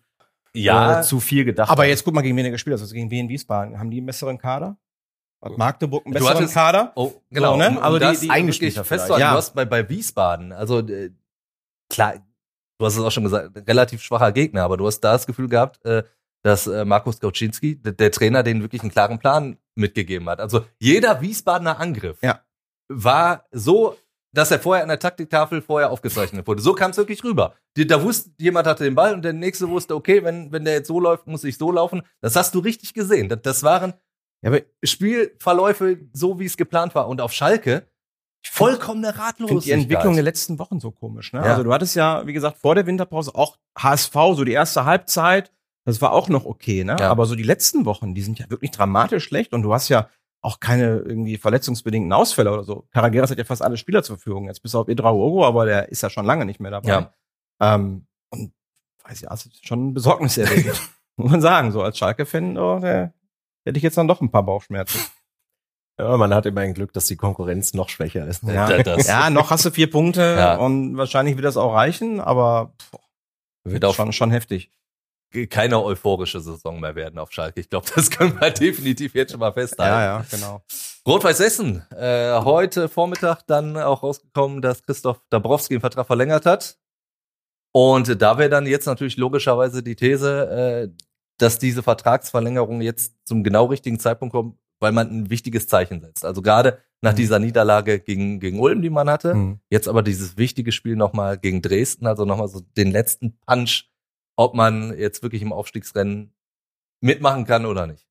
Ja, 0.55 1.01
äh, 1.01 1.03
zu 1.03 1.21
viel 1.21 1.45
gedacht 1.45 1.71
Aber 1.71 1.83
hat. 1.83 1.89
jetzt 1.91 2.05
guck 2.05 2.15
mal, 2.15 2.23
gegen 2.23 2.37
wen 2.37 2.45
er 2.47 2.51
gespielt 2.51 2.75
hat. 2.75 2.81
Also 2.81 2.95
gegen 2.95 3.11
Wien 3.11 3.29
Wiesbaden. 3.29 3.79
Haben 3.79 3.91
die 3.91 3.99
einen 3.99 4.07
besseren 4.07 4.39
Kader? 4.39 4.77
Hat 5.45 5.57
Magdeburg 5.59 6.05
einen 6.07 6.15
Du 6.15 6.19
besseren 6.21 6.37
hattest- 6.39 6.55
Kader? 6.55 6.93
Oh, 6.97 7.13
genau. 7.31 7.53
So, 7.53 7.59
ne? 7.59 7.81
Also 7.83 7.99
die- 7.99 8.05
das 8.05 8.21
die 8.21 8.31
eigentlich 8.31 8.37
Eingespielter 8.43 8.85
festzuhalten. 8.85 9.21
Ja. 9.21 9.31
Du 9.33 9.37
hast 9.37 9.55
bei, 9.55 9.65
bei 9.65 9.89
Wiesbaden, 9.89 10.53
also 10.53 10.81
äh, 10.81 11.11
klar, 11.91 12.15
du 12.79 12.87
hast 12.87 12.97
es 12.97 13.03
auch 13.03 13.11
schon 13.11 13.25
gesagt, 13.25 13.57
relativ 13.69 14.03
schwacher 14.03 14.33
Gegner, 14.33 14.63
aber 14.63 14.77
du 14.77 14.87
hast 14.87 15.01
da 15.01 15.13
das 15.13 15.27
Gefühl 15.27 15.49
gehabt, 15.49 15.85
äh, 15.85 16.03
dass 16.43 16.67
äh, 16.67 16.85
Markus 16.85 17.19
Kauczynski, 17.19 17.77
der, 17.83 18.11
Trainer, 18.13 18.43
den 18.43 18.63
wirklich 18.63 18.83
einen 18.83 18.91
klaren 18.91 19.19
Plan 19.19 19.57
mitgegeben 19.75 20.29
hat. 20.29 20.41
Also 20.41 20.65
jeder 20.79 21.21
Wiesbadener 21.21 21.79
Angriff 21.81 22.19
Ja. 22.23 22.41
war 22.89 23.45
so, 23.51 23.97
dass 24.33 24.51
er 24.51 24.61
vorher 24.61 24.83
an 24.83 24.89
der 24.91 24.99
Taktiktafel 24.99 25.63
vorher 25.63 25.91
aufgezeichnet 25.91 26.47
wurde. 26.47 26.63
So 26.63 26.75
kam 26.75 26.91
es 26.91 26.97
wirklich 26.99 27.25
rüber. 27.25 27.55
Da 27.75 28.03
wusste, 28.03 28.31
jemand 28.39 28.67
hatte 28.67 28.85
den 28.85 28.95
Ball 28.95 29.15
und 29.15 29.23
der 29.23 29.33
nächste 29.33 29.69
wusste, 29.69 29.95
okay, 29.95 30.23
wenn, 30.23 30.53
wenn 30.53 30.65
der 30.65 30.75
jetzt 30.75 30.89
so 30.89 31.01
läuft, 31.01 31.27
muss 31.27 31.43
ich 31.45 31.57
so 31.57 31.73
laufen. 31.73 32.03
Das 32.21 32.37
hast 32.37 32.55
du 32.55 32.59
richtig 32.61 32.95
gesehen. 32.95 33.29
Das, 33.29 33.41
das 33.43 33.63
waren 33.63 33.95
Ja, 34.43 34.51
aber 34.51 34.61
Spielverläufe 34.85 35.99
so, 36.13 36.39
wie 36.39 36.45
es 36.47 36.57
geplant 36.57 36.95
war. 36.95 37.09
Und 37.09 37.21
auf 37.21 37.33
Schalke 37.33 37.87
vollkommene 38.51 39.09
ich 39.09 39.15
finde 39.15 39.27
Ratlosigkeit. 39.27 39.65
die 39.65 39.71
Entwicklung 39.83 40.15
der 40.15 40.25
letzten 40.25 40.59
Wochen 40.59 40.81
so 40.81 40.91
komisch. 40.91 41.33
Ne? 41.33 41.41
Ja. 41.41 41.47
Also 41.47 41.63
du 41.63 41.73
hattest 41.73 41.97
ja, 41.97 42.27
wie 42.27 42.33
gesagt, 42.33 42.59
vor 42.59 42.75
der 42.75 42.87
Winterpause 42.87 43.35
auch 43.35 43.57
HSV, 43.79 44.13
so 44.35 44.45
die 44.45 44.53
erste 44.53 44.85
Halbzeit, 44.85 45.53
das 45.85 46.01
war 46.03 46.13
auch 46.13 46.29
noch 46.29 46.45
okay, 46.45 46.83
ne? 46.83 46.97
Ja. 46.99 47.11
Aber 47.11 47.27
so 47.27 47.37
die 47.37 47.45
letzten 47.45 47.85
Wochen, 47.85 48.15
die 48.15 48.23
sind 48.23 48.39
ja 48.39 48.51
wirklich 48.51 48.73
dramatisch 48.73 49.25
schlecht 49.25 49.53
und 49.53 49.63
du 49.63 49.73
hast 49.73 49.89
ja 49.89 50.09
auch 50.41 50.61
keine 50.61 50.99
irgendwie 50.99 51.39
verletzungsbedingten 51.39 52.13
Ausfälle 52.13 52.53
oder 52.53 52.65
so. 52.65 52.87
Karageras 52.93 53.31
hat 53.31 53.39
ja 53.39 53.45
fast 53.45 53.63
alle 53.63 53.77
Spieler 53.77 54.03
zur 54.03 54.17
Verfügung, 54.17 54.47
jetzt 54.47 54.63
bis 54.63 54.75
auf 54.75 54.89
Edraogo, 54.89 55.45
aber 55.45 55.65
der 55.65 55.89
ist 55.89 56.03
ja 56.03 56.11
schon 56.11 56.27
lange 56.27 56.45
nicht 56.45 56.61
mehr 56.61 56.71
dabei. 56.71 56.89
Ja. 56.89 57.13
Ähm, 57.61 58.07
und 58.31 58.53
weiß 59.05 59.23
ja, 59.23 59.31
das 59.31 59.47
ist 59.47 59.67
schon 59.67 59.95
besorgniserregend. 59.95 60.81
Muss 61.17 61.31
man 61.31 61.41
sagen, 61.41 61.73
so 61.73 61.83
als 61.83 61.99
Schalke-Fan, 61.99 62.59
oh, 62.59 62.79
der, 62.79 63.15
hätte 63.65 63.79
ich 63.79 63.83
jetzt 63.83 63.97
dann 63.97 64.09
doch 64.09 64.21
ein 64.21 64.31
paar 64.31 64.45
Bauchschmerzen. 64.45 65.01
Ja, 65.99 66.17
man 66.17 66.35
hat 66.35 66.47
immer 66.47 66.61
ein 66.63 66.75
Glück, 66.75 66.93
dass 66.93 67.07
die 67.07 67.17
Konkurrenz 67.17 67.73
noch 67.75 67.89
schwächer 67.89 68.27
ist. 68.27 68.43
Ja, 68.43 68.69
Da- 68.69 68.83
das- 68.83 69.07
ja 69.07 69.31
noch 69.31 69.51
hast 69.51 69.65
du 69.65 69.71
vier 69.71 69.91
Punkte 69.91 70.21
Ja. 70.39 70.57
und 70.57 70.97
wahrscheinlich 70.97 71.37
wird 71.37 71.45
das 71.47 71.57
auch 71.57 71.75
reichen, 71.75 72.21
aber 72.21 72.75
pff, 72.81 72.93
Wird 73.65 73.85
auf 73.85 73.97
schon, 73.97 74.13
schon 74.13 74.31
heftig. 74.31 74.71
keine 75.51 75.83
euphorische 75.83 76.41
Saison 76.41 76.81
mehr 76.81 76.95
werden 76.95 77.19
auf 77.19 77.33
Schalke. 77.33 77.61
Ich 77.61 77.69
glaube, 77.69 77.87
das 77.95 78.11
können 78.11 78.41
wir 78.41 78.51
definitiv 78.51 79.15
jetzt 79.15 79.33
schon 79.33 79.41
mal 79.41 79.53
festhalten. 79.53 79.93
ja, 79.93 80.25
genau. 80.31 80.63
Rot-Weiß 81.07 81.41
Essen. 81.41 81.85
Äh, 81.93 82.41
heute 82.41 82.89
Vormittag 82.89 83.43
dann 83.47 83.77
auch 83.77 84.03
rausgekommen, 84.03 84.61
dass 84.63 84.83
Christoph 84.83 85.21
Dabrowski 85.31 85.75
den 85.75 85.81
Vertrag 85.81 86.07
verlängert 86.07 86.47
hat. 86.47 86.79
Und 87.73 88.21
da 88.23 88.39
wäre 88.39 88.49
dann 88.49 88.67
jetzt 88.67 88.87
natürlich 88.87 89.17
logischerweise 89.17 89.83
die 89.83 89.95
These, 89.97 90.91
äh, 90.91 91.03
dass 91.39 91.59
diese 91.59 91.83
Vertragsverlängerung 91.83 92.81
jetzt 92.81 93.15
zum 93.27 93.45
genau 93.45 93.67
richtigen 93.67 93.99
Zeitpunkt 94.01 94.33
kommt, 94.33 94.57
weil 94.81 94.93
man 94.93 95.09
ein 95.11 95.31
wichtiges 95.31 95.67
Zeichen 95.69 96.01
setzt. 96.01 96.25
Also 96.25 96.43
gerade 96.43 96.79
nach 97.03 97.13
Mhm. 97.13 97.17
dieser 97.17 97.39
Niederlage 97.39 98.01
gegen, 98.01 98.41
gegen 98.41 98.59
Ulm, 98.61 98.83
die 98.83 98.91
man 98.91 99.09
hatte, 99.11 99.33
Hm. 99.33 99.61
Jetzt 99.71 99.89
aber 99.89 100.03
dieses 100.03 100.37
wichtige 100.37 100.73
Spiel 100.73 100.97
nochmal 100.97 101.39
gegen 101.39 101.63
Dresden, 101.63 102.07
also 102.07 102.25
nochmal 102.25 102.49
so 102.49 102.61
den 102.77 102.91
letzten 102.91 103.39
Punch, 103.47 103.91
ob 104.37 104.55
man 104.55 104.97
jetzt 104.97 105.23
wirklich 105.23 105.43
im 105.43 105.53
Aufstiegsrennen 105.53 106.35
mitmachen 107.01 107.45
kann 107.45 107.67
oder 107.67 107.87
nicht. 107.87 108.07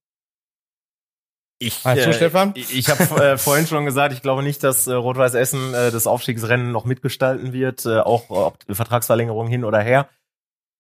Ich, 1.58 1.80
Stefan? 1.80 2.51
Ich, 2.56 2.78
ich 2.78 2.89
habe 2.89 3.23
äh, 3.23 3.38
vorhin 3.38 3.65
schon 3.65 3.86
gesagt, 3.86 4.13
ich 4.13 4.21
glaube 4.21 4.43
nicht, 4.43 4.62
dass 4.63 4.88
äh, 4.88 4.93
Rot-Weiß 4.93 5.36
Essen 5.36 5.73
äh, 5.73 5.89
das 5.89 6.06
Aufstiegsrennen 6.06 6.71
noch 6.71 6.86
mitgestalten 6.86 7.54
wird, 7.54 7.86
äh, 7.86 7.99
auch 7.99 8.30
ob 8.30 8.58
Vertragsverlängerung 8.69 9.47
hin 9.47 9.63
oder 9.63 9.80
her, 9.80 10.10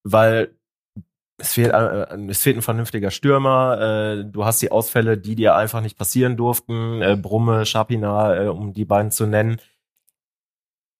weil 0.03 0.53
es 1.37 1.53
fehlt, 1.53 1.73
äh, 1.73 2.17
es 2.29 2.41
fehlt 2.41 2.57
ein 2.57 2.61
vernünftiger 2.61 3.11
Stürmer. 3.11 3.79
Äh, 4.19 4.25
du 4.25 4.45
hast 4.45 4.61
die 4.61 4.71
Ausfälle, 4.71 5.17
die 5.17 5.35
dir 5.35 5.55
einfach 5.55 5.81
nicht 5.81 5.97
passieren 5.97 6.37
durften. 6.37 7.01
Äh, 7.01 7.17
Brumme, 7.17 7.65
Schapina, 7.65 8.43
äh, 8.43 8.47
um 8.47 8.73
die 8.73 8.85
beiden 8.85 9.11
zu 9.11 9.25
nennen. 9.25 9.57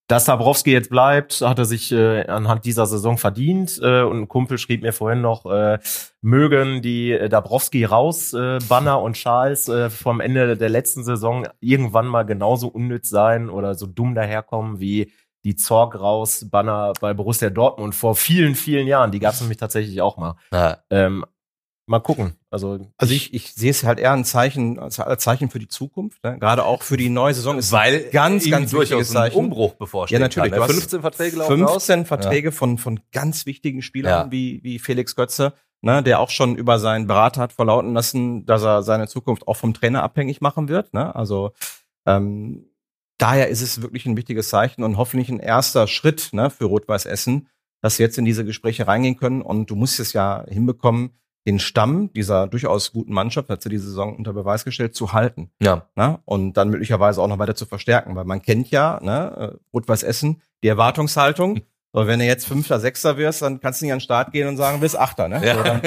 Dass 0.08 0.26
Dabrowski 0.26 0.72
jetzt 0.72 0.92
bleibt, 0.92 1.42
hat 1.42 1.58
er 1.58 1.66
sich 1.66 1.92
äh, 1.92 2.28
anhand 2.28 2.66
dieser 2.66 2.86
Saison 2.86 3.18
verdient. 3.18 3.80
Äh, 3.82 4.04
und 4.04 4.20
ein 4.20 4.28
Kumpel 4.28 4.60
schrieb 4.60 4.84
mir 4.84 4.94
vorhin 4.94 5.22
noch, 5.22 5.48
äh, 5.48 5.80
mögen 6.22 6.84
die 6.84 7.12
äh, 7.12 7.28
Dabrowski 7.28 7.86
raus, 7.86 8.34
äh, 8.34 8.60
Banner 8.70 9.02
und 9.02 9.18
Schals 9.18 9.68
äh, 9.68 9.90
vom 9.90 10.20
Ende 10.20 10.58
der 10.58 10.70
letzten 10.70 11.04
Saison 11.04 11.48
irgendwann 11.60 12.06
mal 12.06 12.24
genauso 12.24 12.68
unnütz 12.68 13.10
sein 13.10 13.50
oder 13.50 13.74
so 13.74 13.88
dumm 13.88 14.14
daherkommen 14.14 14.80
wie 14.80 15.12
die 15.46 15.56
Zorg 15.56 15.98
raus 15.98 16.48
Banner 16.50 16.92
bei 17.00 17.14
Borussia 17.14 17.50
Dortmund 17.50 17.96
vor 17.96 18.16
vielen, 18.16 18.56
vielen 18.56 18.88
Jahren. 18.88 19.12
Die 19.12 19.20
gab 19.20 19.34
es 19.36 19.40
nämlich 19.42 19.58
tatsächlich 19.58 20.02
auch 20.02 20.18
mal. 20.18 20.36
Ja, 20.52 20.80
Ähm, 20.90 21.24
mal 21.86 22.00
gucken. 22.00 22.36
Also, 22.50 22.80
Also 22.98 23.14
ich, 23.14 23.34
ich 23.34 23.54
sehe 23.54 23.70
es 23.70 23.84
halt 23.84 24.00
eher 24.00 24.12
ein 24.14 24.26
Zeichen, 24.26 24.80
als 24.80 25.00
als 25.00 25.24
Zeichen 25.24 25.50
für 25.52 25.60
die 25.60 25.68
Zukunft, 25.68 26.24
ne? 26.24 26.40
gerade 26.40 26.66
auch 26.66 26.82
für 26.82 26.98
die 26.98 27.10
neue 27.10 27.34
Saison. 27.36 27.60
Ist 27.60 27.72
weil 27.72 28.10
ganz, 28.10 28.50
ganz 28.50 28.72
durchaus 28.72 29.16
ein. 29.16 29.32
Umbruch 29.34 29.76
bevorsteht. 29.76 30.18
Ja, 30.18 30.20
natürlich. 30.20 30.52
Kann. 30.52 30.60
Ne? 30.62 30.66
hast 30.66 30.72
15 30.74 31.02
Verträge 31.02 31.38
laufen 31.38 31.64
aus. 31.64 31.72
15 31.86 32.06
Verträge 32.08 32.52
von, 32.52 32.78
von 32.80 33.00
ganz 33.12 33.46
wichtigen 33.46 33.84
Spielern 33.84 34.28
Ja. 34.28 34.32
wie, 34.32 34.64
wie 34.64 34.80
Felix 34.80 35.16
Götze, 35.16 35.54
ne, 35.82 36.02
der 36.02 36.22
auch 36.22 36.32
schon 36.32 36.56
über 36.56 36.80
seinen 36.80 37.06
Berater 37.06 37.42
hat 37.42 37.54
verlauten 37.54 37.94
lassen, 37.94 38.48
dass 38.48 38.64
er 38.64 38.82
seine 38.82 39.08
Zukunft 39.08 39.48
auch 39.48 39.58
vom 39.58 39.76
Trainer 39.76 40.02
abhängig 40.02 40.42
machen 40.42 40.68
wird. 40.70 40.92
Ne? 40.96 41.16
Also 41.16 41.52
ähm, 42.08 42.66
daher 43.18 43.50
ist 43.50 43.62
es 43.62 43.82
wirklich 43.82 44.06
ein 44.06 44.18
wichtiges 44.18 44.50
Zeichen 44.50 44.84
und 44.84 44.98
hoffentlich 44.98 45.30
ein 45.30 45.40
erster 45.40 45.88
Schritt 45.88 46.30
ne, 46.34 46.50
für 46.50 46.66
Rot-Weiß 46.66 47.06
Essen, 47.06 47.48
dass 47.82 47.98
sie 47.98 48.04
jetzt 48.04 48.18
in 48.18 48.26
diese 48.26 48.46
Gespräche 48.46 48.88
reingehen 48.88 49.18
können. 49.18 49.42
Und 49.42 49.70
du 49.70 49.76
musst 49.76 50.00
es 50.00 50.14
ja 50.14 50.44
hinbekommen, 50.48 51.12
den 51.48 51.60
Stamm 51.60 52.12
dieser 52.14 52.48
durchaus 52.48 52.92
guten 52.92 53.14
Mannschaft, 53.14 53.50
hat 53.50 53.62
sie 53.62 53.70
die 53.70 53.78
Saison 53.78 54.16
unter 54.16 54.34
Beweis 54.34 54.66
gestellt, 54.66 54.96
zu 54.96 55.14
halten. 55.14 55.52
Ja. 55.62 55.88
Ne? 55.96 56.20
Und 56.26 56.54
dann 56.54 56.70
möglicherweise 56.70 57.22
auch 57.22 57.28
noch 57.28 57.38
weiter 57.38 57.56
zu 57.56 57.68
verstärken, 57.68 58.16
weil 58.16 58.26
man 58.26 58.42
kennt 58.42 58.72
ja, 58.72 59.00
ne, 59.04 59.60
Rot-Weiß 59.74 60.04
Essen, 60.04 60.42
die 60.64 60.68
Erwartungshaltung. 60.68 61.62
Aber 61.94 62.08
wenn 62.08 62.20
du 62.20 62.26
jetzt 62.26 62.46
Fünfter, 62.46 62.80
Sechster 62.82 63.16
wirst, 63.16 63.42
dann 63.42 63.62
kannst 63.62 63.80
du 63.80 63.86
nicht 63.86 63.94
an 63.94 64.00
den 64.00 64.04
Start 64.04 64.34
gehen 64.34 64.50
und 64.50 64.58
sagen, 64.58 64.82
bist 64.82 64.98
Achter. 64.98 65.30
Ne? 65.30 65.46
Ja. 65.46 65.56
So, 65.56 65.64
dann, 65.64 65.82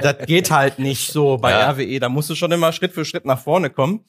das 0.00 0.26
geht 0.26 0.50
halt 0.50 0.78
nicht 0.78 1.12
so 1.12 1.36
bei 1.36 1.50
Ja. 1.50 1.70
RWE. 1.72 1.98
Da 2.00 2.08
musst 2.08 2.30
du 2.30 2.34
schon 2.34 2.50
immer 2.50 2.72
Schritt 2.72 2.92
für 2.92 3.04
Schritt 3.04 3.26
nach 3.26 3.38
vorne 3.38 3.68
kommen. 3.68 4.04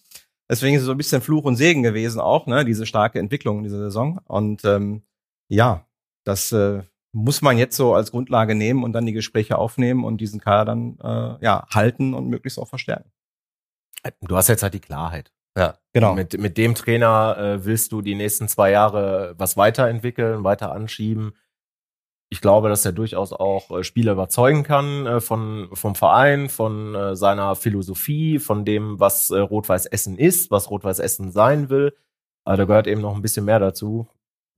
Deswegen 0.51 0.75
ist 0.75 0.81
es 0.81 0.85
so 0.85 0.91
ein 0.91 0.97
bisschen 0.97 1.21
Fluch 1.21 1.45
und 1.45 1.55
Segen 1.55 1.81
gewesen 1.81 2.19
auch, 2.19 2.45
ne, 2.45 2.65
diese 2.65 2.85
starke 2.85 3.19
Entwicklung 3.19 3.59
in 3.59 3.63
dieser 3.63 3.79
Saison. 3.79 4.19
Und 4.25 4.65
ähm, 4.65 5.03
ja, 5.47 5.87
das 6.25 6.51
äh, 6.51 6.83
muss 7.13 7.41
man 7.41 7.57
jetzt 7.57 7.77
so 7.77 7.95
als 7.95 8.11
Grundlage 8.11 8.53
nehmen 8.53 8.83
und 8.83 8.91
dann 8.91 9.05
die 9.05 9.13
Gespräche 9.13 9.57
aufnehmen 9.57 10.03
und 10.03 10.19
diesen 10.19 10.41
Kader 10.41 10.65
dann 10.65 10.97
äh, 11.01 11.41
ja 11.41 11.65
halten 11.73 12.13
und 12.13 12.27
möglichst 12.27 12.59
auch 12.59 12.67
verstärken. 12.67 13.09
Du 14.19 14.35
hast 14.35 14.49
jetzt 14.49 14.61
halt 14.61 14.73
die 14.73 14.81
Klarheit. 14.81 15.31
Ja. 15.57 15.77
Genau. 15.93 16.15
Mit, 16.15 16.37
mit 16.37 16.57
dem 16.57 16.75
Trainer 16.75 17.37
äh, 17.37 17.65
willst 17.65 17.93
du 17.93 18.01
die 18.01 18.15
nächsten 18.15 18.49
zwei 18.49 18.71
Jahre 18.71 19.35
was 19.37 19.55
weiterentwickeln, 19.55 20.43
weiter 20.43 20.73
anschieben. 20.73 21.33
Ich 22.33 22.39
glaube, 22.39 22.69
dass 22.69 22.85
er 22.85 22.93
durchaus 22.93 23.33
auch 23.33 23.69
äh, 23.71 23.83
Spieler 23.83 24.13
überzeugen 24.13 24.63
kann 24.63 25.05
äh, 25.05 25.19
von, 25.19 25.69
vom 25.73 25.95
Verein, 25.95 26.47
von 26.47 26.95
äh, 26.95 27.15
seiner 27.15 27.55
Philosophie, 27.55 28.39
von 28.39 28.63
dem, 28.63 28.99
was 29.01 29.31
äh, 29.31 29.39
Rot-Weiß 29.39 29.85
Essen 29.87 30.17
ist, 30.17 30.49
was 30.49 30.71
Rot-Weiß 30.71 30.99
Essen 30.99 31.31
sein 31.31 31.69
will. 31.69 31.93
Aber 32.45 32.57
da 32.57 32.65
gehört 32.65 32.87
eben 32.87 33.01
noch 33.01 33.15
ein 33.15 33.21
bisschen 33.21 33.45
mehr 33.45 33.59
dazu. 33.59 34.07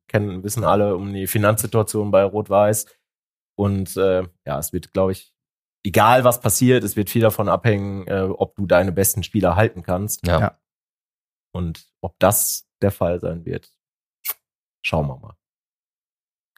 Kennen, 0.08 0.44
wissen 0.44 0.64
alle 0.64 0.96
um 0.96 1.14
die 1.14 1.26
Finanzsituation 1.26 2.12
bei 2.12 2.24
Rot-Weiß. 2.24 2.86
Und 3.56 3.98
äh, 3.98 4.28
ja, 4.46 4.60
es 4.60 4.72
wird, 4.72 4.94
glaube 4.94 5.14
ich, 5.14 5.34
egal 5.84 6.24
was 6.24 6.42
passiert, 6.42 6.84
es 6.84 6.96
wird 6.96 7.10
viel 7.10 7.24
davon 7.24 7.50
abhängen, 7.50 8.08
äh, 8.08 8.22
ob 8.22 8.56
du 8.56 8.68
deine 8.68 8.92
besten 8.92 9.24
Spieler 9.24 9.56
halten 9.56 9.82
kannst. 9.82 10.26
Ja. 10.28 10.40
Ja. 10.40 10.60
Und 11.56 11.88
ob 12.02 12.20
das 12.20 12.70
der 12.82 12.92
Fall 12.92 13.20
sein 13.20 13.46
wird, 13.46 13.72
schauen 14.84 15.08
wir 15.08 15.18
mal. 15.18 15.36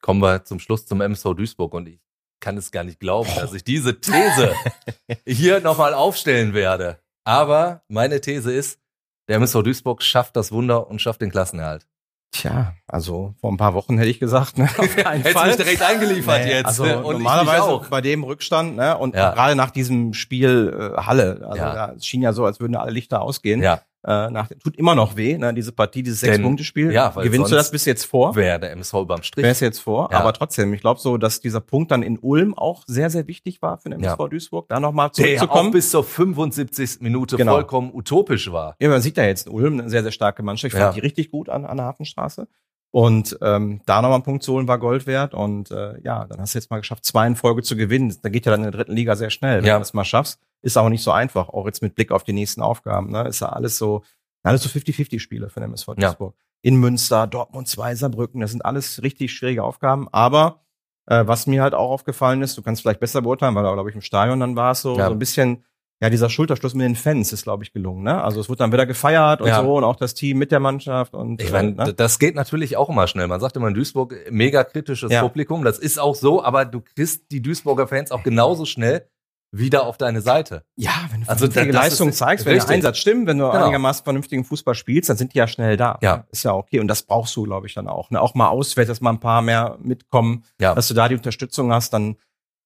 Kommen 0.06 0.22
wir 0.22 0.44
zum 0.46 0.60
Schluss 0.60 0.86
zum 0.86 1.02
MSV 1.02 1.34
Duisburg 1.36 1.74
und 1.74 1.88
ich 1.90 2.00
kann 2.40 2.58
es 2.58 2.70
gar 2.70 2.84
nicht 2.84 3.00
glauben, 3.00 3.28
dass 3.38 3.54
ich 3.56 3.64
diese 3.64 4.00
These 4.00 4.54
hier 5.26 5.62
nochmal 5.62 5.96
aufstellen 5.96 6.54
werde. 6.54 7.00
Aber 7.24 7.82
meine 7.88 8.22
These 8.22 8.54
ist, 8.54 8.80
der 9.28 9.38
MSV 9.38 9.64
Duisburg 9.64 10.04
schafft 10.04 10.36
das 10.36 10.52
Wunder 10.52 10.88
und 10.92 11.02
schafft 11.02 11.22
den 11.22 11.32
Klassenerhalt. 11.32 11.88
Tja, 12.32 12.76
also 12.86 13.34
vor 13.42 13.52
ein 13.52 13.58
paar 13.58 13.74
Wochen 13.74 13.98
hätte 13.98 14.12
ich 14.12 14.20
gesagt, 14.20 14.60
ne, 14.60 14.66
auf 14.78 14.96
keinen 14.96 15.22
Hättest 15.24 15.34
Fall. 15.38 15.48
mich 15.48 15.56
direkt 15.56 15.82
eingeliefert 15.82 16.44
Nee, 16.44 16.52
jetzt. 16.52 16.66
Also 16.68 16.84
mich 16.84 16.94
normalerweise 16.94 17.64
auch. 17.64 17.88
bei 17.88 18.02
dem 18.02 18.24
Rückstand, 18.24 18.76
ne, 18.76 18.96
und 19.00 19.16
Ja. 19.16 19.32
gerade 19.34 19.56
nach 19.56 19.72
diesem 19.72 20.14
Spiel 20.14 20.94
äh, 20.96 21.02
Halle, 21.02 21.42
also 21.48 21.58
Ja. 21.64 21.74
da, 21.74 21.92
es 21.94 22.06
schien 22.06 22.22
ja 22.22 22.32
so, 22.32 22.46
als 22.46 22.60
würden 22.60 22.76
alle 22.76 22.92
Lichter 22.92 23.22
ausgehen. 23.22 23.64
Ja, 23.64 23.82
Äh, 24.08 24.30
nach, 24.30 24.50
tut 24.64 24.76
immer 24.78 24.94
noch 24.94 25.16
weh, 25.16 25.36
ne, 25.36 25.52
diese 25.54 25.72
Partie, 25.72 26.04
dieses 26.04 26.20
Sechs-Punkte-Spiel. 26.20 26.92
ja, 26.92 27.10
Gewinnst 27.10 27.52
du 27.52 27.56
das 27.56 27.72
bis 27.72 27.86
jetzt 27.86 28.06
vor? 28.06 28.36
wäre 28.36 28.60
der 28.60 28.72
MSV 28.74 28.94
überm 28.94 29.24
Strich. 29.24 29.44
Wer 29.44 29.52
ist 29.52 29.62
jetzt 29.62 29.80
vor? 29.80 30.10
Ja. 30.12 30.20
Aber 30.20 30.32
trotzdem, 30.34 30.72
ich 30.76 30.82
glaube 30.82 31.00
so, 31.00 31.18
dass 31.18 31.40
dieser 31.42 31.60
Punkt 31.60 31.90
dann 31.92 32.04
in 32.04 32.20
Ulm 32.20 32.54
auch 32.54 32.84
sehr, 32.86 33.10
sehr 33.10 33.28
wichtig 33.28 33.64
war 33.64 33.80
für 33.80 33.90
den 33.90 34.02
Ja. 34.02 34.14
MSV 34.14 34.30
Duisburg, 34.30 34.70
da 34.70 34.80
nochmal 34.80 35.10
der 35.18 35.26
auch 35.26 35.38
zurückzukommen. 35.40 35.72
bis 35.72 35.90
zur 35.90 36.04
75. 36.04 36.98
Minute 37.02 37.36
Genau. 37.38 37.54
vollkommen 37.54 37.92
utopisch 37.94 38.52
war. 38.52 38.76
Ja, 38.80 38.90
man 38.90 39.02
sieht 39.02 39.18
ja 39.18 39.24
jetzt 39.26 39.48
in 39.48 39.54
Ulm 39.54 39.80
eine 39.80 39.90
sehr, 39.90 40.04
sehr 40.04 40.12
starke 40.12 40.44
Mannschaft. 40.44 40.74
Ich 40.74 40.80
Ja. 40.80 40.86
fand 40.86 40.98
die 40.98 41.02
richtig 41.02 41.32
gut 41.32 41.50
an, 41.50 41.66
an 41.66 41.78
der 41.78 41.88
Hafenstraße. 41.88 42.48
Und 42.92 43.38
ähm, 43.42 43.82
da 43.86 44.02
nochmal 44.02 44.16
einen 44.16 44.24
Punkt 44.24 44.44
zu 44.44 44.54
holen 44.54 44.68
war 44.70 44.78
Gold 44.80 45.06
wert. 45.06 45.34
Und 45.34 45.70
äh, 45.72 46.00
ja, 46.02 46.26
dann 46.26 46.40
hast 46.40 46.54
du 46.54 46.60
jetzt 46.60 46.70
mal 46.72 46.78
geschafft, 46.78 47.04
zwei 47.06 47.28
in 47.28 47.36
Folge 47.36 47.62
zu 47.62 47.76
gewinnen. 47.76 48.16
Da 48.22 48.30
geht 48.30 48.46
ja 48.46 48.52
dann 48.52 48.62
in 48.64 48.72
der 48.72 48.80
dritten 48.80 48.94
Liga 48.96 49.16
sehr 49.18 49.32
schnell, 49.32 49.58
wenn 49.62 49.66
Ja. 49.68 49.74
du 49.76 49.80
das 49.80 49.94
mal 49.94 50.06
schaffst. 50.06 50.40
Ist 50.62 50.78
auch 50.78 50.90
nicht 50.90 51.04
so 51.04 51.12
einfach, 51.12 51.50
auch 51.50 51.66
jetzt 51.66 51.82
mit 51.82 51.96
Blick 51.96 52.12
auf 52.12 52.24
die 52.24 52.34
nächsten 52.34 52.62
Aufgaben. 52.62 53.12
Ne? 53.12 53.28
Ist 53.28 53.42
ja 53.42 53.50
alles 53.50 53.78
so, 53.78 54.04
alles 54.44 54.64
so 54.64 54.70
50-50-Spiele 54.70 55.50
für 55.50 55.60
den 55.60 55.70
MSV 55.70 55.88
Ja. 55.90 55.94
Duisburg. 56.10 56.36
In 56.62 56.78
Münster, 56.78 57.28
Dortmund 57.28 57.68
2, 57.68 57.96
Saarbrücken, 57.96 58.42
das 58.42 58.52
sind 58.52 58.66
alles 58.66 59.04
richtig 59.04 59.32
schwierige 59.34 59.64
Aufgaben. 59.64 60.08
Aber 60.12 60.62
äh, 61.08 61.28
was 61.28 61.46
mir 61.46 61.62
halt 61.62 61.76
auch 61.76 61.92
aufgefallen 61.92 62.42
ist, 62.42 62.58
du 62.58 62.64
kannst 62.64 62.82
vielleicht 62.82 63.00
besser 63.00 63.22
beurteilen, 63.22 63.54
weil 63.54 63.64
du, 63.64 63.72
glaube 63.74 63.90
ich, 63.90 63.96
im 63.96 64.02
Stadion 64.02 64.40
dann 64.40 64.56
war 64.56 64.72
es 64.72 64.82
so, 64.82 64.98
Ja. 64.98 65.06
so 65.08 65.12
ein 65.12 65.20
bisschen 65.20 65.64
ja, 66.02 66.10
dieser 66.10 66.30
Schulterschluss 66.30 66.74
mit 66.74 66.84
den 66.86 66.96
Fans 66.98 67.32
ist, 67.32 67.44
glaube 67.44 67.64
ich, 67.64 67.72
gelungen. 67.72 68.04
Ne? 68.04 68.22
Also 68.22 68.42
es 68.42 68.50
wurde 68.50 68.58
dann 68.58 68.74
wieder 68.74 68.86
gefeiert 68.86 69.40
und 69.40 69.48
Ja. 69.48 69.62
so 69.64 69.78
und 69.78 69.86
auch 69.86 69.96
das 69.96 70.14
Team 70.14 70.38
mit 70.40 70.52
der 70.52 70.60
Mannschaft 70.60 71.14
und 71.14 71.42
Ich 71.42 71.50
äh, 71.50 71.54
meine, 71.54 71.72
ne? 71.72 71.94
das 71.94 72.20
geht 72.20 72.36
natürlich 72.36 72.76
auch 72.76 72.90
immer 72.90 73.08
schnell. 73.08 73.28
Man 73.30 73.40
sagt 73.40 73.56
immer 73.56 73.70
in 73.70 73.76
Duisburg 73.76 74.14
mega 74.30 74.66
kritisches 74.66 75.10
Ja. 75.12 75.22
Publikum. 75.22 75.64
Das 75.64 75.80
ist 75.80 75.98
auch 75.98 76.14
so, 76.16 76.44
aber 76.44 76.66
du 76.66 76.82
kriegst 76.82 77.32
die 77.32 77.42
Duisburger 77.42 77.88
Fans 77.88 78.12
auch 78.12 78.24
genauso 78.24 78.66
schnell 78.66 79.08
wieder 79.52 79.86
auf 79.86 79.98
deine 79.98 80.22
Seite. 80.22 80.66
ja, 80.76 80.92
wenn 81.12 81.22
du 81.22 81.30
Also 81.30 81.46
vernünftige 81.48 81.72
Leistung 81.72 82.10
ist 82.10 82.18
zeigst, 82.18 82.46
wenn 82.46 82.52
der 82.54 82.62
richtig. 82.62 82.76
Einsatz 82.76 82.98
stimmt, 82.98 83.28
wenn 83.28 83.38
du 83.38 83.46
Genau. 83.50 83.64
einigermaßen 83.64 84.04
vernünftigen 84.04 84.44
Fußball 84.44 84.76
spielst, 84.76 85.10
dann 85.10 85.16
sind 85.18 85.34
die 85.34 85.38
ja 85.38 85.48
schnell 85.48 85.78
da. 85.78 85.98
Ja. 86.02 86.26
Ist 86.32 86.44
ja 86.44 86.54
okay. 86.54 86.80
Und 86.80 86.88
das 86.90 87.04
brauchst 87.04 87.36
du, 87.38 87.44
glaube 87.44 87.68
ich, 87.68 87.74
dann 87.74 87.88
auch. 87.88 88.10
Ne? 88.10 88.20
Auch 88.22 88.36
mal 88.36 88.50
auswärts, 88.50 88.90
dass 88.90 89.02
mal 89.02 89.12
ein 89.12 89.20
paar 89.20 89.42
mehr 89.42 89.78
mitkommen, 89.82 90.44
Ja. 90.60 90.76
dass 90.76 90.88
du 90.90 90.94
da 90.94 91.08
die 91.08 91.16
Unterstützung 91.16 91.72
hast, 91.72 91.94
dann 91.94 92.18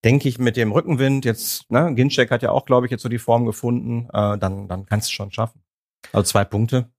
denke 0.03 0.29
ich 0.29 0.39
mit 0.39 0.55
dem 0.57 0.71
Rückenwind 0.71 1.25
jetzt, 1.25 1.69
ne, 1.69 1.93
Ginczek 1.93 2.31
hat 2.31 2.41
ja 2.41 2.51
auch, 2.51 2.65
glaube 2.65 2.85
ich, 2.87 2.91
jetzt 2.91 3.03
so 3.03 3.09
die 3.09 3.19
Form 3.19 3.45
gefunden, 3.45 4.07
äh, 4.13 4.37
dann, 4.37 4.67
dann 4.67 4.85
kannst 4.85 5.09
du 5.09 5.13
schon 5.13 5.31
schaffen. 5.31 5.61
Also 6.13 6.23
zwei 6.23 6.45
Punkte. 6.45 6.89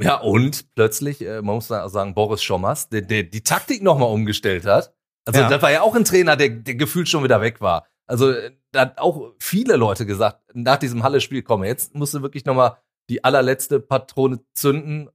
Ja, 0.00 0.16
und 0.16 0.74
plötzlich, 0.74 1.20
äh, 1.20 1.42
man 1.42 1.56
muss 1.56 1.68
sagen, 1.68 2.14
Boris 2.14 2.42
Schommers, 2.42 2.88
der, 2.88 3.02
der 3.02 3.24
die 3.24 3.42
Taktik 3.42 3.82
nochmal 3.82 4.08
umgestellt 4.08 4.64
hat. 4.64 4.94
Also 5.26 5.40
Ja. 5.40 5.48
das 5.50 5.60
war 5.60 5.70
ja 5.70 5.82
auch 5.82 5.94
ein 5.94 6.04
Trainer, 6.04 6.34
der, 6.36 6.48
der 6.48 6.74
gefühlt 6.76 7.08
schon 7.08 7.22
wieder 7.22 7.42
weg 7.42 7.60
war. 7.60 7.86
Also 8.10 8.32
äh, 8.32 8.50
da 8.72 8.80
hat 8.80 8.98
auch 8.98 9.34
viele 9.38 9.76
Leute 9.76 10.04
gesagt, 10.04 10.42
nach 10.52 10.78
diesem 10.78 11.02
Halle-Spiel, 11.04 11.42
komm, 11.42 11.64
jetzt 11.64 11.94
musst 11.94 12.12
du 12.12 12.22
wirklich 12.22 12.44
nochmal 12.44 12.78
die 13.08 13.24
allerletzte 13.24 13.80
Patrone 13.80 14.40
zünden 14.52 15.08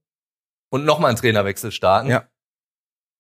und 0.71 0.85
nochmal 0.85 1.09
einen 1.09 1.17
Trainerwechsel 1.17 1.71
starten. 1.71 2.09
Ja. 2.09 2.29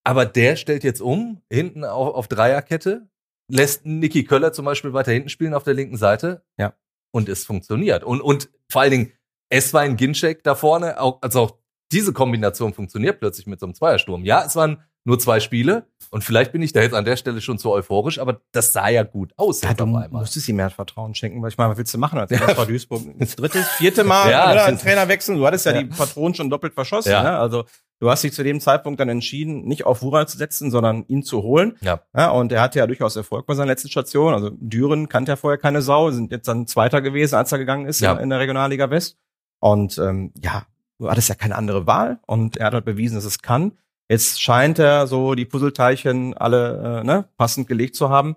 Aber 0.05 0.25
der 0.25 0.55
stellt 0.55 0.83
jetzt 0.83 1.01
um, 1.01 1.41
hinten 1.51 1.83
auf, 1.83 2.15
auf 2.15 2.27
Dreierkette, 2.27 3.09
lässt 3.51 3.85
Niki 3.85 4.23
Köller 4.23 4.53
zum 4.53 4.65
Beispiel 4.65 4.93
weiter 4.93 5.11
hinten 5.11 5.29
spielen 5.29 5.53
auf 5.53 5.63
der 5.63 5.73
linken 5.73 5.97
Seite. 5.97 6.45
Ja. 6.57 6.73
Und 7.11 7.27
es 7.27 7.45
funktioniert. 7.45 8.03
Und, 8.03 8.21
und 8.21 8.49
vor 8.71 8.81
allen 8.81 8.91
Dingen, 8.91 9.11
es 9.49 9.73
war 9.73 9.81
ein 9.81 9.97
Ginczek 9.97 10.43
da 10.43 10.55
vorne, 10.55 10.99
auch, 11.01 11.21
also 11.21 11.41
auch 11.41 11.57
diese 11.91 12.13
Kombination 12.13 12.73
funktioniert 12.73 13.19
plötzlich 13.19 13.45
mit 13.45 13.59
so 13.59 13.65
einem 13.65 13.75
Zweiersturm. 13.75 14.25
Ja, 14.25 14.43
es 14.45 14.55
waren 14.55 14.83
nur 15.05 15.19
zwei 15.19 15.39
Spiele 15.39 15.85
und 16.09 16.23
vielleicht 16.23 16.51
bin 16.51 16.61
ich 16.61 16.73
da 16.73 16.81
jetzt 16.81 16.93
an 16.93 17.05
der 17.05 17.15
Stelle 17.15 17.39
schon 17.39 17.57
zu 17.59 17.71
euphorisch, 17.71 18.19
aber 18.19 18.41
das 18.51 18.73
sah 18.73 18.89
ja 18.89 19.03
gut 19.03 19.31
aus 19.37 19.61
Ja, 19.61 19.73
du 19.73 19.85
musstest 19.85 20.49
ihm 20.49 20.55
mehr 20.57 20.69
Vertrauen 20.71 21.13
schenken, 21.15 21.41
weil 21.41 21.49
ich 21.49 21.57
meine, 21.57 21.69
was 21.71 21.77
willst 21.77 21.93
du 21.93 21.97
machen 21.99 22.19
als 22.19 22.31
SV 22.31 22.65
Duisburg? 22.65 23.01
Das 23.19 23.35
dritte, 23.35 23.59
vierte 23.77 24.03
Mal 24.03 24.31
Ja, 24.31 24.45
oder 24.45 24.55
das 24.55 24.63
ein 24.65 24.75
ist- 24.75 24.81
Trainer 24.83 25.07
wechseln. 25.07 25.37
Du 25.37 25.45
hattest 25.45 25.65
ja, 25.65 25.73
Ja. 25.73 25.83
die 25.83 25.89
Patronen 25.89 26.33
schon 26.33 26.49
doppelt 26.49 26.73
verschossen. 26.73 27.11
Ja. 27.11 27.23
Ne? 27.23 27.37
Also 27.37 27.65
du 27.99 28.09
hast 28.09 28.23
dich 28.23 28.33
zu 28.33 28.43
dem 28.43 28.59
Zeitpunkt 28.59 28.99
dann 28.99 29.09
entschieden, 29.09 29.65
nicht 29.65 29.85
auf 29.85 30.01
Wural 30.01 30.27
zu 30.27 30.37
setzen, 30.37 30.71
sondern 30.71 31.05
ihn 31.07 31.21
zu 31.23 31.43
holen. 31.43 31.77
Ja. 31.81 32.01
Ja, 32.15 32.31
und 32.31 32.51
er 32.51 32.61
hatte 32.61 32.79
ja 32.79 32.87
durchaus 32.87 33.15
Erfolg 33.15 33.45
bei 33.45 33.53
seiner 33.53 33.67
letzten 33.67 33.89
Station. 33.89 34.33
Also 34.33 34.49
Düren 34.51 35.07
kannte 35.07 35.31
ja 35.33 35.35
vorher 35.35 35.57
keine 35.59 35.81
Sau, 35.83 36.09
sind 36.11 36.31
jetzt 36.31 36.47
dann 36.47 36.65
Zweiter 36.67 37.01
gewesen, 37.01 37.35
als 37.35 37.51
er 37.51 37.59
gegangen 37.59 37.85
ist 37.85 37.99
Ja. 37.99 38.13
in, 38.13 38.23
in 38.23 38.29
der 38.31 38.39
Regionalliga 38.39 38.89
West. 38.89 39.17
Und 39.59 39.97
ähm, 39.99 40.31
ja, 40.41 40.63
du 40.99 41.09
hattest 41.09 41.29
ja 41.29 41.35
keine 41.35 41.55
andere 41.55 41.85
Wahl 41.87 42.19
und 42.25 42.57
er 42.57 42.67
hat 42.67 42.73
halt 42.73 42.85
bewiesen, 42.85 43.15
dass 43.15 43.25
es 43.25 43.41
kann. 43.41 43.73
Jetzt 44.09 44.41
scheint 44.41 44.77
er 44.79 45.07
so 45.07 45.33
die 45.35 45.45
Puzzleteilchen 45.45 46.35
alle 46.35 46.99
äh, 47.01 47.03
ne, 47.03 47.27
passend 47.37 47.67
gelegt 47.67 47.95
zu 47.95 48.09
haben. 48.09 48.35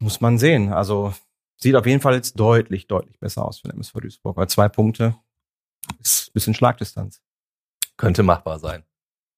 Muss 0.00 0.20
man 0.20 0.38
sehen. 0.38 0.72
Also 0.72 1.12
sieht 1.56 1.74
auf 1.76 1.86
jeden 1.86 2.00
Fall 2.00 2.14
jetzt 2.14 2.38
deutlich, 2.38 2.86
deutlich 2.86 3.18
besser 3.18 3.44
aus 3.44 3.60
für 3.60 3.68
den 3.68 3.76
MSV 3.76 3.94
Duisburg. 4.00 4.36
Weil 4.36 4.48
zwei 4.48 4.68
Punkte 4.68 5.16
ist 6.00 6.28
ein 6.28 6.32
bisschen 6.34 6.54
Schlagdistanz. 6.54 7.20
Könnte 7.96 8.22
machbar 8.22 8.58
sein. 8.58 8.84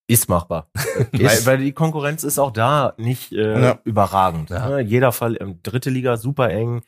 Ist 0.09 0.29
machbar. 0.29 0.71
weil, 1.12 1.21
Ist- 1.21 1.47
weil 1.47 1.59
die 1.59 1.73
Konkurrenz 1.73 2.23
ist 2.25 2.39
auch 2.39 2.53
da 2.53 2.95
nicht 2.97 3.33
äh, 3.33 3.61
Ja. 3.62 3.79
überragend. 3.85 4.51
Ja. 4.51 4.69
Ne? 4.69 4.81
Jeder 4.83 5.12
Fall, 5.12 5.37
ähm, 5.41 5.61
dritte 5.62 5.91
Liga 5.91 6.17
super 6.17 6.51
eng. 6.51 6.83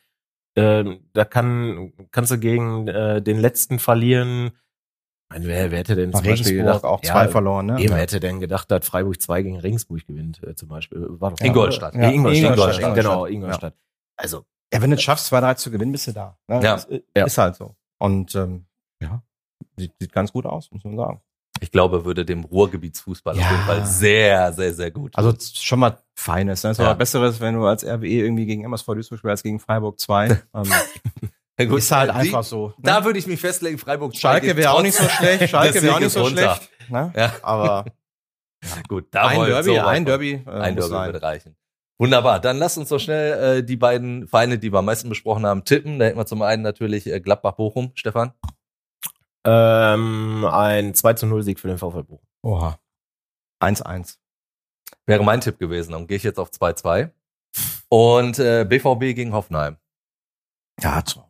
Ähm, 0.56 1.08
da 1.12 1.24
kann, 1.24 1.92
kannst 2.10 2.30
du 2.30 2.38
gegen 2.38 2.88
äh, 2.88 3.22
den 3.22 3.38
letzten 3.38 3.78
verlieren. 3.78 4.52
Ich 5.30 5.34
meine, 5.34 5.46
wer, 5.46 5.70
wer 5.70 5.78
hätte 5.80 5.94
denn 5.94 6.10
zum 6.12 6.22
Beispiel 6.24 6.30
Regensburg 6.30 6.56
gedacht, 6.58 6.84
auch 6.84 7.04
ja, 7.04 7.12
zwei 7.12 7.28
verloren, 7.28 7.66
ne? 7.66 7.80
Eben, 7.80 7.90
wer 7.92 8.00
hätte 8.00 8.18
denn 8.18 8.40
gedacht, 8.40 8.70
dass 8.70 8.86
Freiburg 8.86 9.20
2 9.20 9.42
gegen 9.42 9.58
Regensburg 9.60 10.06
gewinnt, 10.06 10.42
äh, 10.42 10.54
zum 10.54 10.68
Beispiel. 10.68 11.06
War 11.20 11.32
doch 11.32 11.40
Ingolstadt. 11.40 11.94
Ja, 11.94 12.08
Ingolstadt, 12.10 12.52
Ingolstadt, 12.52 12.78
Ingolstadt, 12.78 12.94
genau, 12.94 13.26
Ingolstadt. 13.26 13.74
Also, 14.16 14.44
Ja, 14.72 14.80
wenn 14.80 14.90
du 14.90 14.96
es 14.96 15.02
schaffst, 15.02 15.26
zwei, 15.26 15.40
drei 15.40 15.52
zu 15.54 15.70
gewinnen, 15.70 15.92
bist 15.92 16.06
du 16.06 16.12
da. 16.12 16.38
Ne? 16.48 16.60
Ja. 16.62 16.74
Ist, 16.76 16.88
Ja. 17.14 17.26
ist 17.26 17.36
halt 17.38 17.56
so. 17.56 17.74
Und 17.98 18.34
ähm, 18.36 18.64
ja, 19.02 19.22
sieht, 19.76 19.92
sieht 20.00 20.12
ganz 20.12 20.32
gut 20.32 20.46
aus, 20.46 20.70
muss 20.70 20.84
man 20.84 20.96
sagen. 20.96 21.20
Ich 21.60 21.72
glaube, 21.72 22.04
würde 22.06 22.24
dem 22.24 22.44
Ruhrgebietsfußball 22.44 23.34
auf 23.34 23.40
Ja. 23.40 23.50
jeden 23.50 23.62
Fall 23.64 23.84
sehr, 23.84 24.52
sehr, 24.54 24.72
sehr 24.72 24.90
gut. 24.90 25.14
Also 25.16 25.34
schon 25.54 25.80
mal 25.80 25.98
Feines. 26.14 26.62
Ne? 26.64 26.70
Es 26.70 26.78
Ja. 26.78 26.94
Besseres, 26.94 27.40
wenn 27.40 27.54
du 27.54 27.66
als 27.66 27.84
RWE 27.84 28.06
irgendwie 28.06 28.46
gegen 28.46 28.64
MSV 28.64 28.86
Duisburg 28.94 29.18
spielst 29.18 29.30
als 29.30 29.42
gegen 29.42 29.58
Freiburg 29.60 29.98
2. 30.00 30.26
ähm, 30.54 30.72
Ja, 31.58 31.64
gut, 31.64 31.78
ist 31.78 31.90
halt 31.90 32.10
die- 32.10 32.14
einfach 32.16 32.44
so. 32.44 32.68
Ne? 32.68 32.74
Da 32.78 33.04
würde 33.04 33.18
ich 33.18 33.26
mich 33.26 33.40
festlegen, 33.40 33.78
Freiburg 33.78 34.14
Schalke 34.16 34.56
wäre 34.56 34.72
auch 34.72 34.82
nicht 34.82 34.96
so 34.96 35.08
schlecht. 35.08 35.48
Schalke 35.50 35.82
wäre 35.82 35.94
auch 35.96 36.00
nicht 36.00 36.12
so 36.12 36.26
schlecht. 36.26 36.70
Ne? 36.88 37.12
Ja. 37.16 37.32
Aber 37.42 37.84
Gut, 38.88 39.06
da 39.12 39.26
ein 39.28 39.38
wollen 39.38 39.50
Derby, 39.50 39.64
so 39.74 39.80
ein 39.80 40.04
Derby, 40.04 40.32
äh, 40.46 40.50
ein 40.50 40.74
Derby 40.76 40.88
sein. 40.90 41.06
würde 41.06 41.22
reichen. 41.22 41.56
Wunderbar. 42.00 42.40
Dann 42.40 42.58
lasst 42.58 42.78
uns 42.78 42.88
doch 42.88 42.98
schnell 43.00 43.58
äh, 43.58 43.64
die 43.64 43.76
beiden 43.76 44.26
Vereine, 44.28 44.58
die 44.58 44.72
wir 44.72 44.78
am 44.78 44.84
meisten 44.84 45.08
besprochen 45.08 45.44
haben, 45.46 45.64
tippen. 45.64 45.98
Da 45.98 46.06
hätten 46.06 46.18
wir 46.18 46.26
zum 46.26 46.42
einen 46.42 46.62
natürlich 46.62 47.06
äh, 47.06 47.20
Gladbach-Bochum. 47.20 47.90
Stefan? 47.94 48.32
Ähm, 49.44 50.44
ein 50.44 50.94
2 50.94 51.12
zu 51.14 51.26
0 51.26 51.42
Sieg 51.42 51.58
für 51.60 51.68
den 51.68 51.78
VfL 51.78 52.02
Bochum. 52.04 52.26
Oha. 52.42 52.78
1-1. 53.62 54.16
Wäre 55.06 55.24
mein 55.24 55.40
Tipp 55.40 55.58
gewesen. 55.58 55.92
Dann 55.92 56.06
gehe 56.06 56.16
ich 56.16 56.22
jetzt 56.22 56.38
auf 56.38 56.50
2-2. 56.50 57.10
Und 57.88 58.38
äh, 58.38 58.64
BVB 58.68 59.14
gegen 59.16 59.32
Hoffenheim. 59.32 59.76
Ja, 60.80 61.04
zu 61.04 61.20
Hause. 61.20 61.27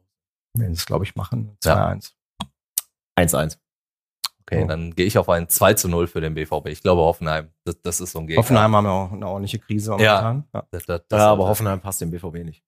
Werden 0.58 0.72
es, 0.72 0.86
glaube 0.86 1.04
ich, 1.04 1.14
machen. 1.16 1.56
Ja. 1.64 1.92
2-1. 1.92 2.12
1-1. 3.18 3.58
Okay, 4.42 4.62
Oh. 4.64 4.66
dann 4.66 4.94
gehe 4.94 5.04
ich 5.06 5.18
auf 5.18 5.28
ein 5.28 5.48
2 5.48 5.74
zu 5.74 5.88
0 5.88 6.06
für 6.06 6.20
den 6.22 6.34
BVB. 6.34 6.68
Ich 6.68 6.82
glaube 6.82 7.02
Hoffenheim. 7.02 7.50
Das, 7.64 7.80
das 7.82 8.00
ist 8.00 8.12
so 8.12 8.20
ein 8.20 8.26
Gegner. 8.26 8.42
Hoffenheim 8.42 8.74
haben 8.74 8.84
ja 8.86 8.90
auch 8.92 9.12
eine 9.12 9.26
ordentliche 9.28 9.58
Krise 9.58 9.90
momentan. 9.90 10.44
Ja. 10.54 10.66
Das, 10.70 10.86
das, 10.86 11.02
das 11.08 11.18
Ja, 11.18 11.30
aber 11.32 11.46
Hoffenheim 11.48 11.80
passt 11.80 12.00
dem 12.00 12.10
BVB 12.10 12.44
nicht. 12.44 12.62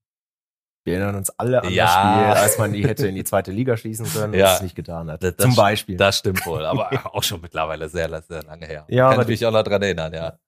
Wir 0.85 0.95
erinnern 0.97 1.17
uns 1.17 1.31
alle 1.39 1.63
an 1.63 1.71
Ja. 1.71 1.85
das 1.85 1.93
Spiel, 1.95 2.43
als 2.43 2.59
man 2.59 2.73
die 2.73 2.87
hätte 2.87 3.07
in 3.07 3.15
die 3.15 3.25
zweite 3.25 3.53
Liga 3.53 3.77
schließen 3.77 4.07
können 4.07 4.33
und 4.33 4.39
Ja. 4.39 4.55
es 4.57 4.63
nicht 4.63 4.75
getan 4.75 5.11
hat. 5.11 5.23
Das- 5.23 5.37
das- 5.37 5.45
Zum 5.47 5.55
Beispiel. 5.55 5.97
Das 5.97 6.19
stimmt 6.19 6.45
wohl, 6.47 6.65
aber 6.67 6.91
auch 7.15 7.23
schon 7.23 7.41
mittlerweile 7.41 7.89
sehr, 7.89 8.09
sehr 8.23 8.43
lange 8.43 8.67
her. 8.67 8.85
Ja, 8.89 9.05
Kann 9.05 9.15
aber 9.15 9.23
ich 9.23 9.29
mich 9.29 9.47
auch 9.47 9.53
noch 9.53 9.63
dran 9.63 9.83
erinnern, 9.83 10.13
ja. 10.13 10.39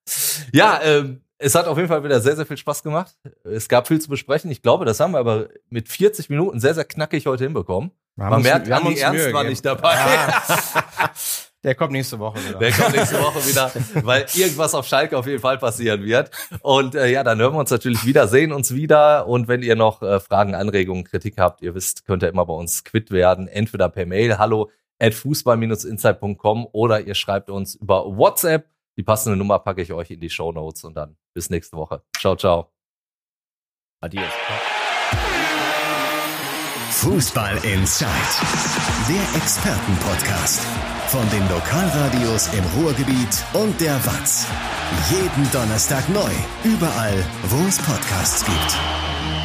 Ja, 0.53 0.81
ähm, 0.83 1.23
es 1.43 1.55
hat 1.55 1.67
auf 1.67 1.77
jeden 1.77 1.89
Fall 1.89 2.05
wieder 2.05 2.21
sehr, 2.21 2.37
sehr 2.37 2.47
viel 2.47 2.57
Spaß 2.57 2.83
gemacht. 2.83 3.15
Es 3.45 3.69
gab 3.69 3.89
viel 3.89 4.01
zu 4.01 4.09
besprechen. 4.09 4.51
Ich 4.51 4.63
glaube, 4.63 4.85
das 4.85 5.01
haben 5.01 5.13
wir 5.13 5.19
aber 5.19 5.49
mit 5.69 5.89
40 5.89 6.31
Minuten 6.31 6.61
sehr, 6.61 6.75
sehr 6.75 6.85
knackig 6.85 7.27
heute 7.27 7.45
hinbekommen. 7.45 7.91
Wir 8.17 8.27
Man 8.29 8.43
merkt, 8.43 8.67
wir 8.69 8.77
haben 8.77 8.87
Andi 8.87 9.01
Ernst 9.01 9.25
Mühe 9.25 9.33
war 9.33 9.43
gegeben. 9.43 9.51
nicht 9.51 9.65
dabei. 9.65 9.97
Der 11.65 11.77
kommt 11.77 11.93
nächste 11.93 12.19
Woche 12.19 12.39
wieder. 12.45 12.59
Der 12.59 12.73
kommt 12.73 12.97
nächste 12.97 13.21
Woche 13.21 13.39
wieder, 13.47 13.71
weil 14.05 14.27
irgendwas 14.35 14.75
auf 14.75 14.85
Schalke 14.85 15.17
auf 15.17 15.27
jeden 15.29 15.39
Fall 15.41 15.59
passieren 15.59 16.03
wird. 16.03 16.31
Und 16.61 16.97
äh, 16.97 17.07
ja, 17.07 17.23
dann 17.23 17.39
hören 17.39 17.55
wir 17.55 17.61
uns 17.61 17.71
natürlich 17.71 18.05
wieder, 18.05 18.27
sehen 18.27 18.53
uns 18.53 18.75
wieder. 18.75 19.29
Und 19.29 19.47
wenn 19.47 19.63
ihr 19.63 19.77
noch 19.77 20.03
äh, 20.03 20.19
Fragen, 20.19 20.57
Anregungen, 20.57 21.05
Kritik 21.05 21.35
habt, 21.39 21.63
ihr 21.63 21.77
wisst, 21.77 22.05
könnt 22.05 22.25
ihr 22.25 22.29
immer 22.31 22.47
bei 22.47 22.55
uns 22.55 22.83
quitt 22.83 23.13
werden. 23.13 23.47
Entweder 23.47 23.89
per 23.89 24.07
Mail, 24.07 24.39
hallo 24.39 24.71
at 24.99 25.15
fußball-insight.com 25.15 26.67
oder 26.73 27.01
ihr 27.01 27.15
schreibt 27.15 27.49
uns 27.49 27.77
über 27.77 28.17
WhatsApp. 28.17 28.67
Die 29.03 29.05
passende 29.05 29.37
Nummer 29.37 29.59
packe 29.59 29.83
ich 29.83 29.93
euch 29.93 30.13
in 30.13 30.21
die 30.21 30.31
Show 30.31 30.53
Notes 30.53 30.85
und 30.85 30.95
dann 30.95 31.17
bis 31.35 31.51
nächste 31.51 31.77
Woche. 31.77 32.05
Ciao, 32.17 32.37
ciao. 32.37 32.71
Adios. 34.01 34.31
Fußball 36.91 37.57
Inside, 37.65 38.07
der 39.09 39.41
Expertenpodcast. 39.43 40.65
Von 41.09 41.29
den 41.31 41.43
Lokalradios 41.49 42.55
im 42.55 42.65
Ruhrgebiet 42.81 43.45
und 43.55 43.81
der 43.81 43.97
Watz. 44.07 44.47
Jeden 45.11 45.51
Donnerstag 45.51 46.09
neu, 46.09 46.31
überall, 46.63 47.25
wo 47.49 47.67
es 47.67 47.79
Podcasts 47.79 48.45
gibt. 48.45 49.42